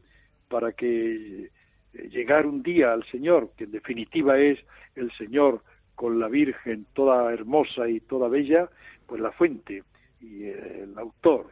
para 0.47 0.71
que 0.71 1.45
eh, 1.93 2.09
llegar 2.09 2.45
un 2.47 2.63
día 2.63 2.93
al 2.93 3.05
Señor, 3.11 3.51
que 3.57 3.65
en 3.65 3.71
definitiva 3.71 4.39
es 4.39 4.59
el 4.95 5.11
Señor 5.17 5.63
con 5.95 6.19
la 6.19 6.27
Virgen 6.27 6.87
toda 6.93 7.31
hermosa 7.31 7.87
y 7.87 7.99
toda 7.99 8.27
bella, 8.27 8.69
pues 9.05 9.21
la 9.21 9.31
fuente 9.31 9.83
y 10.19 10.45
el 10.45 10.97
autor 10.97 11.51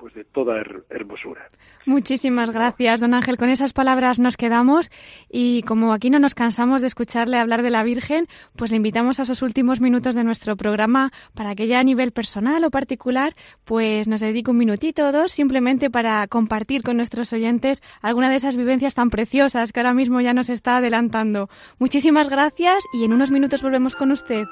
pues 0.00 0.14
de 0.14 0.24
toda 0.24 0.54
her- 0.56 0.84
hermosura. 0.88 1.46
Muchísimas 1.84 2.50
gracias, 2.50 3.00
don 3.00 3.12
Ángel. 3.12 3.36
Con 3.36 3.50
esas 3.50 3.72
palabras 3.74 4.18
nos 4.18 4.36
quedamos 4.38 4.90
y 5.30 5.62
como 5.64 5.92
aquí 5.92 6.08
no 6.08 6.18
nos 6.18 6.34
cansamos 6.34 6.80
de 6.80 6.86
escucharle 6.86 7.38
hablar 7.38 7.62
de 7.62 7.68
la 7.70 7.82
Virgen, 7.82 8.26
pues 8.56 8.70
le 8.70 8.78
invitamos 8.78 9.20
a 9.20 9.24
esos 9.24 9.42
últimos 9.42 9.80
minutos 9.80 10.14
de 10.14 10.24
nuestro 10.24 10.56
programa 10.56 11.10
para 11.34 11.54
que 11.54 11.66
ya 11.66 11.80
a 11.80 11.84
nivel 11.84 12.12
personal 12.12 12.64
o 12.64 12.70
particular, 12.70 13.34
pues 13.64 14.08
nos 14.08 14.20
dedique 14.20 14.50
un 14.50 14.56
minutito 14.56 15.06
o 15.08 15.12
dos 15.12 15.32
simplemente 15.32 15.90
para 15.90 16.26
compartir 16.28 16.82
con 16.82 16.96
nuestros 16.96 17.32
oyentes 17.34 17.82
alguna 18.00 18.30
de 18.30 18.36
esas 18.36 18.56
vivencias 18.56 18.94
tan 18.94 19.10
preciosas 19.10 19.72
que 19.72 19.80
ahora 19.80 19.92
mismo 19.94 20.20
ya 20.22 20.32
nos 20.32 20.48
está 20.48 20.78
adelantando. 20.78 21.50
Muchísimas 21.78 22.30
gracias 22.30 22.82
y 22.94 23.04
en 23.04 23.12
unos 23.12 23.30
minutos 23.30 23.62
volvemos 23.62 23.96
con 23.96 24.12
usted. 24.12 24.44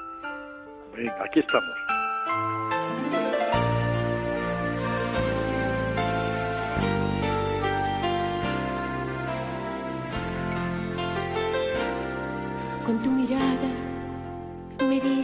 Ven, 0.95 1.09
aquí 1.25 1.39
estamos. 1.39 1.88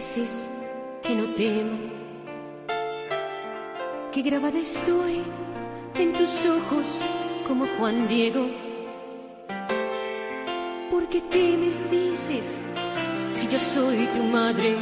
Dices 0.06 0.48
que 1.02 1.16
no 1.16 1.24
temo, 1.34 1.78
que 4.12 4.22
grabada 4.22 4.56
estoy 4.56 5.20
en 5.98 6.12
tus 6.12 6.46
ojos 6.46 7.00
como 7.48 7.66
Juan 7.76 8.06
Diego. 8.06 8.46
Porque 10.92 11.20
temes, 11.22 11.90
dices, 11.90 12.62
si 13.32 13.48
yo 13.48 13.58
soy 13.58 14.06
tu 14.14 14.22
madre. 14.22 14.76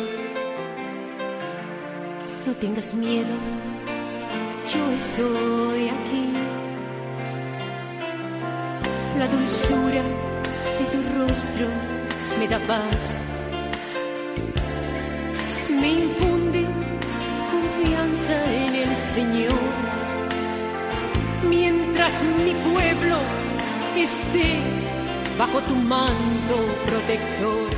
No 2.47 2.53
tengas 2.61 2.95
miedo, 2.95 3.35
yo 4.73 4.91
estoy 4.93 5.89
aquí. 5.89 6.27
La 9.19 9.27
dulzura 9.27 10.03
de 10.79 10.85
tu 10.93 11.19
rostro 11.19 11.67
me 12.39 12.47
da 12.47 12.59
paz, 12.67 13.25
me 15.85 15.93
infunde 15.93 16.65
confianza 17.53 18.37
en 18.65 18.75
el 18.75 18.97
Señor. 18.97 19.61
Mientras 21.47 22.23
mi 22.45 22.55
pueblo 22.73 23.19
esté 23.97 24.49
bajo 25.39 25.61
tu 25.61 25.75
manto 25.75 26.57
protector, 26.87 27.69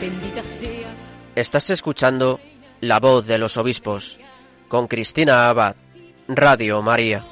bendita 0.00 0.42
seas. 0.42 0.98
Estás 1.34 1.68
escuchando 1.70 2.40
La 2.80 2.98
voz 2.98 3.26
de 3.26 3.38
los 3.38 3.58
obispos 3.58 4.18
con 4.68 4.88
Cristina 4.88 5.50
Abad, 5.50 5.76
Radio 6.28 6.80
María. 6.80 7.22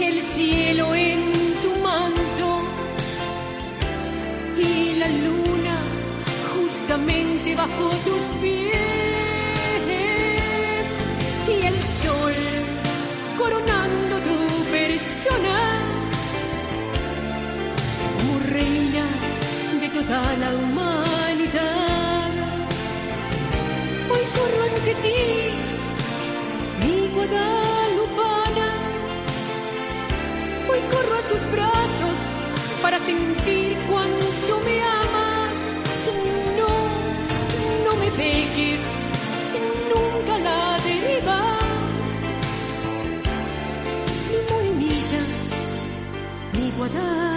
el 0.00 0.20
cielo 0.22 0.94
en 0.94 1.20
tu 1.62 1.72
manto 1.82 2.48
y 4.56 4.94
la 5.00 5.08
luna 5.08 5.76
justamente 6.54 7.37
bajo 7.58 7.88
tus 8.06 8.24
pies 8.40 8.70
y 11.48 11.66
el 11.66 11.78
sol 12.02 12.36
coronando 13.36 14.14
tu 14.28 14.38
persona 14.70 15.58
como 18.16 18.34
reina 18.56 19.04
de 19.80 19.88
toda 19.96 20.22
la 20.42 20.50
humanidad. 20.60 22.30
Hoy 24.12 24.24
corro 24.36 24.60
ante 24.70 24.92
ti, 25.04 25.20
mi 26.84 26.98
guadalupana. 27.14 28.68
Hoy 30.70 30.80
corro 30.92 31.14
a 31.22 31.24
tus 31.30 31.42
brazos 31.56 32.18
para 32.82 32.98
sentir 33.00 33.76
cuánto 33.90 34.27
Nunca 39.88 40.38
la 40.38 40.76
deriva. 40.84 41.38
Mi 44.28 44.36
morenita, 44.50 45.20
mi 46.54 46.70
guadalupana. 46.76 47.27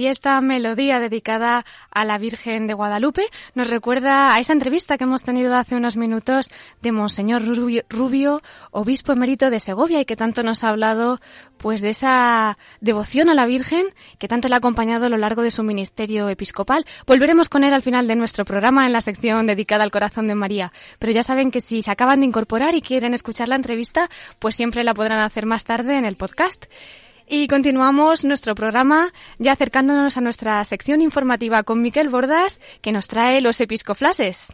Y 0.00 0.06
esta 0.06 0.40
melodía 0.40 0.98
dedicada 0.98 1.66
a 1.90 2.06
la 2.06 2.16
Virgen 2.16 2.66
de 2.66 2.72
Guadalupe 2.72 3.26
nos 3.54 3.68
recuerda 3.68 4.34
a 4.34 4.38
esa 4.38 4.54
entrevista 4.54 4.96
que 4.96 5.04
hemos 5.04 5.24
tenido 5.24 5.54
hace 5.54 5.74
unos 5.76 5.98
minutos 5.98 6.48
de 6.80 6.90
Monseñor 6.90 7.42
Rubio, 7.44 8.40
obispo 8.70 9.12
emérito 9.12 9.50
de 9.50 9.60
Segovia 9.60 10.00
y 10.00 10.06
que 10.06 10.16
tanto 10.16 10.42
nos 10.42 10.64
ha 10.64 10.70
hablado 10.70 11.20
pues 11.58 11.82
de 11.82 11.90
esa 11.90 12.56
devoción 12.80 13.28
a 13.28 13.34
la 13.34 13.44
Virgen 13.44 13.88
que 14.18 14.26
tanto 14.26 14.48
le 14.48 14.54
ha 14.54 14.56
acompañado 14.56 15.04
a 15.04 15.10
lo 15.10 15.18
largo 15.18 15.42
de 15.42 15.50
su 15.50 15.64
ministerio 15.64 16.30
episcopal. 16.30 16.86
Volveremos 17.06 17.50
con 17.50 17.62
él 17.62 17.74
al 17.74 17.82
final 17.82 18.08
de 18.08 18.16
nuestro 18.16 18.46
programa 18.46 18.86
en 18.86 18.94
la 18.94 19.02
sección 19.02 19.46
dedicada 19.46 19.84
al 19.84 19.90
corazón 19.90 20.26
de 20.28 20.34
María. 20.34 20.72
Pero 20.98 21.12
ya 21.12 21.22
saben 21.22 21.50
que 21.50 21.60
si 21.60 21.82
se 21.82 21.90
acaban 21.90 22.20
de 22.20 22.26
incorporar 22.26 22.74
y 22.74 22.80
quieren 22.80 23.12
escuchar 23.12 23.48
la 23.48 23.56
entrevista, 23.56 24.08
pues 24.38 24.56
siempre 24.56 24.82
la 24.82 24.94
podrán 24.94 25.20
hacer 25.20 25.44
más 25.44 25.64
tarde 25.64 25.98
en 25.98 26.06
el 26.06 26.16
podcast. 26.16 26.64
Y 27.32 27.46
continuamos 27.46 28.24
nuestro 28.24 28.56
programa 28.56 29.12
ya 29.38 29.52
acercándonos 29.52 30.16
a 30.16 30.20
nuestra 30.20 30.64
sección 30.64 31.00
informativa 31.00 31.62
con 31.62 31.80
Miquel 31.80 32.08
Bordas, 32.08 32.58
que 32.82 32.90
nos 32.90 33.06
trae 33.06 33.40
los 33.40 33.60
episcoflases. 33.60 34.52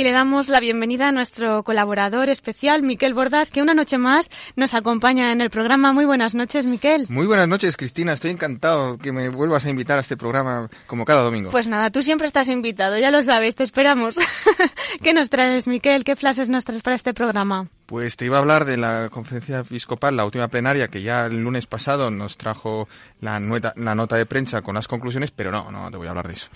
Y 0.00 0.02
le 0.02 0.12
damos 0.12 0.48
la 0.48 0.60
bienvenida 0.60 1.08
a 1.08 1.12
nuestro 1.12 1.62
colaborador 1.62 2.30
especial, 2.30 2.82
Miquel 2.82 3.12
Bordas, 3.12 3.50
que 3.50 3.60
una 3.60 3.74
noche 3.74 3.98
más 3.98 4.30
nos 4.56 4.72
acompaña 4.72 5.30
en 5.30 5.42
el 5.42 5.50
programa. 5.50 5.92
Muy 5.92 6.06
buenas 6.06 6.34
noches, 6.34 6.64
Miquel. 6.64 7.04
Muy 7.10 7.26
buenas 7.26 7.46
noches, 7.46 7.76
Cristina. 7.76 8.14
Estoy 8.14 8.30
encantado 8.30 8.96
que 8.96 9.12
me 9.12 9.28
vuelvas 9.28 9.66
a 9.66 9.68
invitar 9.68 9.98
a 9.98 10.00
este 10.00 10.16
programa 10.16 10.70
como 10.86 11.04
cada 11.04 11.20
domingo. 11.20 11.50
Pues 11.50 11.68
nada, 11.68 11.90
tú 11.90 12.02
siempre 12.02 12.26
estás 12.26 12.48
invitado, 12.48 12.96
ya 12.96 13.10
lo 13.10 13.22
sabes, 13.22 13.56
te 13.56 13.62
esperamos. 13.62 14.16
¿Qué 15.02 15.12
nos 15.12 15.28
traes, 15.28 15.68
Miquel? 15.68 16.02
¿Qué 16.02 16.16
flashes 16.16 16.48
nos 16.48 16.64
traes 16.64 16.80
para 16.80 16.96
este 16.96 17.12
programa? 17.12 17.68
Pues 17.90 18.16
te 18.16 18.24
iba 18.24 18.36
a 18.36 18.40
hablar 18.40 18.66
de 18.66 18.76
la 18.76 19.08
conferencia 19.10 19.58
episcopal, 19.58 20.16
la 20.16 20.24
última 20.24 20.46
plenaria, 20.46 20.86
que 20.86 21.02
ya 21.02 21.26
el 21.26 21.42
lunes 21.42 21.66
pasado 21.66 22.08
nos 22.08 22.38
trajo 22.38 22.88
la, 23.20 23.40
nueta- 23.40 23.72
la 23.74 23.96
nota 23.96 24.14
de 24.14 24.26
prensa 24.26 24.62
con 24.62 24.76
las 24.76 24.86
conclusiones, 24.86 25.32
pero 25.32 25.50
no, 25.50 25.72
no 25.72 25.90
te 25.90 25.96
voy 25.96 26.06
a 26.06 26.10
hablar 26.10 26.28
de 26.28 26.34
eso, 26.34 26.50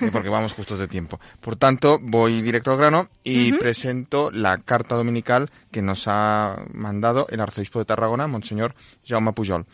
eh, 0.00 0.08
porque 0.10 0.30
vamos 0.30 0.54
justos 0.54 0.78
de 0.78 0.88
tiempo. 0.88 1.20
Por 1.42 1.56
tanto, 1.56 1.98
voy 2.00 2.40
directo 2.40 2.70
al 2.72 2.78
grano 2.78 3.10
y 3.22 3.52
presento 3.52 4.30
la 4.30 4.56
carta 4.62 4.94
dominical 4.94 5.50
que 5.70 5.82
nos 5.82 6.04
ha 6.06 6.56
mandado 6.72 7.26
el 7.28 7.40
arzobispo 7.42 7.78
de 7.80 7.84
Tarragona, 7.84 8.26
Monseñor 8.26 8.74
Jaume 9.06 9.34
Pujol. 9.34 9.66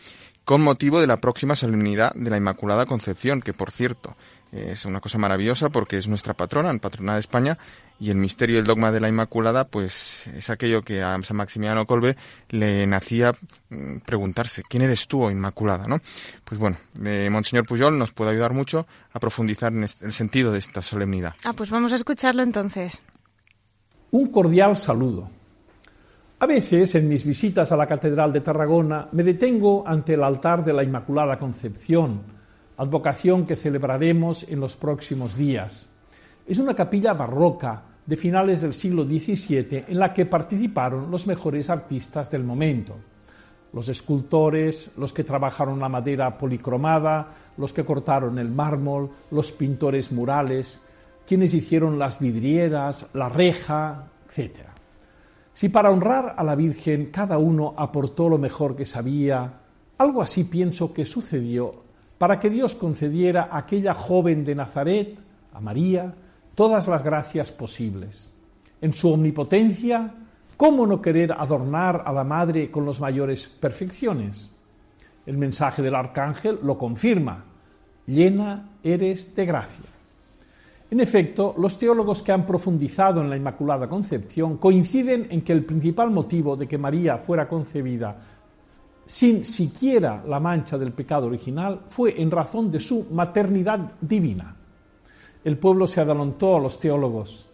con 0.43 0.61
motivo 0.61 0.99
de 0.99 1.07
la 1.07 1.21
próxima 1.21 1.55
solemnidad 1.55 2.11
de 2.15 2.29
la 2.29 2.35
Inmaculada 2.35 2.85
Concepción, 2.85 3.41
que 3.41 3.53
por 3.53 3.71
cierto 3.71 4.17
es 4.51 4.83
una 4.83 4.99
cosa 4.99 5.17
maravillosa 5.17 5.69
porque 5.69 5.97
es 5.97 6.07
nuestra 6.09 6.33
patrona, 6.33 6.71
la 6.73 6.79
patrona 6.79 7.13
de 7.15 7.19
España, 7.21 7.57
y 7.99 8.09
el 8.11 8.17
misterio 8.17 8.55
y 8.55 8.59
el 8.59 8.65
dogma 8.65 8.91
de 8.91 8.99
la 8.99 9.09
Inmaculada, 9.09 9.65
pues 9.65 10.27
es 10.27 10.49
aquello 10.49 10.81
que 10.83 11.01
a 11.01 11.19
San 11.21 11.37
Maximiliano 11.37 11.85
Colbe 11.85 12.15
le 12.49 12.85
nacía 12.85 13.33
mm, 13.69 13.97
preguntarse, 14.05 14.63
¿quién 14.67 14.83
eres 14.83 15.07
tú, 15.07 15.23
oh 15.23 15.31
Inmaculada? 15.31 15.87
¿no? 15.87 15.99
Pues 16.43 16.59
bueno, 16.59 16.77
eh, 17.03 17.29
Monseñor 17.31 17.65
Puyol 17.65 17.97
nos 17.97 18.11
puede 18.11 18.31
ayudar 18.31 18.53
mucho 18.53 18.85
a 19.11 19.19
profundizar 19.19 19.73
en 19.73 19.83
el 19.83 20.11
sentido 20.11 20.51
de 20.51 20.59
esta 20.59 20.81
solemnidad. 20.81 21.33
Ah, 21.43 21.53
pues 21.53 21.71
vamos 21.71 21.93
a 21.93 21.95
escucharlo 21.95 22.43
entonces. 22.43 23.01
Un 24.11 24.27
cordial 24.31 24.77
saludo. 24.77 25.29
A 26.39 26.45
veces, 26.45 26.93
en 26.93 27.09
mis 27.09 27.25
visitas 27.25 27.71
a 27.71 27.77
la 27.77 27.87
Catedral 27.87 28.31
de 28.31 28.41
Tarragona, 28.41 29.07
me 29.11 29.23
detengo 29.23 29.87
ante 29.87 30.13
el 30.13 30.23
altar 30.23 30.63
de 30.63 30.71
la 30.71 30.83
Inmaculada 30.83 31.39
Concepción, 31.39 32.21
advocación 32.77 33.47
que 33.47 33.55
celebraremos 33.55 34.47
en 34.47 34.59
los 34.59 34.75
próximos 34.75 35.35
días. 35.35 35.89
Es 36.47 36.59
una 36.59 36.73
capilla 36.73 37.13
barroca 37.13 37.83
de 38.05 38.15
finales 38.15 38.61
del 38.61 38.73
siglo 38.73 39.03
XVII 39.03 39.83
en 39.85 39.99
la 39.99 40.13
que 40.13 40.25
participaron 40.25 41.11
los 41.11 41.27
mejores 41.27 41.69
artistas 41.69 42.31
del 42.31 42.45
momento. 42.45 42.95
Los 43.73 43.89
escultores, 43.89 44.91
los 44.95 45.11
que 45.11 45.25
trabajaron 45.25 45.77
la 45.77 45.89
madera 45.89 46.37
policromada, 46.37 47.27
los 47.57 47.73
que 47.73 47.83
cortaron 47.83 48.39
el 48.39 48.49
mármol, 48.49 49.09
los 49.29 49.51
pintores 49.51 50.13
murales, 50.13 50.79
quienes 51.27 51.53
hicieron 51.53 51.99
las 51.99 52.17
vidrieras, 52.17 53.07
la 53.13 53.27
reja, 53.27 54.05
etc. 54.29 54.59
Si 55.53 55.67
para 55.67 55.91
honrar 55.91 56.33
a 56.37 56.45
la 56.45 56.55
Virgen 56.55 57.07
cada 57.07 57.37
uno 57.37 57.73
aportó 57.75 58.29
lo 58.29 58.37
mejor 58.37 58.73
que 58.73 58.85
sabía, 58.85 59.51
algo 59.97 60.21
así 60.21 60.45
pienso 60.45 60.93
que 60.93 61.03
sucedió 61.03 61.83
para 62.17 62.39
que 62.39 62.49
Dios 62.49 62.75
concediera 62.75 63.49
a 63.51 63.57
aquella 63.57 63.93
joven 63.93 64.45
de 64.45 64.55
Nazaret, 64.55 65.19
a 65.51 65.59
María, 65.59 66.13
todas 66.57 66.87
las 66.87 67.03
gracias 67.03 67.51
posibles. 67.51 68.31
En 68.81 68.91
su 68.91 69.13
omnipotencia, 69.13 70.11
¿cómo 70.57 70.87
no 70.87 70.99
querer 70.99 71.31
adornar 71.31 72.01
a 72.03 72.11
la 72.11 72.23
Madre 72.23 72.71
con 72.71 72.83
las 72.83 72.99
mayores 72.99 73.45
perfecciones? 73.45 74.51
El 75.27 75.37
mensaje 75.37 75.83
del 75.83 75.93
Arcángel 75.93 76.57
lo 76.63 76.75
confirma, 76.75 77.45
llena 78.07 78.71
eres 78.83 79.35
de 79.35 79.45
gracia. 79.45 79.85
En 80.89 80.99
efecto, 80.99 81.53
los 81.59 81.77
teólogos 81.77 82.23
que 82.23 82.31
han 82.31 82.47
profundizado 82.47 83.21
en 83.21 83.29
la 83.29 83.37
Inmaculada 83.37 83.87
Concepción 83.87 84.57
coinciden 84.57 85.27
en 85.29 85.43
que 85.43 85.53
el 85.53 85.63
principal 85.63 86.09
motivo 86.09 86.55
de 86.55 86.67
que 86.67 86.79
María 86.79 87.19
fuera 87.19 87.47
concebida 87.47 88.17
sin 89.05 89.45
siquiera 89.45 90.23
la 90.25 90.39
mancha 90.39 90.75
del 90.75 90.91
pecado 90.91 91.27
original 91.27 91.81
fue 91.85 92.19
en 92.19 92.31
razón 92.31 92.71
de 92.71 92.79
su 92.79 93.05
maternidad 93.11 93.91
divina. 94.01 94.55
El 95.47 95.57
pueblo 95.57 95.87
se 95.87 96.01
adelantó 96.01 96.57
a 96.57 96.59
los 96.59 96.77
teólogos. 96.77 97.47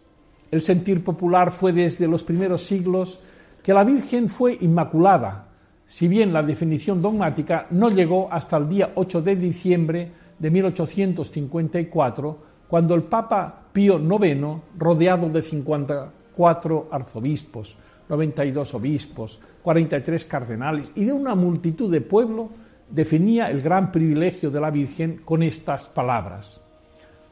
El 0.49 0.63
sentir 0.63 1.03
popular 1.03 1.51
fue 1.51 1.73
desde 1.73 2.07
los 2.07 2.23
primeros 2.23 2.63
siglos 2.63 3.19
que 3.61 3.71
la 3.71 3.83
Virgen 3.83 4.29
fue 4.29 4.57
inmaculada, 4.61 5.49
si 5.85 6.07
bien 6.07 6.33
la 6.33 6.41
definición 6.41 7.03
dogmática 7.03 7.67
no 7.69 7.91
llegó 7.91 8.33
hasta 8.33 8.57
el 8.57 8.67
día 8.67 8.93
8 8.95 9.21
de 9.21 9.35
diciembre 9.35 10.11
de 10.39 10.49
1854, 10.49 12.37
cuando 12.67 12.95
el 12.95 13.03
Papa 13.03 13.65
Pío 13.71 13.99
IX, 13.99 14.63
rodeado 14.75 15.29
de 15.29 15.43
54 15.43 16.87
arzobispos, 16.89 17.77
92 18.09 18.73
obispos, 18.73 19.39
43 19.61 20.25
cardenales 20.25 20.91
y 20.95 21.05
de 21.05 21.13
una 21.13 21.35
multitud 21.35 21.91
de 21.91 22.01
pueblo, 22.01 22.49
definía 22.89 23.51
el 23.51 23.61
gran 23.61 23.91
privilegio 23.91 24.49
de 24.49 24.61
la 24.61 24.71
Virgen 24.71 25.21
con 25.23 25.43
estas 25.43 25.85
palabras. 25.85 26.62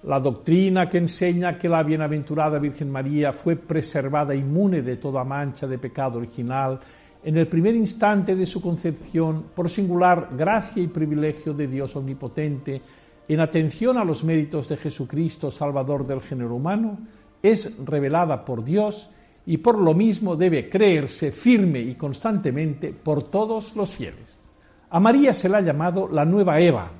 La 0.03 0.19
doctrina 0.19 0.89
que 0.89 0.97
enseña 0.97 1.59
que 1.59 1.69
la 1.69 1.83
bienaventurada 1.83 2.57
Virgen 2.57 2.91
María 2.91 3.33
fue 3.33 3.55
preservada 3.55 4.33
inmune 4.33 4.81
de 4.81 4.97
toda 4.97 5.23
mancha 5.23 5.67
de 5.67 5.77
pecado 5.77 6.17
original 6.17 6.79
en 7.23 7.37
el 7.37 7.47
primer 7.47 7.75
instante 7.75 8.35
de 8.35 8.47
su 8.47 8.61
concepción 8.61 9.45
por 9.53 9.69
singular 9.69 10.29
gracia 10.35 10.81
y 10.81 10.87
privilegio 10.87 11.53
de 11.53 11.67
Dios 11.67 11.95
omnipotente 11.95 12.81
en 13.27 13.39
atención 13.39 13.97
a 13.97 14.03
los 14.03 14.23
méritos 14.23 14.67
de 14.69 14.77
Jesucristo, 14.77 15.51
Salvador 15.51 16.05
del 16.05 16.21
género 16.21 16.55
humano, 16.55 16.97
es 17.41 17.77
revelada 17.85 18.43
por 18.43 18.63
Dios 18.63 19.11
y 19.45 19.57
por 19.57 19.79
lo 19.79 19.93
mismo 19.93 20.35
debe 20.35 20.67
creerse 20.67 21.31
firme 21.31 21.79
y 21.79 21.95
constantemente 21.95 22.91
por 22.91 23.23
todos 23.23 23.75
los 23.75 23.95
fieles. 23.95 24.37
A 24.89 24.99
María 24.99 25.33
se 25.33 25.47
la 25.47 25.59
ha 25.59 25.61
llamado 25.61 26.09
la 26.11 26.25
nueva 26.25 26.59
Eva. 26.59 26.91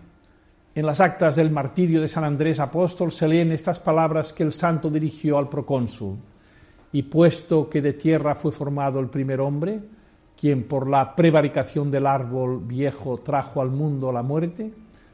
En 0.73 0.85
las 0.85 1.01
actas 1.01 1.35
del 1.35 1.51
martirio 1.51 1.99
de 1.99 2.07
San 2.07 2.23
Andrés 2.23 2.57
Apóstol 2.61 3.11
se 3.11 3.27
leen 3.27 3.51
estas 3.51 3.81
palabras 3.81 4.31
que 4.31 4.43
el 4.43 4.53
santo 4.53 4.89
dirigió 4.89 5.37
al 5.37 5.49
procónsul. 5.49 6.17
Y 6.93 7.03
puesto 7.03 7.69
que 7.69 7.81
de 7.81 7.91
tierra 7.91 8.35
fue 8.35 8.53
formado 8.53 9.01
el 9.01 9.09
primer 9.09 9.41
hombre, 9.41 9.81
quien 10.39 10.63
por 10.63 10.89
la 10.89 11.13
prevaricación 11.13 11.91
del 11.91 12.07
árbol 12.07 12.61
viejo 12.63 13.17
trajo 13.17 13.61
al 13.61 13.69
mundo 13.69 14.13
la 14.13 14.23
muerte, 14.23 14.71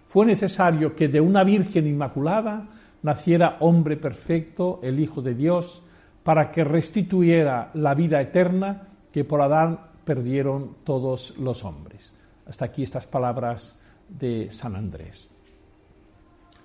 fue 0.08 0.28
necesario 0.28 0.96
que 0.96 1.08
de 1.08 1.22
una 1.22 1.44
Virgen 1.44 1.88
Inmaculada 1.88 2.68
naciera 3.02 3.58
hombre 3.62 3.98
perfecto, 3.98 4.80
el 4.84 5.00
Hijo 5.00 5.24
de 5.24 5.34
Dios, 5.34 5.82
para 6.22 6.52
que 6.52 6.64
restituyera 6.64 7.72
la 7.74 7.96
vida 7.96 8.22
eterna 8.22 8.90
que 9.12 9.26
por 9.26 9.42
Adán 9.42 9.80
perdieron 10.06 10.76
todos 10.84 11.36
los 11.40 11.66
hombres. 11.66 12.14
Hasta 12.46 12.66
aquí 12.66 12.84
estas 12.84 13.08
palabras 13.08 13.76
de 14.08 14.52
San 14.52 14.76
Andrés. 14.76 15.30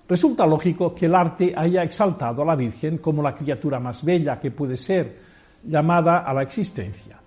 Resulta 0.09 0.47
lógico 0.47 0.95
que 0.95 1.07
el 1.07 1.15
arte 1.15 1.55
haya 1.57 1.83
exaltado 1.83 2.43
a 2.43 2.45
la 2.45 2.57
Virgen 2.57 2.99
como 2.99 3.23
la 3.23 3.35
criatura 3.35 3.79
más 3.79 4.05
bella 4.05 4.39
que 4.39 4.51
puede 4.51 4.77
ser 4.77 5.19
llamada 5.65 6.19
a 6.19 6.35
la 6.35 6.43
existencia. 6.43 7.19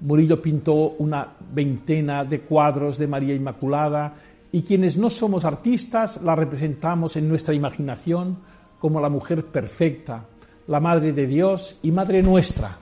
Murillo 0.00 0.40
pintó 0.40 0.74
una 0.98 1.34
veintena 1.52 2.24
de 2.24 2.40
cuadros 2.40 2.98
de 2.98 3.06
María 3.06 3.34
Inmaculada 3.34 4.14
y 4.52 4.62
quienes 4.62 4.96
no 4.96 5.10
somos 5.10 5.44
artistas 5.44 6.22
la 6.22 6.34
representamos 6.34 7.16
en 7.16 7.28
nuestra 7.28 7.54
imaginación 7.54 8.38
como 8.78 9.00
la 9.00 9.08
mujer 9.08 9.46
perfecta, 9.46 10.24
la 10.66 10.80
Madre 10.80 11.12
de 11.12 11.26
Dios 11.26 11.78
y 11.82 11.90
Madre 11.90 12.22
nuestra. 12.22 12.78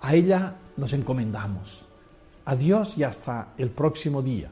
A 0.00 0.14
ella 0.14 0.54
nos 0.76 0.92
encomendamos. 0.92 1.88
Adiós 2.44 2.98
y 2.98 3.04
hasta 3.04 3.54
el 3.58 3.70
próximo 3.70 4.22
día. 4.22 4.50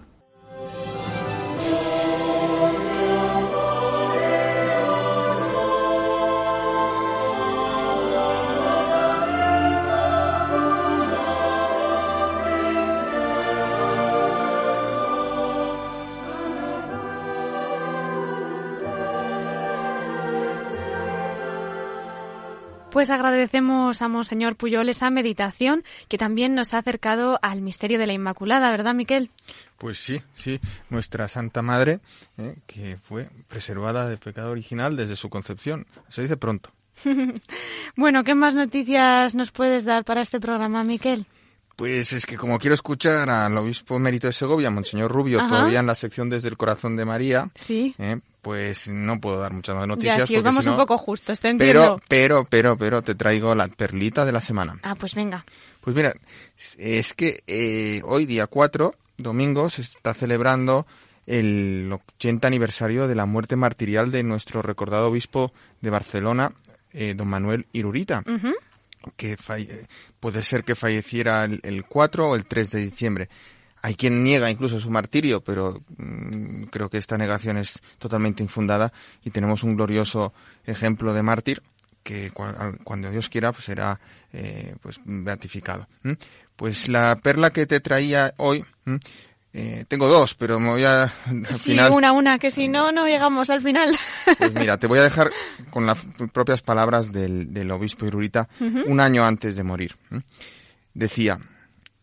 Pues 23.10 23.18
agradecemos 23.18 24.02
a 24.02 24.08
Monseñor 24.08 24.54
Puyol 24.54 24.88
esa 24.88 25.10
meditación 25.10 25.82
que 26.06 26.16
también 26.16 26.54
nos 26.54 26.74
ha 26.74 26.78
acercado 26.78 27.40
al 27.42 27.60
misterio 27.60 27.98
de 27.98 28.06
la 28.06 28.12
Inmaculada, 28.12 28.70
¿verdad, 28.70 28.94
Miquel? 28.94 29.30
Pues 29.78 29.98
sí, 29.98 30.22
sí, 30.34 30.60
nuestra 30.90 31.26
Santa 31.26 31.60
Madre, 31.60 31.98
eh, 32.38 32.54
que 32.68 32.98
fue 33.02 33.28
preservada 33.48 34.08
del 34.08 34.18
pecado 34.18 34.52
original 34.52 34.96
desde 34.96 35.16
su 35.16 35.28
concepción. 35.28 35.88
Se 36.06 36.22
dice 36.22 36.36
pronto. 36.36 36.70
bueno, 37.96 38.22
¿qué 38.22 38.36
más 38.36 38.54
noticias 38.54 39.34
nos 39.34 39.50
puedes 39.50 39.84
dar 39.84 40.04
para 40.04 40.22
este 40.22 40.38
programa, 40.38 40.84
Miquel? 40.84 41.26
Pues 41.80 42.12
es 42.12 42.26
que 42.26 42.36
como 42.36 42.58
quiero 42.58 42.74
escuchar 42.74 43.30
al 43.30 43.56
obispo 43.56 43.96
emérito 43.96 44.26
de 44.26 44.34
Segovia, 44.34 44.68
Monseñor 44.68 45.10
Rubio, 45.10 45.38
todavía 45.38 45.80
en 45.80 45.86
la 45.86 45.94
sección 45.94 46.28
desde 46.28 46.48
el 46.48 46.58
corazón 46.58 46.94
de 46.94 47.06
María, 47.06 47.48
¿Sí? 47.54 47.94
Eh, 47.96 48.20
pues 48.42 48.88
no 48.88 49.18
puedo 49.18 49.40
dar 49.40 49.54
muchas 49.54 49.76
más 49.76 49.88
noticias. 49.88 50.28
Ya, 50.28 50.36
hoy 50.36 50.42
vamos 50.42 50.66
un 50.66 50.76
poco 50.76 50.98
justos, 50.98 51.40
te 51.40 51.48
entiendo. 51.48 51.96
Pero, 51.96 52.02
pero, 52.06 52.44
pero, 52.44 52.76
pero 52.76 53.00
te 53.00 53.14
traigo 53.14 53.54
la 53.54 53.66
perlita 53.68 54.26
de 54.26 54.32
la 54.32 54.42
semana. 54.42 54.78
Ah, 54.82 54.94
pues 54.94 55.14
venga. 55.14 55.46
Pues 55.80 55.96
mira, 55.96 56.14
es 56.76 57.14
que 57.14 57.42
eh, 57.46 58.02
hoy, 58.04 58.26
día 58.26 58.46
4, 58.46 58.94
domingo, 59.16 59.70
se 59.70 59.80
está 59.80 60.12
celebrando 60.12 60.86
el 61.24 61.90
80 62.18 62.46
aniversario 62.46 63.08
de 63.08 63.14
la 63.14 63.24
muerte 63.24 63.56
martirial 63.56 64.10
de 64.10 64.22
nuestro 64.22 64.60
recordado 64.60 65.08
obispo 65.08 65.50
de 65.80 65.88
Barcelona, 65.88 66.52
eh, 66.92 67.14
don 67.16 67.28
Manuel 67.28 67.64
Irurita 67.72 68.22
que 69.16 69.36
puede 70.18 70.42
ser 70.42 70.64
que 70.64 70.74
falleciera 70.74 71.44
el, 71.44 71.84
4 71.88 72.30
o 72.30 72.36
el 72.36 72.46
3 72.46 72.70
de 72.70 72.80
diciembre. 72.80 73.28
Hay 73.82 73.94
quien 73.94 74.22
niega 74.22 74.50
incluso 74.50 74.78
su 74.78 74.90
martirio, 74.90 75.40
pero 75.40 75.82
mm, 75.96 76.64
creo 76.64 76.90
que 76.90 76.98
esta 76.98 77.16
negación 77.16 77.56
es 77.56 77.80
totalmente 77.98 78.42
infundada 78.42 78.92
y 79.24 79.30
tenemos 79.30 79.62
un 79.62 79.74
glorioso 79.74 80.34
ejemplo 80.66 81.14
de 81.14 81.22
mártir 81.22 81.62
que 82.02 82.30
cuando 82.30 83.10
Dios 83.10 83.28
quiera 83.28 83.52
pues 83.52 83.64
será 83.64 84.00
eh, 84.32 84.74
pues 84.80 85.00
beatificado. 85.04 85.86
Pues 86.56 86.88
la 86.88 87.16
perla 87.16 87.50
que 87.50 87.66
te 87.66 87.80
traía 87.80 88.34
hoy 88.36 88.64
Eh, 89.52 89.84
tengo 89.88 90.06
dos, 90.06 90.34
pero 90.34 90.60
me 90.60 90.70
voy 90.70 90.84
a... 90.84 91.02
Al 91.04 91.46
Sí, 91.54 91.72
final, 91.72 91.90
una, 91.92 92.12
una, 92.12 92.38
que 92.38 92.50
si 92.52 92.68
no, 92.68 92.92
no 92.92 93.06
llegamos 93.06 93.50
al 93.50 93.60
final. 93.60 93.96
Pues 94.38 94.54
mira, 94.54 94.78
te 94.78 94.86
voy 94.86 95.00
a 95.00 95.02
dejar 95.02 95.30
con 95.70 95.86
las 95.86 95.98
propias 96.32 96.62
palabras 96.62 97.10
del, 97.12 97.52
del 97.52 97.70
obispo 97.72 98.06
Irurita 98.06 98.48
un 98.86 99.00
año 99.00 99.24
antes 99.24 99.56
de 99.56 99.64
morir. 99.64 99.96
Decía, 100.94 101.40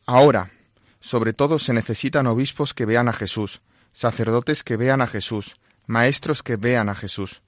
ahora, 0.06 0.52
sobre 1.00 1.32
todo 1.34 1.58
se 1.58 1.74
necesitan 1.74 2.28
obispos 2.28 2.74
que 2.74 2.86
vean 2.86 3.08
a 3.08 3.14
Jesús, 3.14 3.62
sacerdotes 3.94 4.64
que 4.64 4.76
vean 4.76 5.02
a 5.02 5.08
Jesús, 5.08 5.56
maestros 5.86 6.44
que 6.44 6.58
vean 6.58 6.90
a 6.90 6.96
Jesús. 6.96 7.42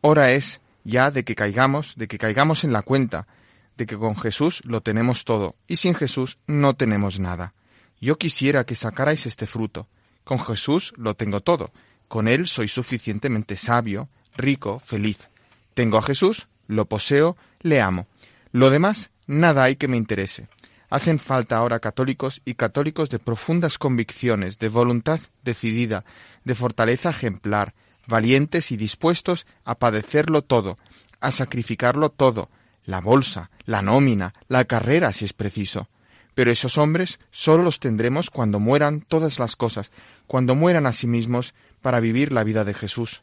Hora 0.00 0.32
es 0.32 0.60
ya 0.84 1.10
de 1.10 1.24
que 1.24 1.34
caigamos, 1.34 1.96
de 1.96 2.08
que 2.08 2.18
caigamos 2.18 2.64
en 2.64 2.72
la 2.72 2.82
cuenta, 2.82 3.26
de 3.76 3.84
que 3.86 3.98
con 3.98 4.16
Jesús 4.16 4.62
lo 4.64 4.80
tenemos 4.80 5.24
todo 5.24 5.56
y 5.66 5.76
sin 5.76 5.94
Jesús 5.94 6.38
no 6.46 6.74
tenemos 6.74 7.18
nada. 7.18 7.52
Yo 8.04 8.18
quisiera 8.18 8.66
que 8.66 8.74
sacarais 8.74 9.24
este 9.24 9.46
fruto. 9.46 9.88
Con 10.24 10.38
Jesús 10.38 10.92
lo 10.98 11.14
tengo 11.14 11.40
todo. 11.40 11.72
Con 12.06 12.28
Él 12.28 12.46
soy 12.46 12.68
suficientemente 12.68 13.56
sabio, 13.56 14.10
rico, 14.36 14.78
feliz. 14.78 15.30
Tengo 15.72 15.96
a 15.96 16.02
Jesús, 16.02 16.46
lo 16.66 16.84
poseo, 16.84 17.38
le 17.62 17.80
amo. 17.80 18.06
Lo 18.52 18.68
demás, 18.68 19.08
nada 19.26 19.64
hay 19.64 19.76
que 19.76 19.88
me 19.88 19.96
interese. 19.96 20.48
Hacen 20.90 21.18
falta 21.18 21.56
ahora 21.56 21.80
católicos 21.80 22.42
y 22.44 22.56
católicos 22.56 23.08
de 23.08 23.20
profundas 23.20 23.78
convicciones, 23.78 24.58
de 24.58 24.68
voluntad 24.68 25.20
decidida, 25.42 26.04
de 26.44 26.54
fortaleza 26.54 27.08
ejemplar, 27.08 27.72
valientes 28.06 28.70
y 28.70 28.76
dispuestos 28.76 29.46
a 29.64 29.76
padecerlo 29.76 30.42
todo, 30.42 30.76
a 31.20 31.30
sacrificarlo 31.30 32.10
todo, 32.10 32.50
la 32.84 33.00
bolsa, 33.00 33.48
la 33.64 33.80
nómina, 33.80 34.34
la 34.48 34.66
carrera 34.66 35.10
si 35.14 35.24
es 35.24 35.32
preciso. 35.32 35.88
Pero 36.34 36.50
esos 36.50 36.78
hombres 36.78 37.18
solo 37.30 37.62
los 37.62 37.78
tendremos 37.80 38.30
cuando 38.30 38.60
mueran 38.60 39.00
todas 39.00 39.38
las 39.38 39.56
cosas, 39.56 39.90
cuando 40.26 40.54
mueran 40.54 40.86
a 40.86 40.92
sí 40.92 41.06
mismos 41.06 41.54
para 41.80 42.00
vivir 42.00 42.32
la 42.32 42.44
vida 42.44 42.64
de 42.64 42.74
Jesús. 42.74 43.22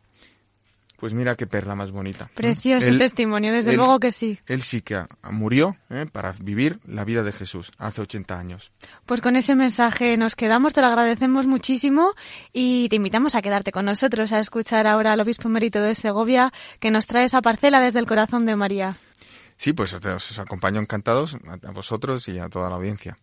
Pues 0.97 1.15
mira 1.15 1.35
qué 1.35 1.47
perla 1.47 1.73
más 1.73 1.89
bonita. 1.89 2.29
Precioso 2.35 2.87
Él- 2.87 2.99
testimonio, 2.99 3.51
desde 3.51 3.71
él- 3.71 3.77
luego 3.77 3.99
que 3.99 4.11
sí. 4.11 4.37
Él 4.45 4.61
sí 4.61 4.81
que 4.81 5.03
murió 5.31 5.75
¿eh? 5.89 6.05
para 6.11 6.33
vivir 6.39 6.79
la 6.85 7.03
vida 7.03 7.23
de 7.23 7.31
Jesús 7.31 7.71
hace 7.79 8.01
80 8.01 8.37
años. 8.37 8.71
Pues 9.07 9.19
con 9.19 9.35
ese 9.35 9.55
mensaje 9.55 10.15
nos 10.17 10.35
quedamos, 10.35 10.73
te 10.73 10.81
lo 10.81 10.87
agradecemos 10.87 11.47
muchísimo 11.47 12.11
y 12.53 12.87
te 12.89 12.97
invitamos 12.97 13.33
a 13.33 13.41
quedarte 13.41 13.71
con 13.71 13.85
nosotros 13.85 14.31
a 14.31 14.37
escuchar 14.37 14.85
ahora 14.85 15.13
al 15.13 15.19
obispo 15.21 15.47
emérito 15.47 15.81
de 15.81 15.95
Segovia 15.95 16.51
que 16.79 16.91
nos 16.91 17.07
trae 17.07 17.23
esa 17.25 17.41
parcela 17.41 17.79
desde 17.79 17.97
el 17.97 18.05
corazón 18.05 18.45
de 18.45 18.55
María. 18.55 18.97
Sí, 19.61 19.73
pues 19.73 19.93
os 19.93 20.39
acompaño 20.39 20.81
encantados 20.81 21.37
a 21.45 21.69
vosotros 21.69 22.27
y 22.27 22.39
a 22.39 22.49
toda 22.49 22.67
la 22.67 22.77
audiencia. 22.77 23.19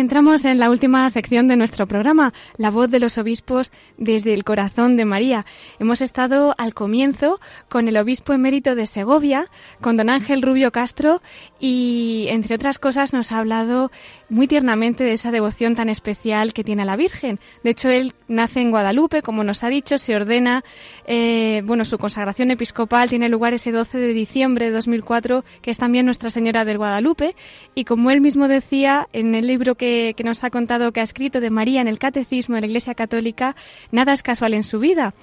Entramos 0.00 0.44
en 0.44 0.58
la 0.58 0.70
última 0.70 1.08
sección 1.10 1.46
de 1.46 1.56
nuestro 1.56 1.86
programa, 1.86 2.32
la 2.56 2.70
voz 2.70 2.90
de 2.90 2.98
los 2.98 3.18
obispos 3.18 3.70
desde 3.98 4.32
el 4.32 4.44
corazón 4.44 4.96
de 4.96 5.04
María. 5.04 5.44
Hemos 5.78 6.00
estado 6.00 6.54
al 6.58 6.74
comienzo 6.74 7.38
con 7.68 7.86
el 7.86 7.96
obispo 7.96 8.32
emérito 8.32 8.74
de 8.74 8.86
Segovia, 8.86 9.46
con 9.80 9.96
don 9.96 10.08
Ángel 10.08 10.42
Rubio 10.42 10.72
Castro, 10.72 11.20
y 11.60 12.26
entre 12.30 12.54
otras 12.54 12.78
cosas 12.78 13.12
nos 13.12 13.30
ha 13.30 13.38
hablado 13.38 13.90
muy 14.30 14.48
tiernamente 14.48 15.04
de 15.04 15.12
esa 15.12 15.30
devoción 15.30 15.74
tan 15.74 15.88
especial 15.88 16.54
que 16.54 16.64
tiene 16.64 16.82
a 16.82 16.86
la 16.86 16.96
Virgen. 16.96 17.38
De 17.62 17.70
hecho, 17.70 17.90
él 17.90 18.14
nace 18.26 18.60
en 18.60 18.70
Guadalupe, 18.70 19.22
como 19.22 19.44
nos 19.44 19.62
ha 19.64 19.68
dicho, 19.68 19.98
se 19.98 20.16
ordena, 20.16 20.64
eh, 21.06 21.62
bueno, 21.66 21.84
su 21.84 21.98
consagración 21.98 22.50
episcopal 22.50 23.10
tiene 23.10 23.28
lugar 23.28 23.52
ese 23.52 23.70
12 23.70 23.98
de 23.98 24.14
diciembre 24.14 24.66
de 24.66 24.72
2004, 24.72 25.44
que 25.60 25.70
es 25.70 25.76
también 25.78 26.06
Nuestra 26.06 26.30
Señora 26.30 26.64
del 26.64 26.78
Guadalupe, 26.78 27.36
y 27.74 27.84
como 27.84 28.10
él 28.10 28.20
mismo 28.20 28.48
decía 28.48 29.08
en 29.12 29.34
el 29.34 29.46
libro 29.46 29.74
que, 29.74 29.89
que 30.16 30.24
nos 30.24 30.44
ha 30.44 30.50
contado 30.50 30.92
que 30.92 31.00
ha 31.00 31.04
escrito 31.04 31.40
de 31.40 31.50
María 31.50 31.80
en 31.80 31.88
el 31.88 31.98
Catecismo 31.98 32.54
de 32.54 32.62
la 32.62 32.66
Iglesia 32.66 32.94
Católica, 32.94 33.54
nada 33.90 34.12
es 34.12 34.22
casual 34.22 34.54
en 34.54 34.62
su 34.62 34.78
vida. 34.78 35.14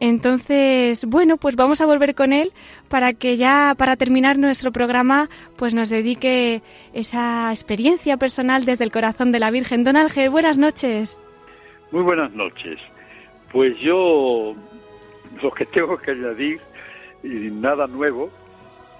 Entonces, 0.00 1.04
bueno, 1.06 1.36
pues 1.36 1.56
vamos 1.56 1.80
a 1.80 1.86
volver 1.86 2.14
con 2.14 2.32
él 2.32 2.52
para 2.88 3.12
que 3.12 3.36
ya 3.36 3.74
para 3.78 3.96
terminar 3.96 4.38
nuestro 4.38 4.72
programa 4.72 5.28
pues 5.56 5.72
nos 5.72 5.88
dedique 5.88 6.62
esa 6.92 7.50
experiencia 7.50 8.16
personal 8.16 8.64
desde 8.64 8.84
el 8.84 8.92
corazón 8.92 9.30
de 9.32 9.38
la 9.38 9.50
Virgen. 9.50 9.84
Don 9.84 9.96
Ángel, 9.96 10.30
buenas 10.30 10.58
noches. 10.58 11.20
Muy 11.92 12.02
buenas 12.02 12.32
noches. 12.32 12.78
Pues 13.52 13.78
yo 13.80 14.54
lo 15.42 15.50
que 15.52 15.64
tengo 15.66 15.96
que 15.96 16.10
añadir, 16.10 16.60
y 17.22 17.50
nada 17.50 17.86
nuevo, 17.86 18.30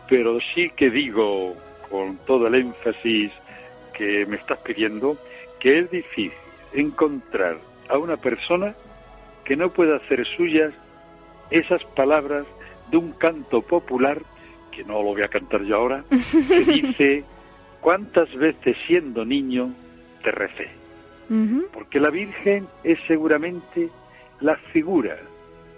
pero 0.09 0.39
sí 0.55 0.71
que 0.77 0.91
digo 0.91 1.55
con 1.91 2.17
todo 2.27 2.47
el 2.47 2.55
énfasis 2.55 3.31
que 3.97 4.27
me 4.27 4.37
estás 4.37 4.59
pidiendo, 4.61 5.17
que 5.61 5.79
es 5.81 5.91
difícil 5.91 6.33
encontrar 6.73 7.59
a 7.89 7.99
una 7.99 8.17
persona 8.17 8.75
que 9.45 9.57
no 9.57 9.71
pueda 9.71 9.97
hacer 9.97 10.27
suyas 10.37 10.73
esas 11.51 11.83
palabras 11.97 12.47
de 12.91 12.97
un 12.97 13.13
canto 13.13 13.63
popular, 13.63 14.21
que 14.71 14.85
no 14.85 14.95
lo 14.95 15.15
voy 15.15 15.23
a 15.23 15.29
cantar 15.29 15.63
yo 15.63 15.77
ahora, 15.77 16.05
que 16.11 16.61
dice, 16.73 17.25
¿cuántas 17.81 18.33
veces 18.35 18.77
siendo 18.87 19.25
niño 19.25 19.73
te 20.23 20.31
recé? 20.31 20.69
Porque 21.73 22.01
la 22.01 22.11
Virgen 22.11 22.67
es 22.83 22.99
seguramente 23.07 23.89
la 24.41 24.57
figura 24.73 25.19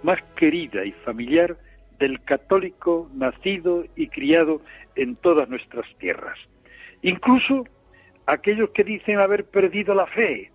más 0.03 0.21
querida 0.35 0.85
y 0.85 0.93
familiar 0.93 1.57
del 1.99 2.21
católico 2.25 3.09
nacido 3.15 3.85
y 3.95 4.09
criado 4.09 4.61
en 4.97 5.17
todas 5.17 5.49
nuestras 5.49 5.87
tierras. 5.99 6.39
Incluso 7.03 7.65
aquellos 8.27 8.71
que 8.71 8.85
dicen 8.85 9.21
haber 9.21 9.45
perdido 9.47 9.95
la 9.95 10.07
fe, 10.07 10.51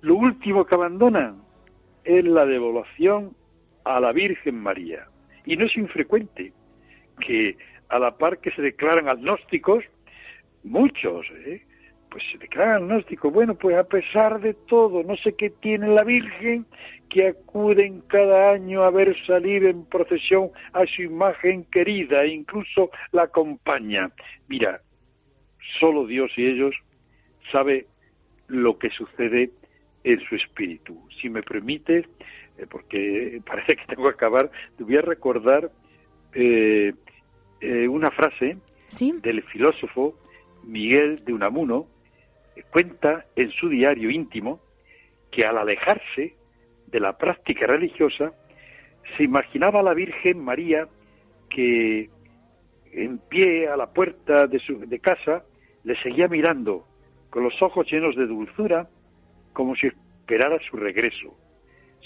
lo 0.00 0.14
último 0.14 0.64
que 0.64 0.74
abandonan 0.74 1.42
es 2.04 2.24
la 2.24 2.46
devolución 2.46 3.36
a 3.84 4.00
la 4.00 4.12
Virgen 4.12 4.56
María. 4.56 5.06
Y 5.44 5.56
no 5.56 5.66
es 5.66 5.76
infrecuente 5.76 6.52
que 7.20 7.56
a 7.88 7.98
la 7.98 8.16
par 8.16 8.38
que 8.38 8.50
se 8.52 8.62
declaran 8.62 9.08
agnósticos, 9.08 9.84
muchos, 10.62 11.26
¿eh? 11.44 11.62
pues 12.10 12.22
se 12.32 12.38
declaran 12.38 12.82
agnósticos. 12.84 13.32
Bueno, 13.32 13.54
pues 13.54 13.76
a 13.76 13.84
pesar 13.84 14.40
de 14.40 14.54
todo, 14.54 15.02
no 15.02 15.16
sé 15.16 15.34
qué 15.34 15.50
tiene 15.50 15.88
la 15.88 16.04
Virgen, 16.04 16.66
que 17.08 17.26
acuden 17.26 18.02
cada 18.02 18.52
año 18.52 18.84
a 18.84 18.90
ver 18.90 19.16
salir 19.26 19.64
en 19.64 19.84
procesión 19.84 20.50
a 20.72 20.86
su 20.86 21.02
imagen 21.02 21.64
querida 21.64 22.22
e 22.22 22.28
incluso 22.28 22.90
la 23.12 23.24
acompaña. 23.24 24.10
Mira, 24.48 24.80
solo 25.80 26.06
Dios 26.06 26.30
y 26.36 26.46
ellos 26.46 26.74
sabe 27.50 27.86
lo 28.48 28.78
que 28.78 28.90
sucede 28.90 29.50
en 30.04 30.20
su 30.20 30.34
espíritu. 30.34 31.00
Si 31.20 31.28
me 31.28 31.42
permites, 31.42 32.06
eh, 32.58 32.66
porque 32.70 33.40
parece 33.46 33.76
que 33.76 33.86
tengo 33.94 34.04
que 34.08 34.14
acabar, 34.14 34.50
te 34.76 34.84
voy 34.84 34.96
a 34.96 35.02
recordar 35.02 35.70
eh, 36.34 36.92
eh, 37.60 37.88
una 37.88 38.10
frase 38.10 38.58
Sí. 38.88 39.14
del 39.22 39.42
filósofo 39.44 40.18
Miguel 40.64 41.24
de 41.24 41.32
Unamuno, 41.32 41.86
cuenta 42.72 43.24
en 43.36 43.50
su 43.52 43.68
diario 43.68 44.10
íntimo 44.10 44.60
que 45.30 45.46
al 45.46 45.56
alejarse 45.58 46.34
de 46.88 47.00
la 47.00 47.16
práctica 47.16 47.66
religiosa, 47.66 48.32
se 49.16 49.22
imaginaba 49.22 49.80
a 49.80 49.82
la 49.84 49.94
Virgen 49.94 50.44
María 50.44 50.88
que 51.48 52.10
en 52.92 53.18
pie 53.18 53.68
a 53.68 53.76
la 53.76 53.92
puerta 53.92 54.46
de 54.46 54.58
su 54.58 54.80
de 54.80 54.98
casa 54.98 55.44
le 55.84 56.00
seguía 56.02 56.28
mirando 56.28 56.84
con 57.30 57.44
los 57.44 57.60
ojos 57.62 57.90
llenos 57.90 58.16
de 58.16 58.26
dulzura 58.26 58.88
como 59.52 59.74
si 59.76 59.86
esperara 59.86 60.58
su 60.68 60.76
regreso. 60.76 61.36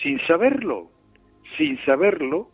Sin 0.02 0.20
saberlo, 0.26 0.90
sin 1.56 1.78
saberlo, 1.84 2.48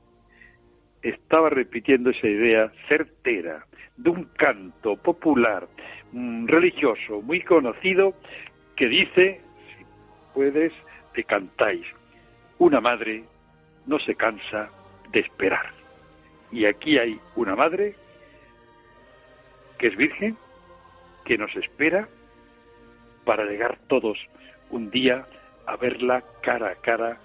estaba 1.03 1.51
repitiendo 1.51 2.11
esa 2.11 2.27
idea 2.27 2.73
certera 2.89 3.66
de 3.97 4.11
un 4.11 4.25
canto 4.37 4.97
popular 4.97 5.68
mm, 6.12 6.47
religioso 6.47 7.23
muy 7.23 7.43
conocido 7.43 8.14
que 8.77 8.89
dice, 8.89 9.41
después 10.35 10.73
te 11.14 11.25
cantáis. 11.25 11.87
Una 12.59 12.81
madre 12.81 13.25
no 13.87 13.99
se 13.99 14.14
cansa 14.14 14.71
de 15.12 15.21
esperar. 15.21 15.73
Y 16.53 16.66
aquí 16.66 16.99
hay 16.99 17.18
una 17.37 17.55
madre 17.55 17.95
que 19.79 19.89
es 19.89 19.97
virgen, 19.97 20.37
que 21.25 21.39
nos 21.39 21.55
espera 21.57 22.09
para 23.25 23.45
llegar 23.45 23.79
todos 23.89 24.18
un 24.71 24.91
día 24.91 25.27
a 25.66 25.77
verla 25.77 26.23
cara 26.43 26.73
a 26.73 26.75
cara 26.77 27.18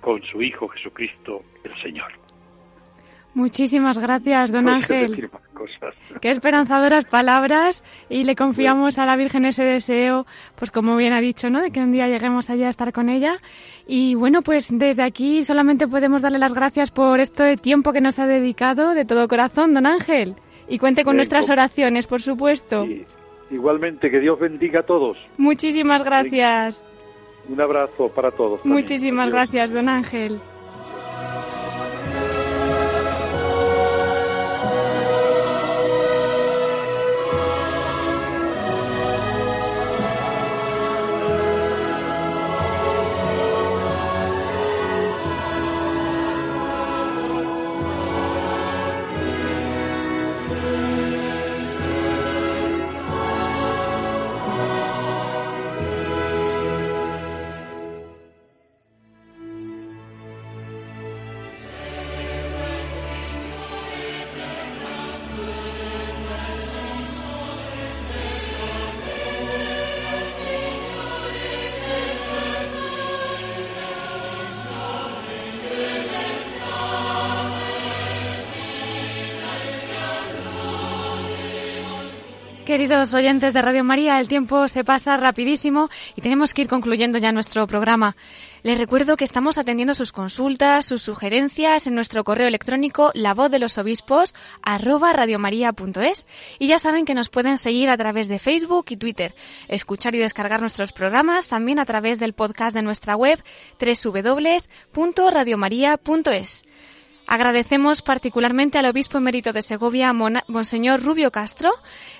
con 0.00 0.22
su 0.22 0.42
Hijo 0.42 0.68
Jesucristo 0.68 1.42
el 1.64 1.82
Señor. 1.82 2.12
Muchísimas 3.34 3.98
gracias, 3.98 4.50
don 4.50 4.64
No 4.64 4.72
Ángel. 4.72 5.30
cosas. 5.54 5.94
Qué 6.20 6.30
esperanzadoras 6.30 7.04
palabras 7.04 7.84
y 8.08 8.24
le 8.24 8.34
confiamos 8.34 8.98
a 8.98 9.06
la 9.06 9.16
Virgen 9.16 9.44
ese 9.44 9.64
deseo, 9.64 10.26
pues 10.56 10.70
como 10.70 10.96
bien 10.96 11.12
ha 11.12 11.20
dicho, 11.20 11.50
¿no? 11.50 11.60
De 11.60 11.70
que 11.70 11.80
un 11.80 11.92
día 11.92 12.08
lleguemos 12.08 12.50
allá 12.50 12.66
a 12.66 12.70
estar 12.70 12.92
con 12.92 13.08
ella. 13.08 13.36
Y 13.86 14.14
bueno, 14.14 14.42
pues 14.42 14.70
desde 14.72 15.02
aquí 15.02 15.44
solamente 15.44 15.86
podemos 15.86 16.22
darle 16.22 16.38
las 16.38 16.54
gracias 16.54 16.90
por 16.90 17.20
este 17.20 17.56
tiempo 17.56 17.92
que 17.92 18.00
nos 18.00 18.18
ha 18.18 18.26
dedicado 18.26 18.94
de 18.94 19.04
todo 19.04 19.28
corazón, 19.28 19.74
don 19.74 19.86
Ángel. 19.86 20.34
Y 20.68 20.78
cuente 20.78 21.04
con 21.04 21.12
Bien, 21.12 21.18
nuestras 21.18 21.48
oraciones, 21.48 22.06
por 22.06 22.20
supuesto. 22.20 22.86
Y 22.86 23.06
igualmente, 23.50 24.10
que 24.10 24.20
Dios 24.20 24.38
bendiga 24.38 24.80
a 24.80 24.82
todos. 24.84 25.16
Muchísimas 25.36 26.04
gracias. 26.04 26.84
Un 27.48 27.60
abrazo 27.60 28.08
para 28.08 28.30
todos. 28.30 28.60
también. 28.62 28.82
Muchísimas 28.82 29.28
Adiós. 29.28 29.32
gracias, 29.32 29.72
don 29.72 29.88
Ángel. 29.88 30.40
Queridos 82.78 83.12
oyentes 83.12 83.52
de 83.54 83.60
Radio 83.60 83.82
María, 83.82 84.20
el 84.20 84.28
tiempo 84.28 84.68
se 84.68 84.84
pasa 84.84 85.16
rapidísimo 85.16 85.88
y 86.14 86.20
tenemos 86.20 86.54
que 86.54 86.62
ir 86.62 86.68
concluyendo 86.68 87.18
ya 87.18 87.32
nuestro 87.32 87.66
programa. 87.66 88.14
Les 88.62 88.78
recuerdo 88.78 89.16
que 89.16 89.24
estamos 89.24 89.58
atendiendo 89.58 89.96
sus 89.96 90.12
consultas, 90.12 90.86
sus 90.86 91.02
sugerencias 91.02 91.88
en 91.88 91.96
nuestro 91.96 92.22
correo 92.22 92.46
electrónico 92.46 93.10
la 93.14 93.34
voz 93.34 93.50
de 93.50 93.58
los 93.58 93.78
obispos 93.78 94.32
radiomaria.es 94.62 96.28
y 96.60 96.68
ya 96.68 96.78
saben 96.78 97.04
que 97.04 97.14
nos 97.14 97.30
pueden 97.30 97.58
seguir 97.58 97.90
a 97.90 97.96
través 97.96 98.28
de 98.28 98.38
Facebook 98.38 98.84
y 98.90 98.96
Twitter, 98.96 99.34
escuchar 99.66 100.14
y 100.14 100.18
descargar 100.18 100.60
nuestros 100.60 100.92
programas 100.92 101.48
también 101.48 101.80
a 101.80 101.84
través 101.84 102.20
del 102.20 102.32
podcast 102.32 102.76
de 102.76 102.82
nuestra 102.82 103.16
web 103.16 103.42
www.radiomaria.es. 103.80 106.64
Agradecemos 107.30 108.00
particularmente 108.00 108.78
al 108.78 108.86
obispo 108.86 109.18
emérito 109.18 109.52
de 109.52 109.60
Segovia, 109.60 110.14
Monseñor 110.14 111.02
Rubio 111.02 111.30
Castro, 111.30 111.70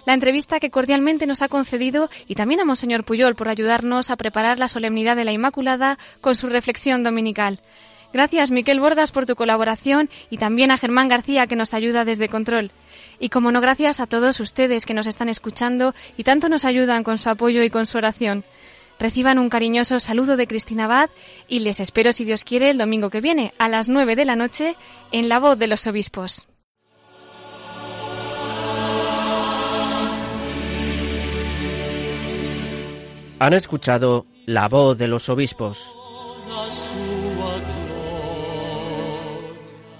la 0.04 0.12
entrevista 0.12 0.60
que 0.60 0.70
cordialmente 0.70 1.26
nos 1.26 1.40
ha 1.40 1.48
concedido 1.48 2.10
y 2.26 2.34
también 2.34 2.60
a 2.60 2.66
Monseñor 2.66 3.04
Puyol 3.04 3.34
por 3.34 3.48
ayudarnos 3.48 4.10
a 4.10 4.16
preparar 4.16 4.58
la 4.58 4.68
solemnidad 4.68 5.16
de 5.16 5.24
la 5.24 5.32
Inmaculada 5.32 5.98
con 6.20 6.34
su 6.34 6.48
reflexión 6.48 7.04
dominical. 7.04 7.62
Gracias, 8.12 8.50
Miquel 8.50 8.80
Bordas, 8.80 9.10
por 9.10 9.24
tu 9.24 9.34
colaboración 9.34 10.10
y 10.28 10.36
también 10.36 10.70
a 10.70 10.76
Germán 10.76 11.08
García, 11.08 11.46
que 11.46 11.56
nos 11.56 11.72
ayuda 11.72 12.04
desde 12.04 12.28
Control. 12.28 12.70
Y 13.18 13.30
como 13.30 13.50
no, 13.50 13.62
gracias 13.62 14.00
a 14.00 14.06
todos 14.06 14.40
ustedes 14.40 14.84
que 14.84 14.92
nos 14.92 15.06
están 15.06 15.30
escuchando 15.30 15.94
y 16.18 16.24
tanto 16.24 16.50
nos 16.50 16.66
ayudan 16.66 17.02
con 17.02 17.16
su 17.16 17.30
apoyo 17.30 17.62
y 17.62 17.70
con 17.70 17.86
su 17.86 17.96
oración. 17.96 18.44
Reciban 18.98 19.38
un 19.38 19.48
cariñoso 19.48 20.00
saludo 20.00 20.36
de 20.36 20.46
Cristina 20.46 20.84
Abad 20.84 21.10
y 21.46 21.60
les 21.60 21.80
espero, 21.80 22.12
si 22.12 22.24
Dios 22.24 22.44
quiere, 22.44 22.70
el 22.70 22.78
domingo 22.78 23.10
que 23.10 23.20
viene, 23.20 23.52
a 23.58 23.68
las 23.68 23.88
9 23.88 24.16
de 24.16 24.24
la 24.24 24.36
noche, 24.36 24.74
en 25.12 25.28
La 25.28 25.38
Voz 25.38 25.58
de 25.58 25.68
los 25.68 25.86
Obispos. 25.86 26.48
Han 33.40 33.52
escuchado 33.52 34.26
La 34.46 34.66
Voz 34.68 34.98
de 34.98 35.06
los 35.06 35.28
Obispos 35.28 35.94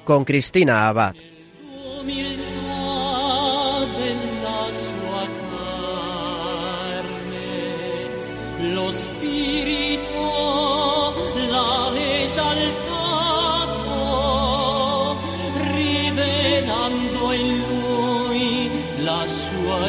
con 0.09 0.24
Cristina 0.24 0.88
Abad. 0.88 1.14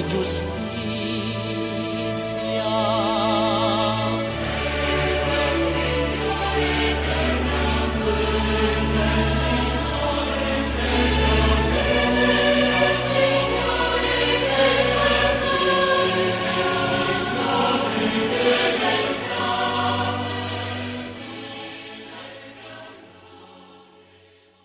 just 0.09 0.48